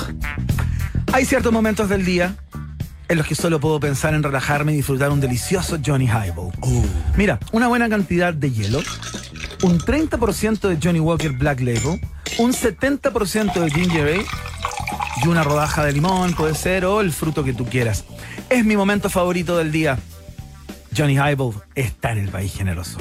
[1.13, 2.35] Hay ciertos momentos del día
[3.09, 6.53] en los que solo puedo pensar en relajarme y disfrutar un delicioso Johnny Highball.
[7.17, 8.81] Mira, una buena cantidad de hielo,
[9.63, 12.01] un 30% de Johnny Walker Black Label,
[12.39, 14.25] un 70% de Ginger Ale
[15.25, 18.05] y una rodaja de limón, puede ser, o el fruto que tú quieras.
[18.49, 19.99] Es mi momento favorito del día.
[20.97, 22.99] Johnny Highball está en el país generoso.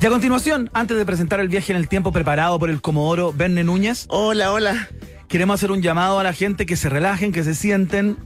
[0.00, 3.32] Y a continuación, antes de presentar el viaje en el tiempo preparado por el Comodoro
[3.32, 4.88] Verne Núñez, Hola, hola.
[5.26, 8.16] queremos hacer un llamado a la gente que se relajen, que se sienten,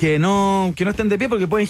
[0.00, 1.68] que no, que no estén de pie porque pueden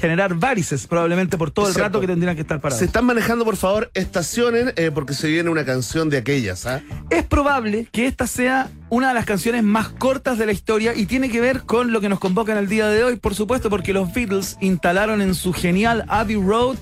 [0.00, 1.88] generar varices probablemente por todo el cierto.
[1.88, 2.78] rato que tendrían que estar parados.
[2.78, 6.82] Se están manejando, por favor, estacionen eh, porque se viene una canción de aquellas, ¿ah?
[7.10, 11.06] Es probable que esta sea una de las canciones más cortas de la historia y
[11.06, 13.70] tiene que ver con lo que nos convoca en el día de hoy, por supuesto,
[13.70, 16.76] porque los Beatles instalaron en su genial Abbey Road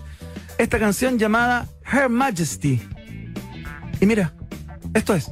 [0.58, 2.80] esta canción llamada Her Majesty.
[4.00, 4.32] Y mira,
[4.94, 5.30] esto es.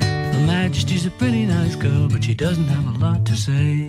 [0.00, 3.88] Her Majesty's a pretty nice girl, but she doesn't have a lot to say.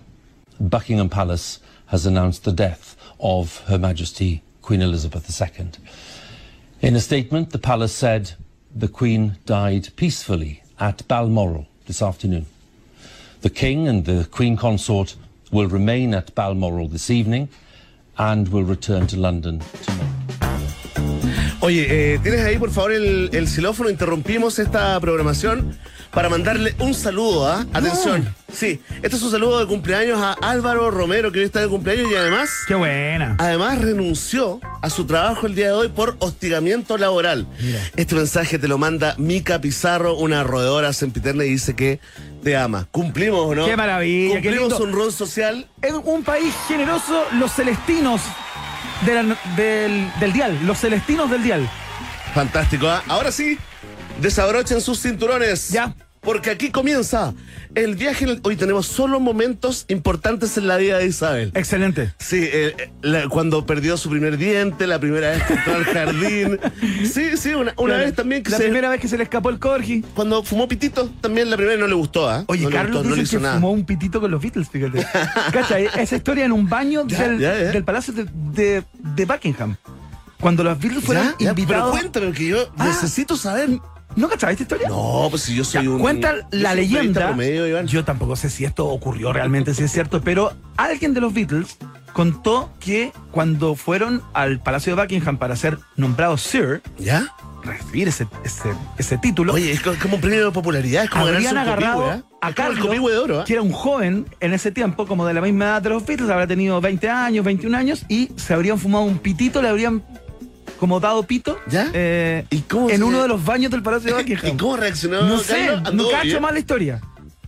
[0.69, 5.67] Buckingham Palace has announced the death of Her Majesty Queen Elizabeth II.
[6.81, 8.33] In a statement, the palace said
[8.73, 12.45] the Queen died peacefully at Balmoral this afternoon.
[13.41, 15.15] The King and the Queen Consort
[15.51, 17.49] will remain at Balmoral this evening
[18.17, 20.11] and will return to London tomorrow.
[21.63, 23.91] Oye, eh, ¿tienes ahí por favor el, el xilófono?
[23.91, 25.77] Interrumpimos esta programación
[26.13, 27.65] para mandarle un saludo, ¿ah?
[27.73, 28.33] Atención.
[28.51, 32.11] Sí, este es un saludo de cumpleaños a Álvaro Romero, que hoy está de cumpleaños
[32.11, 33.35] y además, Qué buena.
[33.39, 37.47] además renunció a su trabajo el día de hoy por hostigamiento laboral.
[37.95, 41.99] Este mensaje te lo manda Mica Pizarro, una roedora sempiterna, y dice que
[42.43, 42.87] te ama.
[42.91, 43.65] ¿Cumplimos o no?
[43.65, 45.65] Qué maravilla, qué Cumplimos un rol social.
[45.81, 48.19] En un país generoso, los celestinos
[49.05, 50.59] de la- del, del dial.
[50.65, 51.69] Los celestinos del dial.
[52.33, 53.01] Fantástico, ¿ah?
[53.07, 53.57] Ahora sí,
[54.21, 55.69] desabrochen sus cinturones.
[55.69, 55.95] Ya.
[56.21, 57.33] Porque aquí comienza
[57.73, 58.27] el viaje.
[58.43, 61.51] Hoy tenemos solo momentos importantes en la vida de Isabel.
[61.55, 62.13] Excelente.
[62.19, 65.83] Sí, eh, eh, la- cuando perdió su primer diente, la primera vez que entró al
[65.85, 66.59] jardín.
[67.11, 68.03] Sí, sí, una, una Claro.
[68.03, 68.63] vez también que La se.
[68.65, 70.03] primera vez que se le escapó el corgi.
[70.13, 72.43] Cuando fumó pitito, también la primera no le gustó, ¿ah?
[72.45, 73.55] Oye, no Carlos gustó, no le dice hizo que nada.
[73.55, 75.03] fumó un pitito con los Beatles, fíjate.
[75.51, 77.71] Cacha, esa historia en un baño Ya, del, ya, ya.
[77.71, 79.75] del palacio de, de- de Buckingham.
[80.39, 81.91] Cuando los Beatles fueron Ya, ya, Pero invitados.
[81.91, 82.85] cuéntame, que yo Ah.
[82.85, 83.69] necesito saber.
[84.15, 84.89] ¿No cachabas esta historia?
[84.89, 85.99] No, pues si yo soy Ya, un.
[85.99, 87.27] cuenta la leyenda.
[87.27, 87.87] promedio, Iván.
[87.87, 91.77] Yo tampoco sé si esto ocurrió realmente, si es cierto, pero alguien de los Beatles
[92.13, 97.33] contó que cuando fueron al Palacio de Buckingham para ser nombrados Sir, ¿Ya?
[97.63, 101.27] recibir ese, ese, ese título, Oye, es co- como un premio de popularidad, es como
[101.27, 102.23] habrían agarrado copihue, ¿eh?
[102.41, 103.43] a el Carlos, de oro, ¿eh?
[103.45, 106.29] que era un joven en ese tiempo, como de la misma edad de los Beatles,
[106.29, 110.03] habrá tenido 20 años, 21 años, y se habrían fumado un pitito, le habrían
[110.81, 111.89] como dado pito ¿Ya?
[111.93, 114.57] eh, ¿Y cómo en se- uno de los baños del Palacio de ¿Y Buckingham.
[114.57, 115.81] cómo reaccionó No sé, Carlos?
[115.83, 117.01] no ¿Anduvo cacho más la historia.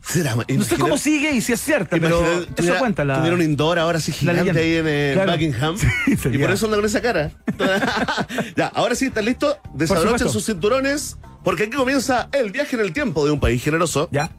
[0.06, 3.16] Será, No sé cómo sigue y si es cierta, pero eso cuenta la.
[3.16, 5.32] Tuvieron un indoor ahora sí gigante ahí en eh, Claro.
[5.32, 5.78] Buckingham.
[6.06, 7.32] Sí, y por eso anda con esa cara.
[8.56, 9.58] ya, ahora sí, ¿están listos?
[9.74, 14.10] Desabrochen sus cinturones, porque aquí comienza el viaje en el tiempo de un país generoso.
[14.12, 14.30] ¿Ya?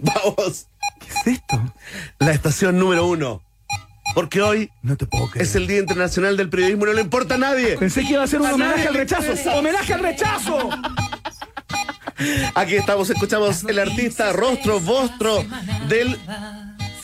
[0.00, 0.66] Vamos,
[1.00, 1.72] ¿Qué es esto?
[2.18, 3.40] la estación número uno.
[4.16, 5.46] Porque hoy No te puedo creer.
[5.46, 7.76] es el Día Internacional del Periodismo y no le importa a nadie.
[7.76, 9.32] Pensé que iba a ser un homenaje al rechazo.
[9.54, 10.70] ¡Homenaje al rechazo!
[12.54, 15.44] Aquí estamos, escuchamos el artista rostro vostro
[15.88, 16.16] del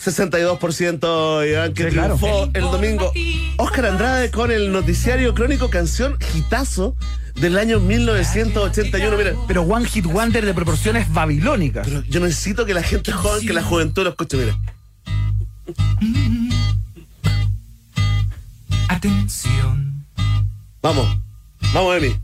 [0.03, 2.17] 62% Iván, que Sí, claro.
[2.17, 3.11] triunfó el domingo.
[3.57, 6.95] Oscar Andrade con el noticiario crónico canción Gitazo
[7.35, 9.15] del año 1981.
[9.17, 11.87] Mira, Pero One Hit Wonder de proporciones babilónicas.
[11.87, 14.35] pero yo necesito que la gente joven, que la juventud lo escuche.
[14.37, 14.57] Mira,
[18.93, 20.05] Atención.
[20.81, 21.17] vamos,
[21.73, 22.15] vamos, Emi.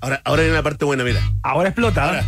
[0.00, 1.20] Ahora, ahora viene la parte buena, mira.
[1.42, 2.04] Ahora explota.
[2.04, 2.24] Ahora.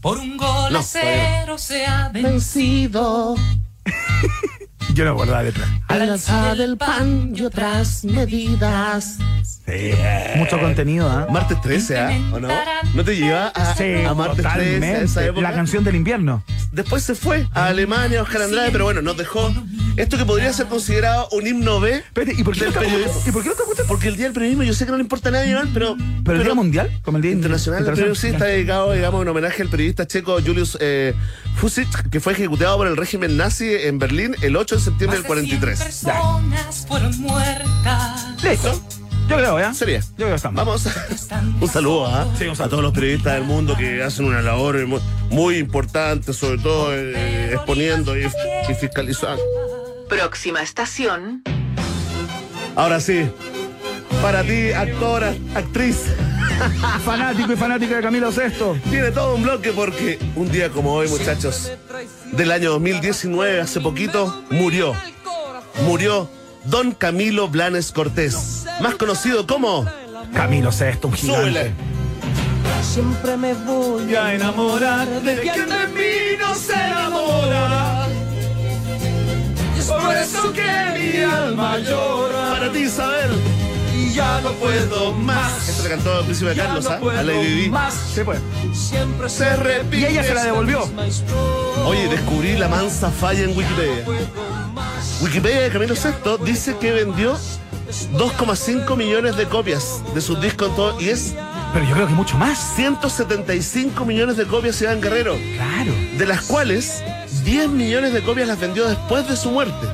[0.00, 3.36] Por un gol No, a cero se ha vencido.
[4.94, 5.64] Yo no acuerdo la letra.
[5.86, 9.18] Al alza del pan y otras medidas.
[9.44, 9.92] Sí.
[10.36, 11.28] Mucho contenido, ¿ah?
[11.30, 12.10] Martes 13, ¿ah?
[12.32, 12.48] ¿O no?
[12.94, 15.42] ¿No te lleva a, Sí, a martes 13 a esa época?
[15.42, 16.42] La canción del invierno.
[16.72, 19.52] Después se fue a Alemania, Oscar Andrade, pero bueno, nos dejó
[20.00, 21.96] esto que podría ser considerado un himno B.
[21.96, 23.22] Espérate, ¿y por qué no te periodismo.
[23.26, 23.84] ¿Y por qué no te gusta?
[23.86, 25.96] Porque el Día del Periodismo yo sé que no le importa a nadie, Iván, pero...
[26.24, 27.00] ¿Pero el Día Mundial?
[27.02, 30.40] Como el Día Internacional del Periodismo sí está dedicado, digamos, en homenaje al periodista checo
[30.40, 31.14] Julius eh,
[31.56, 35.26] Fusic, que fue ejecutado por el régimen nazi en Berlín el 8 de septiembre del
[35.26, 35.82] 43.
[35.82, 38.42] personas fueron muertas.
[38.42, 38.82] Listo.
[39.28, 39.72] Yo creo, ¿ya?
[39.74, 40.00] Sería.
[40.00, 40.56] Yo creo que estamos.
[40.56, 40.88] Vamos.
[41.60, 42.26] un saludo ¿ah?
[42.36, 42.64] Sí, un saludo.
[42.64, 45.00] a todos los periodistas del mundo que hacen una labor muy,
[45.30, 49.40] muy importante, sobre todo eh, exponiendo y, y fiscalizando.
[50.10, 51.42] Próxima estación.
[52.74, 53.30] Ahora sí,
[54.20, 56.04] para ti, actora, actriz,
[57.04, 58.76] Fanático y fanática de Camilo Sesto.
[58.90, 61.70] tiene todo un bloque porque un día como hoy, muchachos,
[62.32, 64.94] del año 2019, hace poquito, murió.
[65.86, 66.28] Murió
[66.64, 69.86] Don Camilo Blanes Cortés, más conocido como
[70.34, 71.40] Camilo Sesto, un gigante.
[71.40, 71.72] Súbele.
[72.82, 77.99] Siempre me voy a enamorar de quien de mí no se enamora.
[79.90, 80.62] Por eso que
[80.98, 82.50] mi alma llora.
[82.52, 83.30] Para ti, Isabel.
[83.96, 85.68] Y ya no puedo más.
[85.68, 87.18] Esto le cantó el príncipe Ya Carlos, no ¿ah?
[87.18, 87.70] A Lady Di.
[87.70, 87.94] más.
[88.14, 88.40] Se puede.
[88.72, 89.98] Siempre Se repite.
[90.00, 90.88] Y ella se la devolvió.
[91.84, 94.04] Oye, descubrí la mansa falla en Wikipedia.
[95.20, 97.36] Wikipedia de Camilo VI dice que vendió
[98.14, 101.34] 2,5 millones de copias de sus discos en todo, y es
[101.74, 102.58] Pero yo creo que mucho más.
[102.76, 105.92] 175 millones de copias Iván Guerrero, Claro.
[106.16, 107.02] de las cuales
[107.44, 109.86] 10 millones de copias las vendió después de su muerte.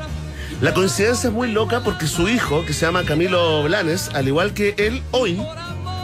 [0.60, 4.54] La coincidencia es muy loca porque su hijo, que se llama Camilo Blanes, al igual
[4.54, 5.38] que él, hoy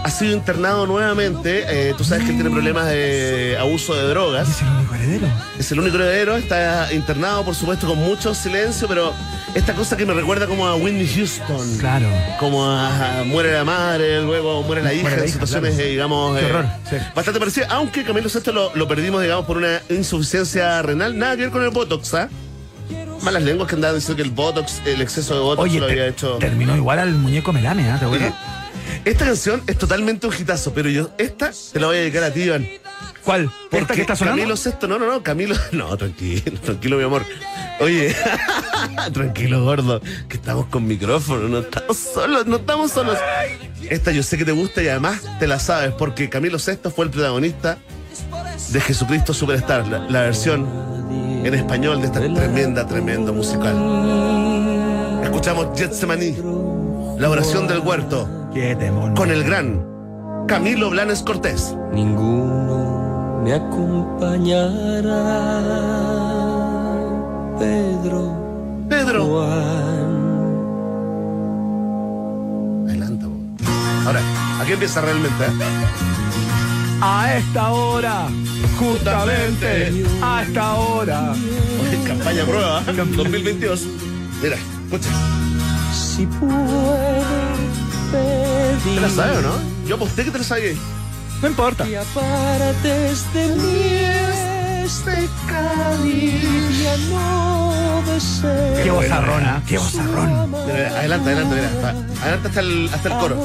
[0.04, 1.64] ha sido internado nuevamente.
[1.68, 4.48] Eh, tú sabes que él tiene problemas de abuso de drogas.
[4.48, 5.26] Es el único heredero.
[5.58, 9.12] Es el único heredero, está internado, por supuesto, con mucho silencio, pero
[9.54, 11.78] esta cosa que me recuerda como a Whitney Houston.
[11.78, 12.06] Claro.
[12.40, 15.70] Como a, a muere la madre, luego muere la hija, Muere la en hija, situaciones,
[15.74, 15.86] claro.
[15.86, 16.96] eh, digamos, Qué eh, horror, sí.
[17.14, 21.42] bastante parecidas, aunque Camilo VI lo, lo perdimos, digamos, por una insuficiencia renal, nada que
[21.42, 22.28] ver con el Botox, ¿ah?
[23.22, 26.08] Malas lenguas que andaban diciendo que el Botox, el exceso de Botox Oye, lo había
[26.08, 26.38] hecho.
[26.40, 27.84] terminó igual al muñeco Melame.
[27.84, 28.32] ¿Te acuerdas?
[29.04, 32.32] Esta canción es totalmente un hitazo, pero yo, esta te la voy a dedicar a
[32.32, 32.66] ti, Iván.
[33.24, 33.44] ¿Cuál?
[33.44, 34.42] ¿Esta Porque que está sonando?
[34.42, 37.24] Camilo VI, no, no, no, Camilo, no, tranquilo, tranquilo, mi amor.
[37.80, 38.14] Oye,
[39.12, 43.18] tranquilo, gordo, que estamos con micrófono, no estamos solos, no estamos solos.
[43.88, 47.06] Esta yo sé que te gusta y además te la sabes, porque Camilo VI fue
[47.06, 47.78] el protagonista
[48.70, 50.66] de Jesucristo Superstar, la, la versión
[51.44, 53.74] en español de esta tremenda, tremenda musical.
[55.22, 56.36] Escuchamos Getsemaní,
[57.18, 58.41] la oración del huerto.
[59.14, 59.82] Con el gran
[60.46, 61.74] Camilo Blanes Cortés.
[61.92, 64.68] Ninguno me acompañará.
[67.58, 69.24] Pedro, Pedro.
[69.24, 70.12] Juan.
[72.86, 73.32] Adelanta, po.
[74.06, 74.20] Ahora,
[74.60, 75.52] aquí empieza realmente, ¿eh?
[77.00, 78.28] A esta hora,
[78.78, 81.32] justamente, a esta hora.
[81.90, 82.92] En campaña prueba, ¿eh?
[83.16, 83.86] 2022.
[84.42, 85.08] Mira, escucha.
[85.92, 86.52] Si puedo
[88.82, 89.86] pedir ¿Te la sabes o no?
[89.86, 90.76] Yo aposté que te la sabías.
[91.40, 91.84] No importa.
[91.84, 94.22] que apartes de mí
[94.84, 101.70] este cáliz, ya no deseo Qué vozarrona, qué mira, adelanta, adelanta, mira.
[101.82, 101.90] Va,
[102.22, 103.36] Adelanta hasta el, hasta el coro.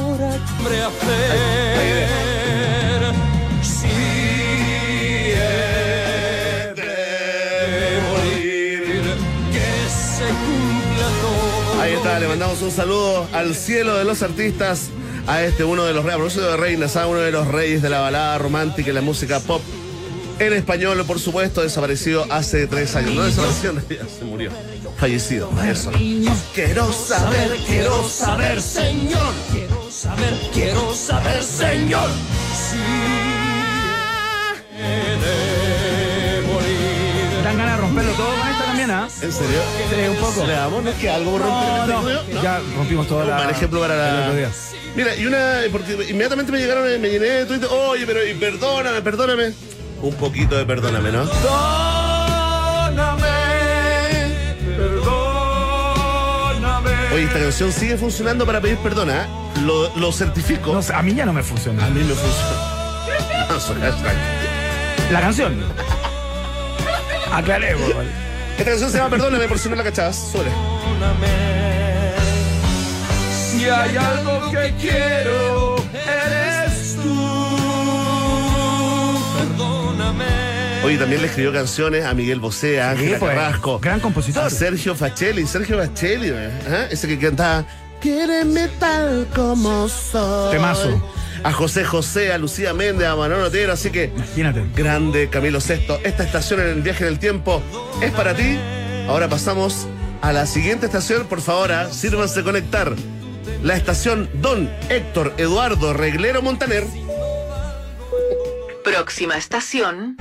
[11.81, 14.89] Ahí está, le mandamos un saludo al cielo de los artistas,
[15.27, 17.99] a este uno de los reyes, de reinas, a uno de los reyes de la
[17.99, 19.61] balada romántica y la música pop.
[20.39, 23.15] En español, por supuesto, desaparecido hace tres años.
[23.15, 23.73] No desapareció,
[24.17, 24.51] se murió.
[24.97, 25.91] Fallecido, eso.
[26.53, 29.33] Quiero saber, quiero saber, señor.
[29.51, 32.09] quiero saber quiero saber señor
[32.53, 32.77] si
[34.79, 35.46] he
[38.89, 39.59] ¿En serio?
[39.89, 40.45] Sí, un poco.
[40.45, 40.83] ¿Le damos?
[40.83, 41.87] ¿No es que algo por romper
[42.33, 43.35] No, ya rompimos toda Un la...
[43.37, 44.37] mal ejemplo para el otro la.
[44.37, 44.49] día.
[44.95, 45.59] Mira, y una.
[45.71, 47.67] Porque inmediatamente me llegaron, me llené de Twitter.
[47.71, 49.53] Oye, pero y perdóname, perdóname.
[50.01, 51.23] Un poquito de perdóname, ¿no?
[57.13, 59.27] Oye, esta canción sigue funcionando para pedir perdón, ¿ah?
[59.65, 60.73] Lo, lo certifico.
[60.73, 61.85] No sé, a mí ya no me funciona.
[61.85, 62.73] A mí me funciona.
[63.49, 65.11] No.
[65.11, 65.57] La canción.
[67.31, 67.89] Aclaremos.
[68.57, 70.15] Esta canción se llama Perdóname por si no la cachabas.
[70.15, 70.49] Sobre.
[73.51, 77.57] Si hay algo que quiero, eres tú.
[80.85, 83.79] Oye, también le escribió canciones a Miguel Bosé, a Ángela pues, Carrasco.
[83.79, 84.45] gran compositor.
[84.45, 85.45] A Sergio Facelli.
[85.45, 86.87] Sergio Facelli, ¿eh?
[86.89, 87.65] Ese que cantaba.
[87.99, 90.51] Quiereme tal como soy.
[90.51, 91.16] Temazo.
[91.43, 93.73] A José José, a Lucía Méndez, a Manolo Otero.
[93.73, 94.63] Así que, Imagínate.
[94.75, 95.99] grande Camilo Sexto.
[96.03, 97.61] Esta estación en el viaje del tiempo
[98.01, 98.57] es para ti.
[99.07, 99.87] Ahora pasamos
[100.21, 101.27] a la siguiente estación.
[101.27, 102.93] Por favor, ah, sírvanse conectar.
[103.63, 106.83] La estación Don Héctor Eduardo Reglero Montaner.
[108.83, 110.17] Próxima estación.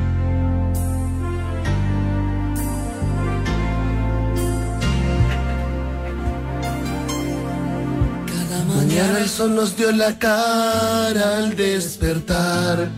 [8.96, 12.88] Mañana el sol nos dio la cara al despertar.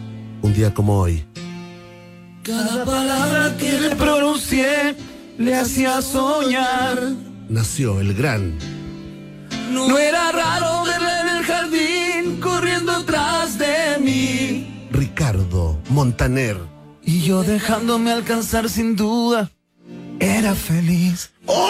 [0.43, 1.27] Un día como hoy.
[2.45, 4.95] Cada palabra que le pronuncié
[5.39, 7.01] le hacía soñar.
[7.49, 8.57] Nació el gran.
[9.73, 14.89] No era raro verla en el jardín corriendo tras de mí.
[14.93, 16.59] Ricardo Montaner.
[17.03, 19.51] Y yo dejándome alcanzar sin duda.
[20.21, 21.33] Era feliz.
[21.47, 21.67] ¡Oh!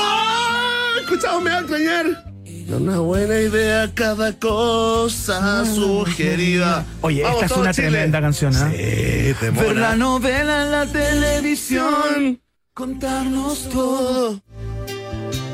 [1.00, 2.04] Escuchado, me va a extrañar.
[2.04, 2.27] Era
[2.68, 6.84] Una buena idea cada cosa sugerida.
[7.00, 7.88] Oye, Vamos esta es una Chile.
[7.88, 8.70] tremenda canción, ¿ah?
[8.70, 12.40] Sí, te Ver la novela en la televisión,
[12.74, 14.40] contarnos todo.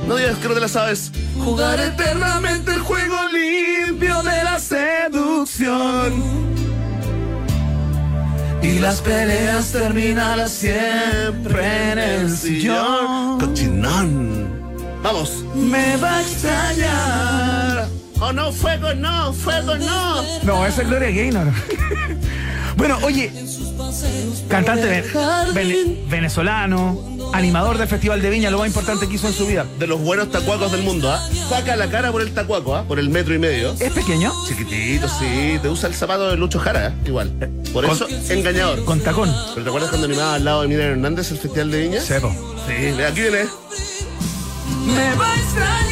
[0.08, 1.12] No digas que no te la sabes.
[1.42, 6.12] Jugar eternamente el juego limpio de la seducción.
[8.60, 13.38] Y las peleas terminarán siempre en el sillón.
[13.38, 14.53] Cochinón.
[15.04, 15.44] Vamos.
[15.54, 17.88] Me va a extrañar.
[18.20, 20.22] Oh no, fuego no, fuego no.
[20.44, 21.48] No, esa es Gloria Gaynor.
[22.76, 23.30] bueno, oye,
[24.48, 25.04] cantante ve-
[25.52, 26.98] vene- venezolano,
[27.34, 29.66] animador del Festival de Viña, lo más importante que hizo en su vida.
[29.78, 31.22] De los buenos tacuacos del mundo, ¿ah?
[31.50, 32.84] Saca la cara por el tacuaco, ¿ah?
[32.88, 33.74] Por el metro y medio.
[33.78, 34.32] ¿Es pequeño?
[34.48, 35.58] Chiquitito, sí.
[35.60, 36.92] Te usa el zapato de Lucho Jara, ¿eh?
[37.04, 37.30] igual.
[37.74, 38.82] Por Con- eso, engañador.
[38.86, 39.30] Con tacón.
[39.52, 42.00] ¿Pero te acuerdas cuando animaba al lado de Miriam Hernández el Festival de Viña?
[42.00, 42.34] Sepo.
[42.66, 43.40] Sí, aquí viene.
[44.86, 45.84] Me va a extrañar.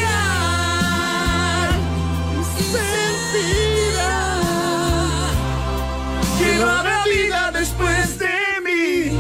[6.39, 8.29] Que no habrá vida después de
[8.65, 9.11] mí.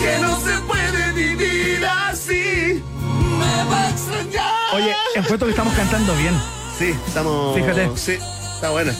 [0.00, 2.82] Que no se puede vivir así.
[3.38, 4.74] Me va a extrañar.
[4.74, 6.34] Oye, encuentro que estamos cantando bien.
[6.78, 7.54] Sí, estamos.
[7.56, 7.90] Fíjate.
[7.96, 8.18] Sí,
[8.54, 8.94] está buena.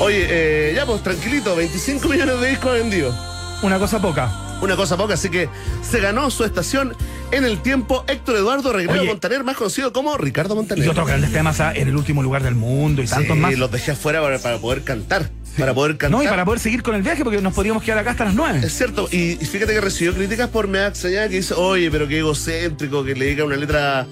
[0.00, 3.14] Oye, eh, ya pues tranquilito, 25 millones de discos vendidos.
[3.62, 4.51] Una cosa poca.
[4.62, 5.48] Una cosa poca, así que
[5.88, 6.94] se ganó su estación
[7.32, 9.08] en el tiempo Héctor Eduardo Regrero Oye.
[9.10, 10.84] Montaner, más conocido como Ricardo Montaner.
[10.84, 13.58] Y otros grandes temas en el último lugar del mundo y tantos Sí, más.
[13.58, 15.30] los dejé afuera para, para poder cantar.
[15.58, 16.18] Para poder cantar.
[16.18, 18.34] No, y para poder seguir con el viaje, porque nos podríamos quedar acá hasta las
[18.34, 18.60] nueve.
[18.64, 21.90] Es cierto, y, y fíjate que recibió críticas por Me da extrañar que dice, oye,
[21.90, 24.06] pero qué egocéntrico que le diga una letra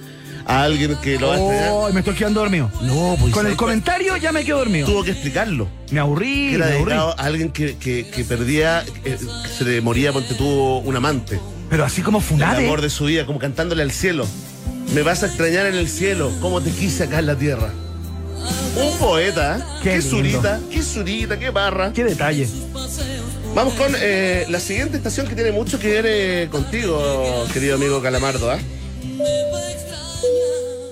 [0.47, 1.39] a alguien que lo va a.
[1.73, 2.71] Oh, me estoy quedando dormido.
[2.83, 4.87] No, pues Con el comentario ya me quedo dormido.
[4.87, 5.69] tuvo que explicarlo.
[5.91, 6.85] Me aburrí, Que era me aburrí.
[6.91, 10.97] dedicado a alguien que, que, que perdía, eh, que se le moría porque tuvo un
[10.97, 11.41] amante.
[11.69, 12.67] Pero así como El funade.
[12.67, 14.27] amor de su vida, como cantándole al cielo.
[14.95, 17.71] Me vas a extrañar en el cielo, como te quise acá en la tierra.
[18.77, 19.63] Un poeta, ¿eh?
[19.83, 21.93] Qué qué, surita, qué surita, qué barra.
[21.93, 22.49] Qué detalle.
[23.55, 28.01] Vamos con eh, la siguiente estación que tiene mucho que ver eh, contigo, querido amigo
[28.01, 28.51] Calamardo.
[28.51, 28.59] ¿ah?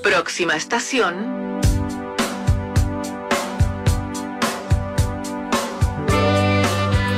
[0.02, 1.58] Próxima estación.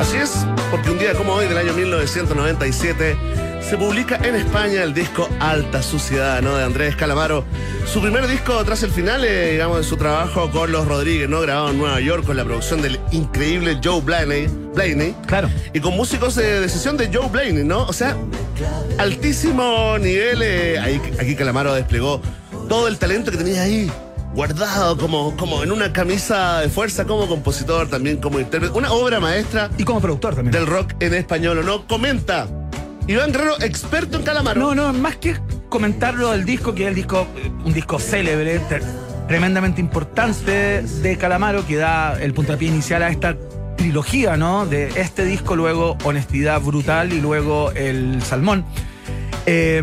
[0.01, 3.16] Así es, porque un día como hoy del año 1997
[3.61, 6.57] se publica en España el disco Alta Suciedad, ¿no?
[6.57, 7.44] De Andrés Calamaro.
[7.86, 11.40] Su primer disco tras el final, eh, digamos, de su trabajo con Los Rodríguez, ¿no?
[11.40, 14.47] Grabado en Nueva York con la producción del increíble Joe Blaney.
[14.74, 15.48] Blaney Claro.
[15.73, 17.82] y con músicos de sesión de Joe Blaney, ¿no?
[17.85, 18.16] O sea,
[18.98, 20.43] altísimo nivel.
[20.43, 22.20] eh, ahí, aquí Calamaro desplegó
[22.71, 23.91] todo el talento que tenía ahí.
[24.33, 28.79] Guardado como, como en una camisa de fuerza como compositor, también como intérprete.
[28.79, 30.53] Una obra maestra Y como productor también.
[30.53, 31.85] del rock en español, ¿o no?
[31.89, 32.47] Comenta.
[33.09, 34.61] Iván Guerrero, experto en Calamaro.
[34.61, 35.37] No, no, más que
[35.69, 38.85] comentar lo del disco, que es el disco, eh, un disco célebre, tre-
[39.27, 43.37] tremendamente importante de Calamaro, que da el puntapié inicial a esta
[43.77, 44.65] trilogía, ¿no?
[44.65, 48.65] De este disco, luego Honestidad Brutal y luego El Salmón.
[49.47, 49.83] Eh,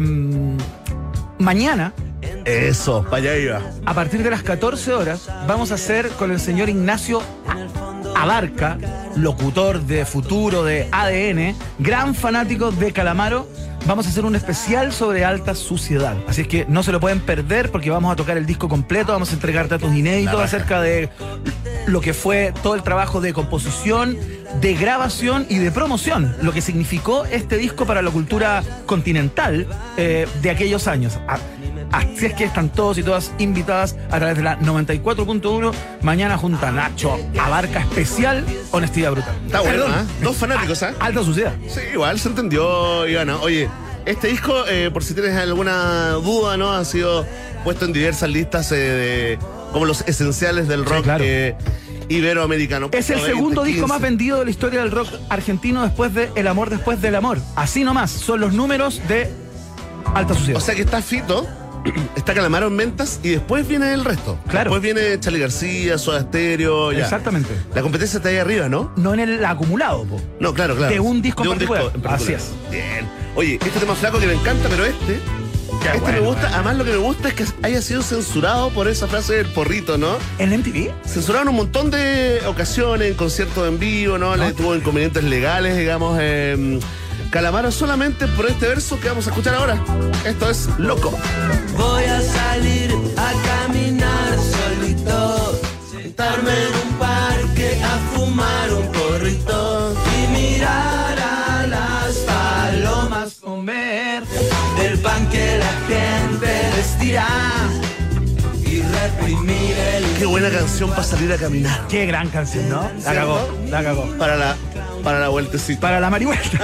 [1.37, 1.91] mañana,
[2.47, 3.61] Eso, para allá iba.
[3.85, 7.21] a partir de las 14 horas, vamos a hacer con el señor Ignacio
[8.15, 8.77] Abarca,
[9.17, 13.49] locutor de futuro de ADN, gran fanático de Calamaro.
[13.85, 16.15] Vamos a hacer un especial sobre alta suciedad.
[16.25, 19.11] Así es que no se lo pueden perder porque vamos a tocar el disco completo,
[19.11, 21.09] vamos a entregar datos inéditos acerca de
[21.85, 24.17] lo que fue todo el trabajo de composición,
[24.61, 29.67] de grabación y de promoción, lo que significó este disco para la cultura continental
[29.97, 31.19] eh, de aquellos años.
[31.91, 35.71] Así es que están todos y todas invitadas a través de la 94.1.
[36.01, 39.35] Mañana junta Nacho Abarca especial Honestidad Brutal.
[39.45, 39.85] Está bueno.
[39.87, 40.03] ¿ah?
[40.21, 40.93] Dos fanáticos, ¿ah?
[40.99, 41.53] Alta suciedad.
[41.67, 43.37] Sí, igual se entendió, Ivana.
[43.37, 43.69] Oye,
[44.05, 46.71] este disco, eh, por si tienes alguna duda, ¿no?
[46.71, 47.25] Ha sido
[47.63, 49.39] puesto en diversas listas eh, de
[49.71, 51.23] como los esenciales del rock claro.
[51.25, 51.55] eh,
[52.09, 52.89] iberoamericano.
[52.93, 53.93] Es el 20, segundo disco 15.
[53.93, 57.39] más vendido de la historia del rock argentino después de El amor después del amor.
[57.55, 59.29] Así nomás, son los números de
[60.13, 60.61] Alta Suciedad.
[60.61, 61.45] O sea que está Fito,
[62.15, 64.37] está Calamaro en ventas y después viene el resto.
[64.47, 64.71] Claro.
[64.71, 67.03] Después viene Charlie García, Soda Stereo, ya.
[67.03, 67.49] Exactamente.
[67.73, 68.91] La competencia está ahí arriba, ¿no?
[68.95, 70.21] No en el acumulado, po.
[70.39, 70.93] No, claro, claro.
[70.93, 71.83] De un disco en particular.
[71.93, 72.15] en particular.
[72.15, 72.51] Así es.
[72.71, 73.07] Bien.
[73.35, 75.19] Oye, este tema flaco que me encanta, pero este.
[75.81, 78.71] Qué este bueno, me gusta, además lo que me gusta es que haya sido censurado
[78.71, 80.17] por esa frase del porrito, ¿no?
[80.39, 80.91] ¿En MTV?
[81.05, 84.35] Censuraron un montón de ocasiones, en conciertos en vivo, ¿no?
[84.35, 86.17] Le tuvo inconvenientes legales, digamos.
[86.19, 86.79] eh,
[87.29, 89.77] Calamaro solamente por este verso que vamos a escuchar ahora.
[90.25, 91.11] Esto es Loco.
[91.75, 95.59] Voy a salir a caminar solito,
[95.91, 104.23] sentarme en un parque a fumar un porrito y mirar a las palomas comer
[104.77, 107.27] del pan que la gente les tira
[108.65, 111.87] y reprimir el Qué buena canción para salir a caminar.
[111.87, 112.89] Qué gran canción, ¿no?
[113.03, 114.17] La cagó, la cagó.
[114.17, 114.55] Para la,
[115.07, 115.79] para la vueltecita.
[115.79, 116.41] Para la marihuana.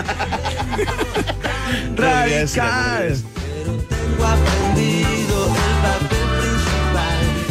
[1.96, 3.24] Radical.
[3.88, 5.48] tengo aprendido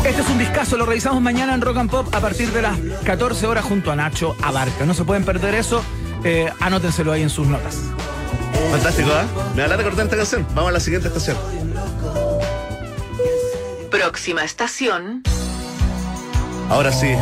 [0.03, 2.61] el Este es un discazo, lo revisamos mañana en Rock and Pop a partir de
[2.61, 4.85] las 14 horas junto a Nacho Abarca.
[4.85, 5.83] No se pueden perder eso,
[6.25, 7.79] eh, anótenselo ahí en sus notas.
[8.71, 9.25] Fantástico, ¿ah?
[9.57, 10.47] Me da la de cortar esta canción.
[10.55, 11.39] Vamos a la siguiente estación.
[13.91, 15.23] Próxima estación,
[16.69, 17.15] Ahora sí,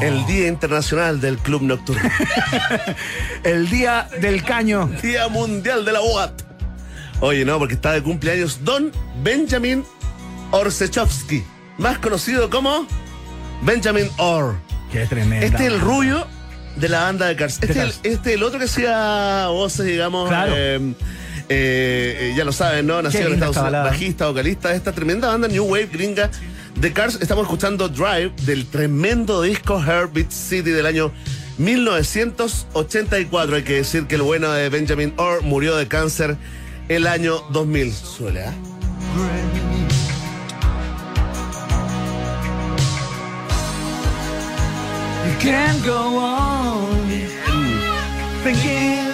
[0.00, 2.08] el Día Internacional del Club Nocturno.
[3.42, 4.90] El día del caño.
[5.02, 6.42] Día Mundial de la UAT.
[7.20, 8.92] Oye, no, porque está de cumpleaños Don
[9.22, 9.84] Benjamin
[10.52, 11.42] Orsechowski,
[11.78, 12.86] más conocido como
[13.62, 14.56] Benjamin Orr.
[14.92, 15.44] Qué tremendo.
[15.44, 16.26] Este es el rubio
[16.76, 17.54] de la banda de Cars.
[17.54, 18.00] Este, es el, Cars.
[18.04, 20.28] este es el otro que hacía voces, digamos.
[20.28, 20.52] Claro.
[20.56, 20.94] eh,
[21.48, 23.02] eh, eh, ya lo saben, ¿no?
[23.02, 26.30] Nacido en Estados esta Unidos, bajista, vocalista de esta tremenda banda New Wave gringa
[26.80, 27.18] de Cars.
[27.20, 31.12] Estamos escuchando Drive del tremendo disco Heartbeat City del año
[31.58, 33.56] 1984.
[33.56, 36.36] Hay que decir que el bueno de Benjamin Orr murió de cáncer
[36.88, 37.92] el año 2000.
[37.92, 38.52] Suele, ¿ah?
[45.26, 47.08] You can't go on
[48.44, 49.08] thinking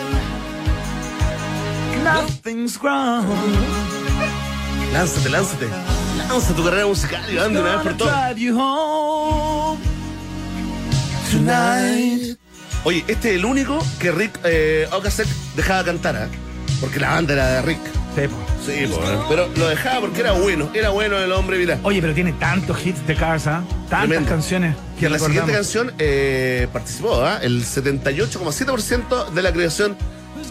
[2.04, 3.26] nothing's wrong.
[4.92, 5.93] Lánzate, lánzate.
[6.16, 8.08] Lanza tu carrera musical, Iván, de una vez por
[11.30, 12.38] tonight.
[12.84, 15.26] Oye, este es el único que Rick eh, Ocasek
[15.56, 16.28] dejaba cantar, ¿ah?
[16.80, 17.80] Porque la banda era de Rick.
[18.14, 18.36] Sí, po.
[18.64, 19.18] Sí, po, ¿eh?
[19.28, 20.70] pero lo dejaba porque era bueno.
[20.74, 21.78] Era bueno el hombre, mira.
[21.82, 23.64] Oye, pero tiene tantos hits de Cars, ¿ah?
[23.88, 24.28] Tantas Tremendo.
[24.30, 27.38] canciones Y que en la siguiente canción eh, participó, ¿ah?
[27.42, 29.96] El 78,7% de la creación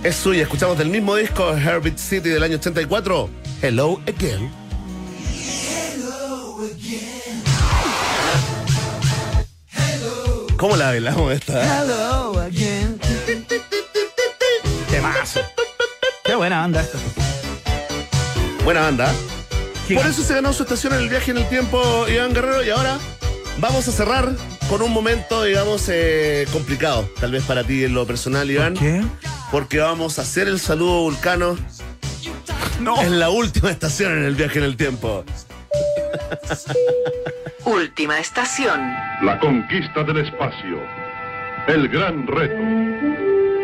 [0.03, 0.43] es suya.
[0.43, 3.29] Escuchamos del mismo disco, Heartbeat City del año 84,
[3.61, 4.62] Hello Again.
[10.57, 11.81] ¿Cómo la bailamos esta?
[11.83, 12.99] Hello again.
[14.89, 15.41] Temazo.
[16.23, 16.97] Qué buena banda esta.
[18.63, 19.13] Buena banda.
[19.87, 19.95] Gigante.
[19.95, 22.63] Por eso se ganó su estación en el viaje en el tiempo, Iván Guerrero.
[22.63, 22.97] Y ahora
[23.57, 24.33] vamos a cerrar
[24.69, 27.09] con un momento, digamos, eh, complicado.
[27.19, 28.75] Tal vez para ti en lo personal, Iván.
[28.75, 29.03] ¿Qué?
[29.51, 31.57] Porque vamos a hacer el saludo vulcano
[32.79, 33.01] No.
[33.01, 35.25] en la última estación en el viaje en el tiempo.
[37.65, 38.79] última estación,
[39.21, 40.79] La conquista del espacio.
[41.67, 42.61] El gran reto.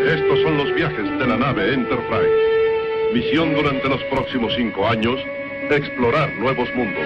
[0.06, 2.50] Estos son los viajes de la nave Enterprise.
[3.14, 5.20] Misión durante los próximos cinco años,
[5.70, 7.06] explorar nuevos mundos.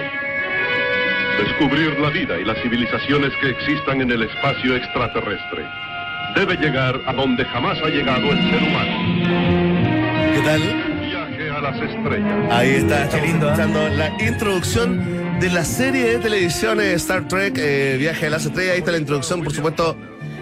[1.42, 5.64] Descubrir la vida y las civilizaciones que existan en el espacio extraterrestre.
[6.36, 10.34] Debe llegar a donde jamás ha llegado el ser humano.
[10.34, 10.60] ¿Qué tal?
[11.00, 12.52] Viaje a las estrellas.
[12.52, 13.90] Ahí está, Qué lindo, ¿eh?
[13.96, 18.72] la introducción de la serie de televisión eh, Star Trek, eh, Viaje a las Estrellas.
[18.74, 19.96] Ahí está la introducción, por supuesto,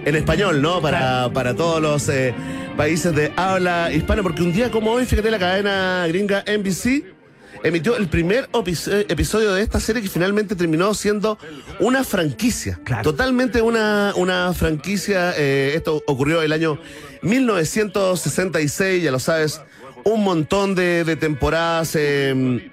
[0.04, 0.80] en español, ¿no?
[0.80, 2.34] Para, para todos los eh,
[2.76, 7.04] países de habla hispana, porque un día como hoy, fíjate, la cadena gringa NBC
[7.64, 11.38] emitió el primer eh, episodio de esta serie que finalmente terminó siendo
[11.80, 12.78] una franquicia.
[12.84, 13.02] Claro.
[13.02, 15.32] Totalmente una, una franquicia.
[15.36, 16.78] eh, esto ocurrió el año
[17.22, 19.60] 1966, ya lo sabes,
[20.04, 21.94] un montón de, de temporadas.
[21.96, 22.68] eh,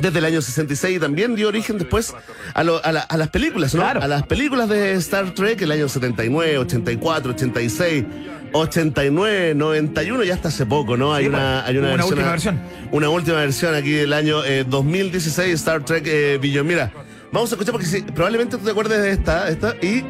[0.00, 2.14] desde el año 66 y también dio origen después
[2.54, 3.82] a, lo- a la- a las películas, ¿no?
[3.82, 4.02] Claro.
[4.02, 8.04] A las películas de Star Trek, el año 79, 84, 86,
[8.52, 11.14] 89, 91, ya hasta hace poco, ¿no?
[11.14, 12.60] Hay Sí, una, pues, hay una, última versión.
[12.90, 16.38] Una última versión aquí del año eh, 2016, Star Trek eh.
[16.64, 16.92] Mira,
[17.32, 20.04] vamos a escuchar porque sí, probablemente tú te acuerdes de esta, esta y,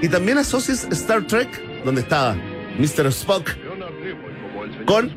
[0.00, 1.48] y también asocies Star Trek,
[1.84, 2.36] donde estaba
[2.78, 3.06] Mr.
[3.08, 3.50] Spock,
[4.86, 5.12] con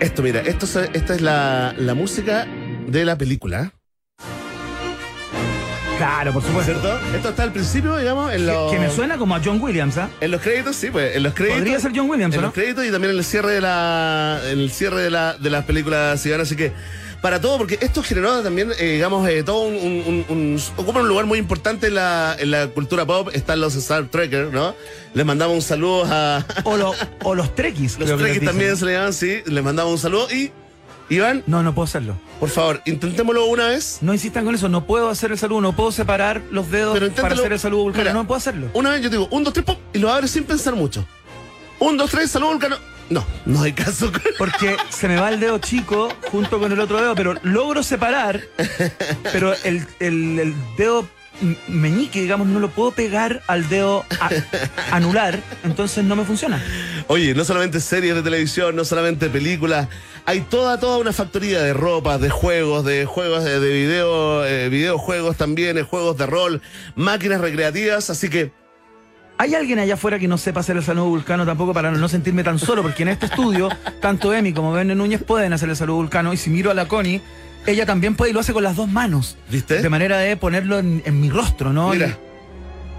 [0.00, 2.46] esto, mira, esto, es- esta es la, la música
[2.86, 3.72] de la película.
[5.98, 6.72] Claro, por supuesto.
[6.72, 6.98] ¿Cierto?
[7.16, 10.10] Esto está al principio, digamos, en los, Que me suena como a John Williams, ¿ah?
[10.20, 11.58] en los créditos, sí, pues, en los créditos.
[11.60, 12.48] Podría ser John Williams, en ¿no?
[12.48, 15.48] los créditos y también en el cierre de la, en el cierre de la, de
[15.48, 16.48] las películas ciudadanas.
[16.48, 16.72] Así que,
[17.22, 21.00] para todo, porque esto generó también, eh, digamos, eh, todo un, un- un- un- ocupa
[21.00, 23.30] un lugar muy importante en la, en la cultura pop.
[23.32, 24.74] Están los Star Trekkers, ¿no?
[25.14, 26.94] Les mandamos un saludo a O, lo-
[27.24, 27.98] o los Trekkies.
[27.98, 29.40] los Trekkies también se le llaman, sí.
[29.46, 30.52] Les mandamos un saludo y,
[31.08, 32.16] Iván, No, no puedo hacerlo.
[32.40, 33.98] por favor, intentémoslo una vez.
[34.00, 37.12] No insistan con eso, no puedo hacer el saludo, no puedo separar los dedos Pero
[37.12, 38.68] para hacer el saludo vulcano, no puedo hacerlo.
[38.74, 41.06] Una vez yo digo, un, dos, tres, pop, y lo abres sin pensar mucho.
[41.78, 42.76] Un, dos, tres, saludo vulcano.
[43.08, 44.10] No, no hay caso.
[44.36, 48.40] Porque se me va el dedo chico junto con el otro dedo, pero logro separar,
[49.32, 51.06] pero el, el- el dedo
[51.68, 54.30] meñique, digamos, no lo puedo pegar al dedo a-
[54.90, 56.60] anular, entonces no me funciona.
[57.08, 59.86] Oye, no solamente series de televisión, no solamente películas,
[60.26, 64.68] hay toda, toda una factoría de ropa, de juegos, de juegos de, de video, eh,
[64.68, 66.60] videojuegos también, eh, juegos de rol,
[66.96, 68.52] máquinas recreativas, así que
[69.38, 72.42] ¿Hay alguien allá afuera que no sepa hacer el saludo vulcano tampoco para no sentirme
[72.42, 72.80] tan solo?
[72.80, 73.68] Porque en este estudio,
[74.00, 76.32] tanto Emi como Bene Núñez pueden hacer el saludo vulcano.
[76.32, 77.20] Y si miro a la Connie,
[77.66, 79.36] Ella también puede y lo hace con las dos manos.
[79.50, 79.82] ¿Viste?
[79.82, 81.90] De manera de ponerlo en, en mi rostro, ¿no?
[81.90, 82.06] Mira.
[82.08, 82.16] Y-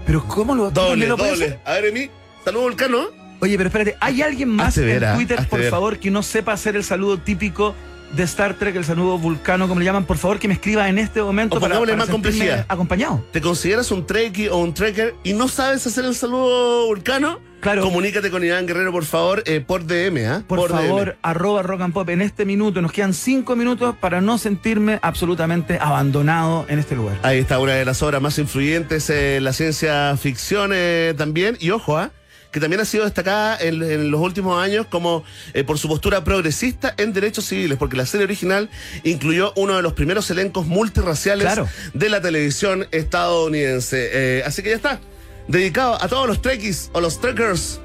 [0.06, 1.58] pero ¿cómo lo Doble, ¿también lo doble.
[1.64, 2.08] A ver, Emi,
[2.44, 3.08] saludo Volcano.
[3.40, 5.70] Oye, pero espérate, ¿hay alguien más Hazte en ah, Twitter, por ver.
[5.70, 7.74] favor, que no sepa hacer el saludo típico
[8.16, 10.04] de Star Trek, el saludo vulcano, como le llaman?
[10.06, 12.66] Por favor, que me escriba en este momento O pongámosle más sentirme complejidad.
[12.68, 13.24] acompañado.
[13.32, 17.40] ¿Te consideras un trekkie o un trekker y no sabes hacer el saludo vulcano?
[17.60, 17.82] Claro.
[17.82, 20.42] Comunícate con Iván Guerrero, por favor, eh, por DM, ¿ah?
[20.46, 20.78] Por, DM.
[20.78, 22.80] favor, arroba rock and pop en este minuto.
[22.80, 27.18] Nos quedan cinco minutos para no sentirme absolutamente abandonado en este lugar.
[27.22, 31.56] Ahí está una de las obras más influyentes en la ciencia ficción eh, también.
[31.60, 32.12] Y ojo, ¿ah?
[32.50, 35.22] Que también ha sido destacada en, en los últimos años como
[35.54, 38.70] eh, por su postura progresista en derechos civiles, porque la serie original
[39.04, 41.68] incluyó uno de los primeros elencos multirraciales Claro.
[41.94, 44.10] de la televisión estadounidense.
[44.12, 45.00] Eh, así que ya está,
[45.46, 47.80] dedicado a todos los trekkies o los trekkers,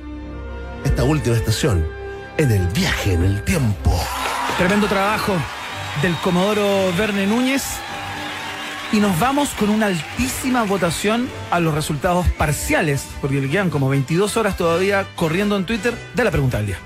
[0.85, 1.85] esta última estación
[2.38, 3.99] en el viaje en el tiempo.
[4.57, 5.34] Tremendo trabajo
[6.02, 7.64] del Comodoro Verne Núñez.
[8.94, 13.90] Y nos vamos con una altísima votación a los resultados parciales, porque le quedan como
[13.90, 16.78] 22 horas todavía corriendo en Twitter de la pregunta del día.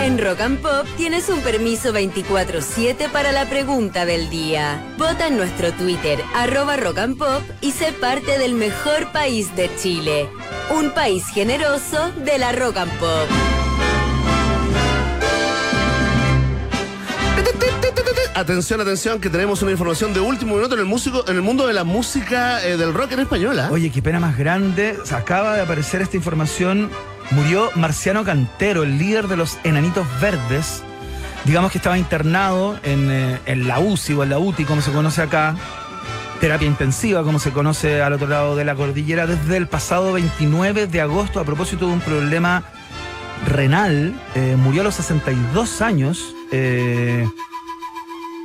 [0.00, 4.82] En Rock and Pop tienes un permiso 24-7 para la pregunta del día.
[4.96, 9.70] Vota en nuestro Twitter, arroba Rock and Pop, y sé parte del mejor país de
[9.76, 10.30] Chile.
[10.70, 13.53] Un país generoso de la Rock and Pop.
[18.36, 21.68] Atención, atención, que tenemos una información de último minuto en el músico, en el mundo
[21.68, 23.60] de la música eh, del rock en español.
[23.60, 23.68] ¿ah?
[23.70, 24.98] Oye, qué pena más grande.
[25.12, 26.90] Acaba de aparecer esta información.
[27.30, 30.82] Murió Marciano Cantero, el líder de los Enanitos Verdes.
[31.44, 35.22] Digamos que estaba internado en, eh, la UCI o en la UTI, como se conoce
[35.22, 35.54] acá.
[36.40, 40.88] Terapia intensiva, como se conoce al otro lado de la cordillera, desde el pasado 29
[40.88, 42.64] de agosto a propósito de un problema
[43.46, 44.12] renal.
[44.34, 46.34] Eh, murió a los 62 años.
[46.50, 47.28] eh,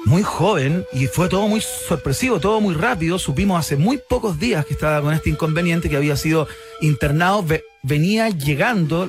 [0.10, 3.20] muy joven y fue todo muy sorpresivo, todo muy rápido.
[3.20, 6.48] Supimos hace muy pocos días que estaba con este inconveniente, que había sido
[6.82, 9.08] internado, ve- venía llegando.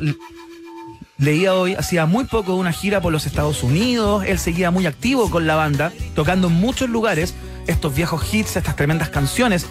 [1.18, 5.30] Leía hoy, hacía muy poco una gira por los Estados Unidos, él seguía muy activo
[5.30, 7.34] con la banda, tocando en muchos lugares
[7.66, 9.66] estos viejos hits, estas tremendas canciones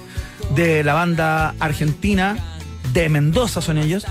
[0.56, 2.38] de la banda argentina,
[2.94, 4.06] de Mendoza son ellos,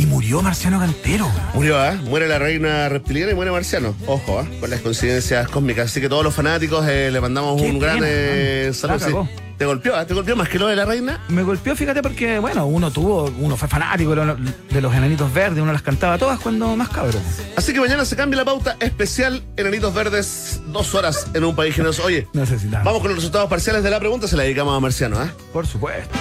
[0.00, 1.30] y murió Marciano Cantero.
[1.52, 1.92] Murió, ¿ah?
[2.04, 3.94] Muere la reina reptiliana y muere Marciano.
[4.06, 4.46] Ojo, ¿ah?
[4.58, 5.90] Con las coincidencias cósmicas.
[5.90, 8.98] Así que todos los fanáticos eh, le mandamos un gran eh, man.
[8.98, 9.28] saludo.
[9.58, 10.06] ¿Te golpeó?
[10.06, 11.20] ¿Te golpeó más que lo de la reina?
[11.28, 14.38] Me golpeó, fíjate, porque, bueno, uno tuvo, uno fue fanático de los,
[14.70, 17.22] de los enanitos verdes, uno las cantaba todas cuando más cabrón.
[17.56, 21.74] Así que mañana se cambia la pauta especial Enanitos Verdes, dos horas en un país
[21.74, 22.04] generoso.
[22.04, 22.86] Oye, Necesitamos.
[22.86, 25.30] vamos con los resultados parciales de la pregunta, se la dedicamos a Marciano, ¿ah?
[25.52, 26.16] Por supuesto.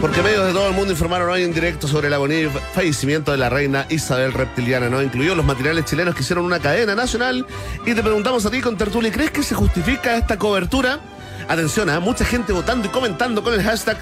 [0.00, 3.38] Porque medios de todo el mundo informaron hoy en directo sobre el agonía fallecimiento de
[3.38, 5.02] la reina Isabel Reptiliana, ¿no?
[5.02, 7.46] Incluyó los materiales chilenos que hicieron una cadena nacional.
[7.86, 11.00] Y te preguntamos a ti con Tertuli, ¿crees que se justifica esta cobertura?
[11.48, 12.00] Atención, ¿ah?
[12.00, 13.98] mucha gente votando y comentando con el hashtag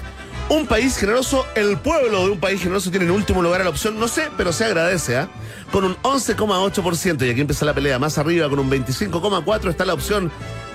[0.49, 3.69] Un país generoso, el pueblo de un país generoso tiene en último lugar a la
[3.69, 5.29] opción, no sé, pero se agradece, ¿ah?
[5.71, 7.25] Con un 11,8%.
[7.25, 10.31] Y aquí empieza la pelea, más arriba con un 25,4% está la opción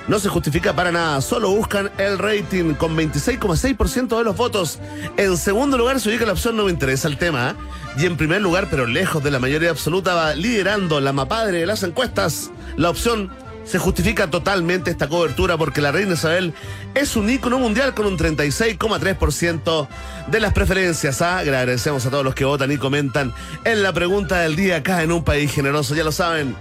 [0.08, 4.78] no se justifica para nada, solo buscan el rating con 26,6% de los votos.
[5.16, 7.50] En segundo lugar se ubica la opción no me interesa el tema.
[7.50, 8.02] ¿eh?
[8.02, 11.66] Y en primer lugar, pero lejos de la mayoría absoluta, va liderando la mapadre de
[11.66, 12.50] las encuestas.
[12.76, 13.30] La opción
[13.64, 16.54] se justifica totalmente esta cobertura porque la reina Isabel
[16.94, 19.88] es un ícono mundial con un 36,3%
[20.26, 21.20] de las preferencias.
[21.20, 21.38] ¿ah?
[21.38, 25.12] Agradecemos a todos los que votan y comentan en la pregunta del día acá en
[25.12, 26.56] un país generoso, ya lo saben.